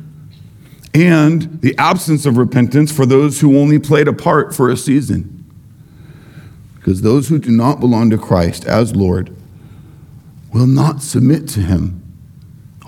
and 0.95 1.61
the 1.61 1.77
absence 1.77 2.25
of 2.25 2.37
repentance 2.37 2.93
for 2.93 3.05
those 3.05 3.41
who 3.41 3.59
only 3.59 3.79
played 3.79 4.07
a 4.07 4.13
part 4.13 4.55
for 4.55 4.71
a 4.71 4.77
season. 4.77 5.45
Because 6.77 7.03
those 7.03 7.29
who 7.29 7.39
do 7.39 7.51
not 7.51 7.81
belong 7.81 8.11
to 8.11 8.19
Christ 8.19 8.65
as 8.65 8.95
Lord 8.95 9.35
will 10.53 10.67
not 10.67 11.03
submit 11.03 11.49
to 11.49 11.61
him 11.61 12.01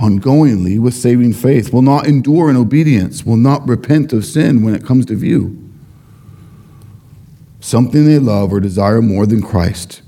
ongoingly 0.00 0.78
with 0.78 0.94
saving 0.94 1.32
faith, 1.32 1.72
will 1.72 1.82
not 1.82 2.06
endure 2.06 2.50
in 2.50 2.56
obedience, 2.56 3.24
will 3.24 3.36
not 3.36 3.66
repent 3.66 4.12
of 4.12 4.24
sin 4.24 4.62
when 4.62 4.74
it 4.74 4.84
comes 4.84 5.06
to 5.06 5.16
view. 5.16 5.62
Something 7.60 8.04
they 8.04 8.18
love 8.18 8.52
or 8.52 8.60
desire 8.60 9.02
more 9.02 9.26
than 9.26 9.42
Christ 9.42 10.02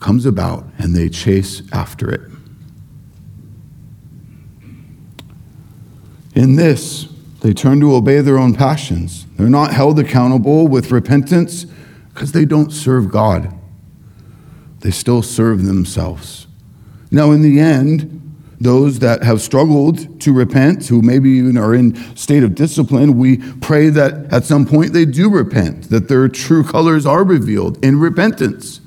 comes 0.00 0.26
about 0.26 0.66
and 0.78 0.94
they 0.94 1.08
chase 1.08 1.62
after 1.72 2.10
it. 2.10 2.20
In 6.38 6.54
this, 6.54 7.08
they 7.40 7.52
turn 7.52 7.80
to 7.80 7.96
obey 7.96 8.20
their 8.20 8.38
own 8.38 8.54
passions. 8.54 9.26
They're 9.36 9.48
not 9.48 9.72
held 9.72 9.98
accountable 9.98 10.68
with 10.68 10.92
repentance 10.92 11.64
because 12.14 12.30
they 12.30 12.44
don't 12.44 12.70
serve 12.70 13.10
God. 13.10 13.52
They 14.78 14.92
still 14.92 15.20
serve 15.20 15.64
themselves. 15.64 16.46
Now, 17.10 17.32
in 17.32 17.42
the 17.42 17.58
end, 17.58 18.14
those 18.60 19.00
that 19.00 19.24
have 19.24 19.40
struggled 19.40 20.20
to 20.20 20.32
repent, 20.32 20.86
who 20.86 21.02
maybe 21.02 21.28
even 21.30 21.58
are 21.58 21.74
in 21.74 21.96
state 22.14 22.44
of 22.44 22.54
discipline, 22.54 23.18
we 23.18 23.38
pray 23.54 23.88
that 23.88 24.32
at 24.32 24.44
some 24.44 24.64
point 24.64 24.92
they 24.92 25.06
do 25.06 25.28
repent, 25.28 25.90
that 25.90 26.06
their 26.06 26.28
true 26.28 26.62
colors 26.62 27.04
are 27.04 27.24
revealed 27.24 27.84
in 27.84 27.98
repentance. 27.98 28.80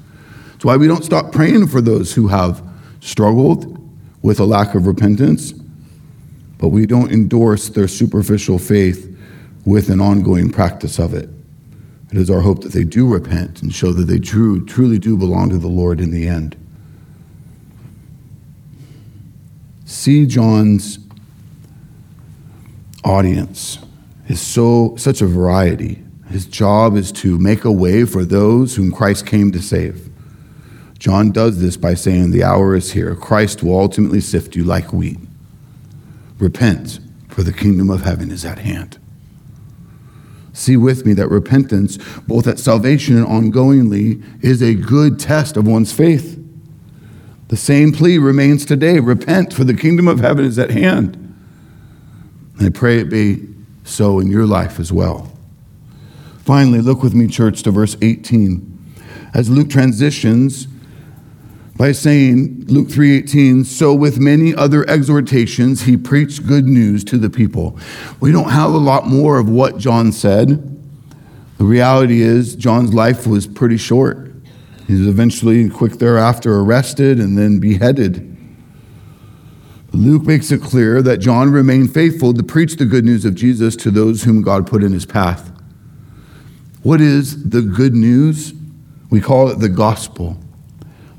That's 0.53 0.63
why 0.63 0.77
we 0.77 0.87
don't 0.87 1.03
stop 1.03 1.33
praying 1.33 1.67
for 1.67 1.81
those 1.81 2.13
who 2.13 2.29
have 2.29 2.65
struggled 3.01 3.77
with 4.21 4.39
a 4.39 4.45
lack 4.45 4.73
of 4.73 4.87
repentance, 4.87 5.53
but 6.62 6.68
we 6.68 6.86
don't 6.86 7.12
endorse 7.12 7.70
their 7.70 7.88
superficial 7.88 8.59
faith 8.59 9.18
with 9.66 9.89
an 9.89 9.99
ongoing 9.99 10.51
practice 10.51 10.99
of 10.99 11.16
it. 11.16 11.28
It 12.12 12.18
is 12.18 12.30
our 12.30 12.41
hope 12.41 12.62
that 12.62 12.72
they 12.72 12.84
do 12.84 13.12
repent 13.12 13.64
and 13.64 13.74
show 13.74 13.91
that 13.93 14.05
they 14.05 14.20
true, 14.20 14.64
truly 14.66 14.99
do 14.99 15.18
belong 15.18 15.49
to 15.49 15.57
the 15.57 15.68
Lord 15.68 15.99
in 15.99 16.12
the 16.12 16.28
end. 16.28 16.55
See 19.86 20.28
John's 20.28 20.99
audience 23.03 23.80
is 24.28 24.39
so 24.39 24.95
such 24.97 25.22
a 25.22 25.28
variety. 25.28 26.03
His 26.30 26.45
job 26.45 26.95
is 26.95 27.12
to 27.14 27.39
make 27.39 27.66
a 27.66 27.72
way 27.72 28.05
for 28.05 28.24
those 28.24 28.76
whom 28.76 28.91
Christ 28.91 29.26
came 29.26 29.51
to 29.51 29.62
save. 29.62 30.09
John 30.99 31.32
does 31.32 31.59
this 31.59 31.76
by 31.76 31.95
saying, 31.95 32.30
The 32.30 32.43
hour 32.43 32.76
is 32.76 32.91
here. 32.91 33.16
Christ 33.16 33.64
will 33.64 33.80
ultimately 33.80 34.22
sift 34.22 34.55
you 34.55 34.64
like 34.64 34.93
wheat. 34.93 35.18
Repent, 36.41 36.99
for 37.29 37.43
the 37.43 37.53
kingdom 37.53 37.91
of 37.91 38.01
heaven 38.01 38.31
is 38.31 38.43
at 38.43 38.57
hand. 38.57 38.97
See 40.53 40.75
with 40.75 41.05
me 41.05 41.13
that 41.13 41.29
repentance, 41.29 41.97
both 42.27 42.47
at 42.47 42.57
salvation 42.57 43.15
and 43.15 43.27
ongoingly, 43.27 44.23
is 44.43 44.61
a 44.63 44.73
good 44.73 45.19
test 45.19 45.55
of 45.55 45.67
one's 45.67 45.93
faith. 45.93 46.43
The 47.49 47.57
same 47.57 47.91
plea 47.91 48.17
remains 48.17 48.65
today 48.65 48.99
repent, 48.99 49.53
for 49.53 49.63
the 49.63 49.75
kingdom 49.75 50.07
of 50.07 50.19
heaven 50.19 50.43
is 50.43 50.57
at 50.57 50.71
hand. 50.71 51.15
And 52.57 52.67
I 52.67 52.69
pray 52.69 52.97
it 52.97 53.09
be 53.09 53.47
so 53.83 54.19
in 54.19 54.31
your 54.31 54.47
life 54.47 54.79
as 54.79 54.91
well. 54.91 55.31
Finally, 56.39 56.81
look 56.81 57.03
with 57.03 57.13
me, 57.13 57.27
church, 57.27 57.61
to 57.63 57.71
verse 57.71 57.95
18. 58.01 58.95
As 59.35 59.47
Luke 59.47 59.69
transitions 59.69 60.67
by 61.82 61.91
saying 61.91 62.63
Luke 62.67 62.89
3:18 62.89 63.65
so 63.65 63.91
with 63.91 64.19
many 64.19 64.53
other 64.53 64.88
exhortations 64.88 65.82
he 65.82 65.97
preached 65.97 66.45
good 66.45 66.67
news 66.67 67.03
to 67.05 67.17
the 67.17 67.27
people. 67.27 67.75
We 68.19 68.32
don't 68.32 68.51
have 68.51 68.71
a 68.71 68.77
lot 68.77 69.07
more 69.07 69.39
of 69.39 69.49
what 69.49 69.79
John 69.79 70.11
said. 70.11 70.77
The 71.57 71.63
reality 71.63 72.21
is 72.21 72.53
John's 72.53 72.93
life 72.93 73.25
was 73.25 73.47
pretty 73.47 73.77
short. 73.77 74.32
He 74.86 74.93
was 74.93 75.07
eventually 75.07 75.67
quick 75.71 75.93
thereafter 75.93 76.59
arrested 76.59 77.19
and 77.19 77.36
then 77.36 77.57
beheaded. 77.57 78.38
Luke 79.91 80.27
makes 80.27 80.51
it 80.51 80.61
clear 80.61 81.01
that 81.01 81.17
John 81.17 81.51
remained 81.51 81.95
faithful 81.95 82.32
to 82.36 82.43
preach 82.43 82.75
the 82.75 82.86
good 82.86 83.05
news 83.05 83.25
of 83.25 83.34
Jesus 83.34 83.75
to 83.77 83.89
those 83.89 84.21
whom 84.21 84.43
God 84.43 84.67
put 84.67 84.84
in 84.84 84.93
his 84.93 85.07
path. 85.07 85.51
What 86.84 87.01
is 87.01 87.49
the 87.49 87.63
good 87.63 87.95
news? 87.95 88.53
We 89.09 89.19
call 89.19 89.49
it 89.49 89.57
the 89.57 89.69
gospel. 89.69 90.38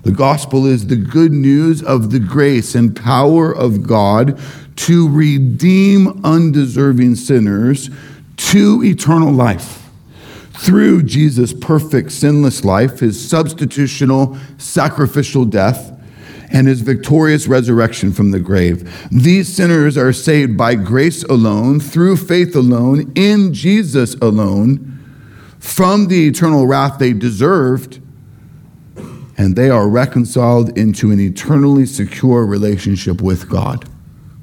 The 0.03 0.13
gospel 0.13 0.67
is 0.67 0.89
the 0.89 0.97
good 0.97 1.33
news 1.33 1.83
of 1.83 2.11
the 2.11 2.19
grace 2.19 2.75
and 2.75 2.95
power 2.95 3.53
of 3.53 3.87
God 3.87 4.39
to 4.77 5.09
redeem 5.09 6.25
undeserving 6.25 7.15
sinners 7.15 7.89
to 8.37 8.83
eternal 8.83 9.33
life 9.33 9.89
through 10.55 11.05
Jesus' 11.05 11.53
perfect, 11.53 12.13
sinless 12.13 12.65
life, 12.65 13.01
his 13.01 13.17
substitutional, 13.17 14.39
sacrificial 14.61 15.45
death, 15.45 15.91
and 16.51 16.67
his 16.67 16.83
victorious 16.83 17.47
resurrection 17.47 18.13
from 18.13 18.31
the 18.31 18.41
grave. 18.41 19.09
These 19.11 19.55
sinners 19.55 19.97
are 19.97 20.13
saved 20.13 20.57
by 20.57 20.75
grace 20.75 21.23
alone, 21.25 21.81
through 21.81 22.19
faith 22.19 22.55
alone, 22.55 23.11
in 23.15 23.55
Jesus 23.55 24.15
alone, 24.17 24.89
from 25.59 26.09
the 26.09 26.27
eternal 26.27 26.67
wrath 26.67 26.99
they 26.99 27.13
deserved, 27.13 28.02
and 29.43 29.57
they 29.57 29.69
are 29.69 29.89
reconciled 29.89 30.79
into 30.79 31.11
an 31.11 31.19
eternally 31.19 31.85
secure 31.85 32.47
relationship 32.47 33.21
with 33.21 33.49
God. 33.49 33.85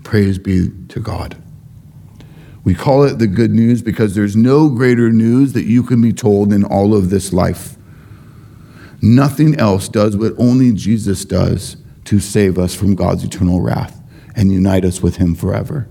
Praise 0.03 0.37
be 0.37 0.71
to 0.89 0.99
God. 0.99 1.41
We 2.65 2.75
call 2.75 3.03
it 3.03 3.17
the 3.17 3.25
good 3.25 3.51
news 3.51 3.81
because 3.81 4.13
there's 4.13 4.35
no 4.35 4.67
greater 4.67 5.09
news 5.09 5.53
that 5.53 5.63
you 5.63 5.83
can 5.83 6.01
be 6.01 6.11
told 6.11 6.51
in 6.51 6.65
all 6.65 6.93
of 6.93 7.09
this 7.09 7.31
life. 7.31 7.77
Nothing 9.01 9.57
else 9.57 9.87
does 9.87 10.17
what 10.17 10.33
only 10.37 10.73
Jesus 10.73 11.23
does 11.23 11.77
to 12.03 12.19
save 12.19 12.59
us 12.59 12.75
from 12.75 12.95
God's 12.95 13.23
eternal 13.23 13.61
wrath 13.61 14.01
and 14.35 14.51
unite 14.51 14.83
us 14.83 15.01
with 15.01 15.15
Him 15.15 15.33
forever. 15.33 15.87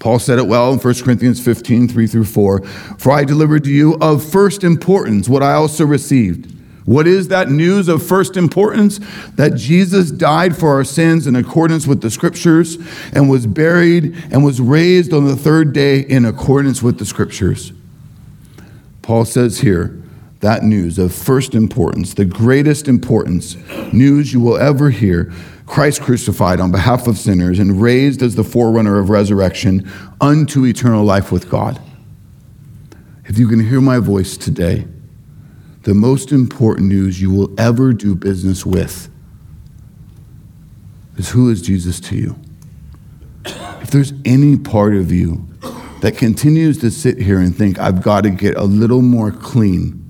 Paul 0.00 0.18
said 0.18 0.40
it 0.40 0.48
well 0.48 0.72
in 0.72 0.80
1 0.80 0.94
Corinthians 1.04 1.40
15, 1.44 1.86
3 1.86 2.06
through 2.08 2.24
4. 2.24 2.64
For 2.98 3.12
I 3.12 3.22
delivered 3.22 3.62
to 3.64 3.70
you 3.70 3.96
of 4.00 4.28
first 4.28 4.64
importance 4.64 5.28
what 5.28 5.44
I 5.44 5.52
also 5.52 5.86
received. 5.86 6.57
What 6.88 7.06
is 7.06 7.28
that 7.28 7.50
news 7.50 7.86
of 7.86 8.02
first 8.02 8.34
importance? 8.34 8.98
That 9.34 9.56
Jesus 9.56 10.10
died 10.10 10.56
for 10.56 10.70
our 10.70 10.84
sins 10.84 11.26
in 11.26 11.36
accordance 11.36 11.86
with 11.86 12.00
the 12.00 12.10
scriptures 12.10 12.78
and 13.12 13.28
was 13.28 13.46
buried 13.46 14.16
and 14.30 14.42
was 14.42 14.58
raised 14.58 15.12
on 15.12 15.26
the 15.26 15.36
third 15.36 15.74
day 15.74 16.00
in 16.00 16.24
accordance 16.24 16.82
with 16.82 16.98
the 16.98 17.04
scriptures. 17.04 17.74
Paul 19.02 19.26
says 19.26 19.60
here, 19.60 20.02
that 20.40 20.62
news 20.62 20.98
of 20.98 21.12
first 21.12 21.54
importance, 21.54 22.14
the 22.14 22.24
greatest 22.24 22.88
importance, 22.88 23.56
news 23.92 24.32
you 24.32 24.40
will 24.40 24.56
ever 24.56 24.88
hear 24.88 25.30
Christ 25.66 26.00
crucified 26.00 26.58
on 26.58 26.72
behalf 26.72 27.06
of 27.06 27.18
sinners 27.18 27.58
and 27.58 27.82
raised 27.82 28.22
as 28.22 28.34
the 28.34 28.44
forerunner 28.44 28.98
of 28.98 29.10
resurrection 29.10 29.86
unto 30.22 30.64
eternal 30.64 31.04
life 31.04 31.30
with 31.30 31.50
God. 31.50 31.82
If 33.26 33.36
you 33.36 33.46
can 33.46 33.60
hear 33.60 33.82
my 33.82 33.98
voice 33.98 34.38
today, 34.38 34.86
the 35.88 35.94
most 35.94 36.32
important 36.32 36.86
news 36.86 37.18
you 37.18 37.30
will 37.30 37.48
ever 37.58 37.94
do 37.94 38.14
business 38.14 38.66
with 38.66 39.08
is 41.16 41.30
who 41.30 41.48
is 41.48 41.62
Jesus 41.62 41.98
to 41.98 42.14
you? 42.14 42.38
If 43.46 43.90
there's 43.90 44.12
any 44.26 44.58
part 44.58 44.94
of 44.94 45.10
you 45.10 45.48
that 46.02 46.18
continues 46.18 46.76
to 46.80 46.90
sit 46.90 47.16
here 47.16 47.40
and 47.40 47.56
think, 47.56 47.78
I've 47.78 48.02
got 48.02 48.24
to 48.24 48.30
get 48.30 48.54
a 48.58 48.64
little 48.64 49.00
more 49.00 49.30
clean 49.30 50.04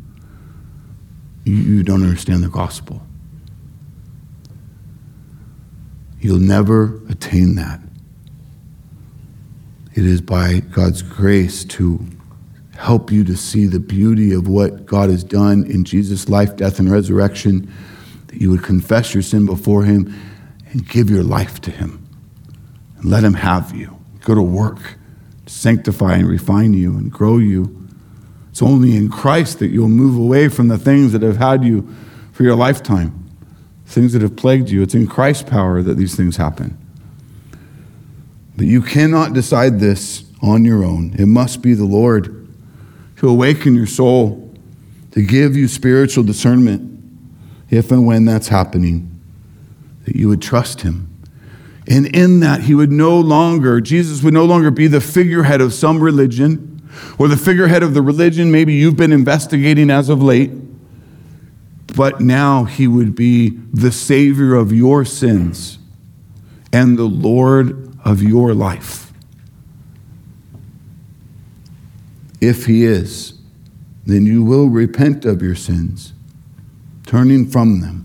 you, 1.45 1.85
don't 1.85 2.03
understand 2.03 2.43
the 2.43 2.49
gospel. 2.49 3.01
You'll 6.19 6.41
never 6.41 7.01
attain 7.09 7.55
that. 7.55 7.79
It 9.95 10.05
is 10.05 10.21
by 10.23 10.59
God's 10.59 11.03
grace 11.03 11.65
to 11.67 12.05
help 12.79 13.11
you 13.11 13.25
to 13.25 13.37
see 13.37 13.67
the 13.67 13.81
beauty 13.81 14.33
of 14.33 14.49
what 14.49 14.87
God 14.87 15.11
has 15.11 15.23
done 15.23 15.65
in 15.67 15.85
Jesus' 15.85 16.29
life, 16.29 16.57
death, 16.57 16.79
and 16.79 16.91
resurrection, 16.91 17.71
that 18.29 18.41
you 18.41 18.51
would 18.51 18.63
confess 18.63 19.13
your 19.13 19.23
sin 19.23 19.45
before 19.45 19.85
Him 19.85 20.15
and 20.71 20.89
give 20.89 21.11
your 21.11 21.25
life 21.25 21.61
to 21.63 21.71
Him. 21.71 22.07
And 22.97 23.07
let 23.07 23.25
Him 23.25 23.35
have 23.35 23.75
you. 23.75 23.99
Go 24.23 24.35
to 24.35 24.43
work, 24.43 24.97
sanctify 25.47 26.15
and 26.15 26.29
refine 26.29 26.73
you 26.73 26.97
and 26.97 27.13
grow 27.13 27.39
you 27.39 27.79
it's 28.59 28.63
only 28.65 28.97
in 28.97 29.09
Christ 29.09 29.61
that 29.61 29.69
you'll 29.69 29.89
move 29.89 30.19
away 30.19 30.49
from 30.49 30.67
the 30.67 30.79
things 30.79 31.13
that 31.13 31.23
have 31.23 31.37
had 31.37 31.63
you 31.63 31.89
for 32.33 32.43
your 32.43 32.57
lifetime, 32.57 33.31
things 33.87 34.13
that 34.15 34.23
have 34.23 34.35
plagued 34.35 34.69
you. 34.69 34.83
It's 34.83 34.97
in 34.97 35.07
Christ's 35.07 35.49
power 35.49 35.81
that 35.81 35.97
these 35.97 36.17
things 36.17 36.37
happen. 36.37 36.77
But 38.57 38.67
you 38.67 38.83
cannot 38.83 39.33
decide 39.33 39.79
this 39.79 40.25
on 40.43 40.65
your 40.65 40.83
own. 40.83 41.15
It 41.17 41.27
must 41.27 41.63
be 41.63 41.75
the 41.75 41.85
Lord 41.85 42.38
to 43.19 43.29
awaken 43.29 43.75
your 43.75 43.87
soul, 43.87 44.55
to 45.11 45.23
give 45.23 45.57
you 45.57 45.69
spiritual 45.69 46.25
discernment, 46.25 47.03
if 47.71 47.91
and 47.91 48.07
when 48.07 48.25
that's 48.25 48.49
happening, 48.49 49.21
that 50.05 50.17
you 50.17 50.29
would 50.29 50.41
trust 50.41 50.83
Him. 50.83 51.05
And 51.87 52.07
in 52.15 52.41
that, 52.41 52.63
He 52.63 52.75
would 52.75 52.93
no 52.93 53.19
longer, 53.19 53.81
Jesus 53.81 54.23
would 54.23 54.35
no 54.35 54.45
longer 54.45 54.71
be 54.71 54.87
the 54.87 55.01
figurehead 55.01 55.61
of 55.61 55.75
some 55.75 56.01
religion 56.01 56.83
or 57.19 57.29
the 57.29 57.37
figurehead 57.37 57.83
of 57.83 57.95
the 57.95 58.03
religion 58.03 58.51
maybe 58.51 58.75
you've 58.75 58.97
been 58.97 59.13
investigating 59.13 59.91
as 59.91 60.09
of 60.09 60.23
late, 60.23 60.51
but 61.95 62.21
now 62.21 62.65
he 62.65 62.87
would 62.87 63.15
be 63.15 63.51
the 63.73 63.91
Savior 63.91 64.55
of 64.55 64.73
your 64.73 65.05
sins 65.05 65.79
and 66.73 66.99
the 66.99 67.05
Lord 67.05 67.97
of 68.05 68.23
your 68.23 68.55
life. 68.55 69.08
If 72.41 72.67
he 72.67 72.85
is, 72.85 73.35
then 74.07 74.27
you 74.27 74.43
will 74.43 74.69
repent 74.69 75.25
of 75.25 75.43
your 75.43 75.55
sins, 75.55 76.13
turning 77.07 77.49
from 77.49 77.81
them, 77.81 78.05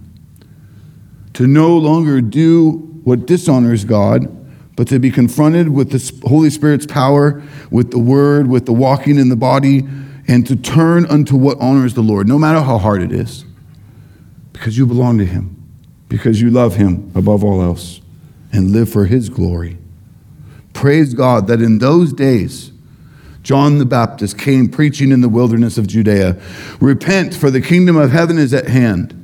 to 1.34 1.48
no 1.48 1.78
longer 1.78 2.22
do 2.22 2.72
what 3.04 3.26
dishonors 3.26 3.86
God 3.86 4.40
but 4.76 4.88
to 4.88 5.00
be 5.00 5.12
confronted 5.12 5.70
with 5.70 5.92
the 5.92 6.28
Holy 6.28 6.50
Spirit's 6.50 6.86
power, 6.86 7.44
with 7.70 7.92
the 7.92 8.00
word, 8.00 8.48
with 8.48 8.66
the 8.66 8.74
walking 8.74 9.18
in 9.18 9.30
the 9.30 9.36
body, 9.36 9.84
and 10.28 10.48
to 10.48 10.56
turn 10.56 11.06
unto 11.06 11.36
what 11.36 11.60
honors 11.60 11.94
the 11.94 12.02
Lord, 12.02 12.28
no 12.28 12.40
matter 12.40 12.62
how 12.62 12.78
hard 12.78 13.02
it 13.02 13.12
is, 13.12 13.46
because 14.52 14.78
you 14.78 14.86
belong 14.86 15.18
to 15.20 15.26
Him, 15.26 15.62
because 16.10 16.42
you 16.42 16.50
love 16.50 16.76
Him 16.76 17.12
above 17.14 17.44
all 17.44 17.62
else, 17.62 18.02
and 18.52 18.72
live 18.72 18.90
for 18.90 19.06
His 19.06 19.30
glory. 19.30 19.78
Praise 20.74 21.14
God 21.14 21.48
that 21.48 21.62
in 21.62 21.78
those 21.78 22.14
days, 22.14 22.72
John 23.44 23.78
the 23.78 23.86
Baptist 23.86 24.38
came 24.38 24.70
preaching 24.70 25.12
in 25.12 25.22
the 25.22 25.30
wilderness 25.30 25.78
of 25.78 25.88
Judea 25.88 26.38
Repent, 26.80 27.36
for 27.36 27.52
the 27.52 27.62
kingdom 27.62 27.98
of 27.98 28.12
heaven 28.12 28.38
is 28.38 28.54
at 28.54 28.68
hand. 28.68 29.20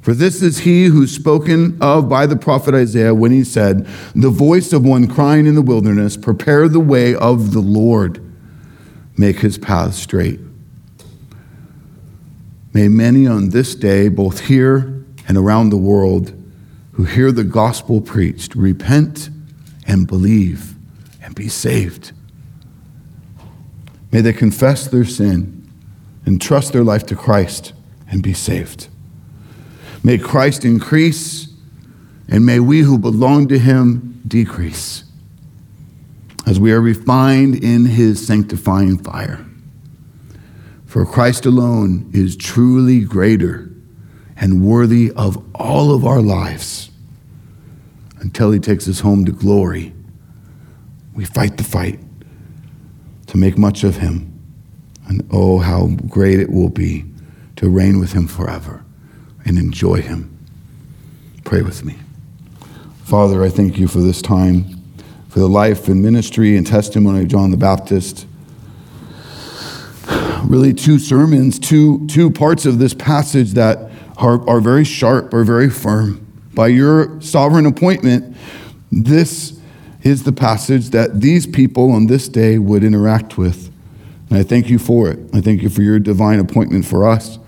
For 0.00 0.14
this 0.14 0.42
is 0.42 0.60
he 0.60 0.86
who's 0.86 1.14
spoken 1.14 1.76
of 1.82 2.08
by 2.08 2.24
the 2.24 2.36
prophet 2.36 2.74
Isaiah 2.74 3.14
when 3.14 3.30
he 3.30 3.44
said, 3.44 3.86
The 4.14 4.30
voice 4.30 4.72
of 4.72 4.86
one 4.86 5.06
crying 5.06 5.46
in 5.46 5.54
the 5.54 5.62
wilderness, 5.62 6.16
Prepare 6.16 6.68
the 6.68 6.80
way 6.80 7.14
of 7.14 7.52
the 7.52 7.60
Lord, 7.60 8.24
make 9.18 9.40
his 9.40 9.58
path 9.58 9.94
straight. 9.94 10.40
May 12.72 12.88
many 12.88 13.26
on 13.26 13.50
this 13.50 13.74
day, 13.74 14.08
both 14.08 14.46
here 14.46 15.04
and 15.26 15.36
around 15.36 15.68
the 15.68 15.76
world, 15.76 16.32
who 16.92 17.04
hear 17.04 17.30
the 17.30 17.44
gospel 17.44 18.00
preached, 18.00 18.54
repent 18.54 19.28
and 19.86 20.06
believe 20.06 20.74
and 21.22 21.34
be 21.34 21.48
saved. 21.48 22.12
May 24.10 24.20
they 24.20 24.32
confess 24.32 24.86
their 24.86 25.04
sin 25.04 25.70
and 26.24 26.40
trust 26.40 26.72
their 26.72 26.84
life 26.84 27.06
to 27.06 27.16
Christ 27.16 27.72
and 28.10 28.22
be 28.22 28.32
saved. 28.32 28.88
May 30.02 30.18
Christ 30.18 30.64
increase, 30.64 31.48
and 32.28 32.46
may 32.46 32.60
we 32.60 32.80
who 32.80 32.98
belong 32.98 33.48
to 33.48 33.58
him 33.58 34.22
decrease 34.26 35.04
as 36.46 36.58
we 36.58 36.72
are 36.72 36.80
refined 36.80 37.62
in 37.62 37.84
his 37.84 38.26
sanctifying 38.26 38.98
fire. 38.98 39.44
For 40.86 41.04
Christ 41.04 41.44
alone 41.44 42.10
is 42.14 42.36
truly 42.36 43.00
greater 43.00 43.70
and 44.36 44.64
worthy 44.64 45.12
of 45.12 45.44
all 45.54 45.94
of 45.94 46.06
our 46.06 46.22
lives 46.22 46.90
until 48.20 48.50
he 48.50 48.58
takes 48.58 48.88
us 48.88 49.00
home 49.00 49.24
to 49.26 49.32
glory. 49.32 49.92
We 51.14 51.26
fight 51.26 51.58
the 51.58 51.64
fight 51.64 52.00
to 53.28 53.36
make 53.38 53.56
much 53.56 53.84
of 53.84 53.96
him. 53.96 54.34
And 55.06 55.26
oh, 55.32 55.58
how 55.58 55.86
great 56.08 56.38
it 56.40 56.50
will 56.50 56.68
be 56.68 57.04
to 57.56 57.68
reign 57.70 57.98
with 57.98 58.12
him 58.12 58.26
forever 58.26 58.84
and 59.48 59.58
enjoy 59.58 60.02
Him. 60.02 60.36
Pray 61.44 61.62
with 61.62 61.84
me. 61.84 61.96
Father, 63.04 63.42
I 63.42 63.48
thank 63.48 63.78
you 63.78 63.88
for 63.88 64.00
this 64.00 64.20
time, 64.20 64.82
for 65.28 65.40
the 65.40 65.48
life 65.48 65.88
and 65.88 66.02
ministry 66.02 66.56
and 66.56 66.66
testimony 66.66 67.22
of 67.22 67.28
John 67.28 67.50
the 67.50 67.56
Baptist. 67.56 68.26
Really, 70.44 70.74
two 70.74 70.98
sermons, 70.98 71.58
two, 71.58 72.06
two 72.06 72.30
parts 72.30 72.66
of 72.66 72.78
this 72.78 72.94
passage 72.94 73.52
that 73.52 73.90
are, 74.18 74.46
are 74.48 74.60
very 74.60 74.84
sharp, 74.84 75.32
are 75.32 75.44
very 75.44 75.70
firm. 75.70 76.24
By 76.54 76.68
your 76.68 77.20
sovereign 77.20 77.66
appointment, 77.66 78.36
This 78.90 79.57
is 80.02 80.22
the 80.22 80.32
passage 80.32 80.90
that 80.90 81.20
these 81.20 81.46
people 81.46 81.92
on 81.92 82.06
this 82.06 82.28
day 82.28 82.58
would 82.58 82.84
interact 82.84 83.36
with. 83.36 83.72
And 84.28 84.38
I 84.38 84.42
thank 84.42 84.68
you 84.68 84.78
for 84.78 85.08
it. 85.08 85.18
I 85.34 85.40
thank 85.40 85.62
you 85.62 85.68
for 85.68 85.82
your 85.82 85.98
divine 85.98 86.38
appointment 86.38 86.84
for 86.84 87.08
us 87.08 87.38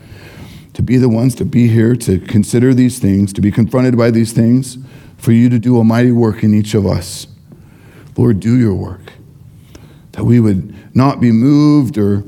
to 0.72 0.82
be 0.82 0.96
the 0.96 1.08
ones 1.08 1.34
to 1.34 1.44
be 1.44 1.68
here, 1.68 1.94
to 1.96 2.18
consider 2.20 2.72
these 2.72 2.98
things, 2.98 3.32
to 3.34 3.40
be 3.40 3.50
confronted 3.50 3.96
by 3.96 4.10
these 4.10 4.32
things, 4.32 4.78
for 5.18 5.32
you 5.32 5.48
to 5.50 5.58
do 5.58 5.78
a 5.78 5.84
mighty 5.84 6.12
work 6.12 6.42
in 6.42 6.54
each 6.54 6.74
of 6.74 6.86
us. 6.86 7.26
Lord, 8.16 8.40
do 8.40 8.58
your 8.58 8.74
work. 8.74 9.12
That 10.12 10.24
we 10.24 10.40
would 10.40 10.74
not 10.94 11.20
be 11.20 11.32
moved 11.32 11.98
or 11.98 12.24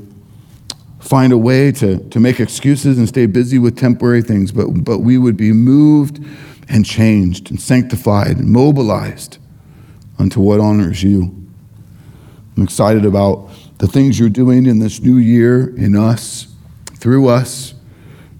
find 0.99 1.33
a 1.33 1.37
way 1.37 1.71
to, 1.71 1.97
to 2.09 2.19
make 2.19 2.39
excuses 2.39 2.97
and 2.97 3.07
stay 3.07 3.25
busy 3.25 3.57
with 3.57 3.77
temporary 3.77 4.21
things, 4.21 4.51
but, 4.51 4.67
but 4.83 4.99
we 4.99 5.17
would 5.17 5.35
be 5.35 5.51
moved 5.51 6.23
and 6.69 6.85
changed 6.85 7.49
and 7.49 7.59
sanctified 7.59 8.37
and 8.37 8.49
mobilized 8.49 9.37
unto 10.19 10.39
what 10.39 10.59
honors 10.59 11.03
you. 11.03 11.43
I'm 12.55 12.63
excited 12.63 13.05
about 13.05 13.49
the 13.79 13.87
things 13.87 14.19
you're 14.19 14.29
doing 14.29 14.65
in 14.65 14.79
this 14.79 15.01
new 15.01 15.17
year 15.17 15.75
in 15.75 15.95
us, 15.95 16.47
through 16.95 17.27
us. 17.27 17.73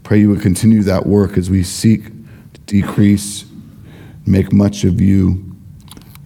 Pray 0.03 0.19
you 0.19 0.29
would 0.29 0.41
continue 0.41 0.83
that 0.83 1.05
work 1.05 1.37
as 1.37 1.49
we 1.49 1.63
seek 1.63 2.05
to 2.53 2.61
decrease, 2.65 3.45
make 4.25 4.53
much 4.53 4.83
of 4.83 5.01
you 5.01 5.55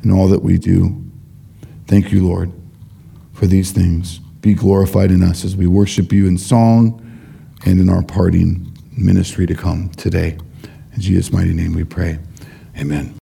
in 0.03 0.11
all 0.11 0.27
that 0.27 0.43
we 0.43 0.57
do. 0.57 1.03
Thank 1.87 2.11
you, 2.11 2.27
Lord, 2.27 2.51
for 3.33 3.47
these 3.47 3.71
things. 3.71 4.19
Be 4.41 4.53
glorified 4.53 5.11
in 5.11 5.23
us 5.23 5.45
as 5.45 5.55
we 5.55 5.67
worship 5.67 6.11
you 6.11 6.27
in 6.27 6.37
song 6.37 7.03
and 7.65 7.79
in 7.79 7.89
our 7.89 8.03
parting 8.03 8.71
ministry 8.97 9.45
to 9.45 9.55
come 9.55 9.89
today. 9.91 10.37
In 10.93 11.01
Jesus' 11.01 11.31
mighty 11.31 11.53
name 11.53 11.73
we 11.73 11.83
pray. 11.83 12.19
Amen. 12.77 13.15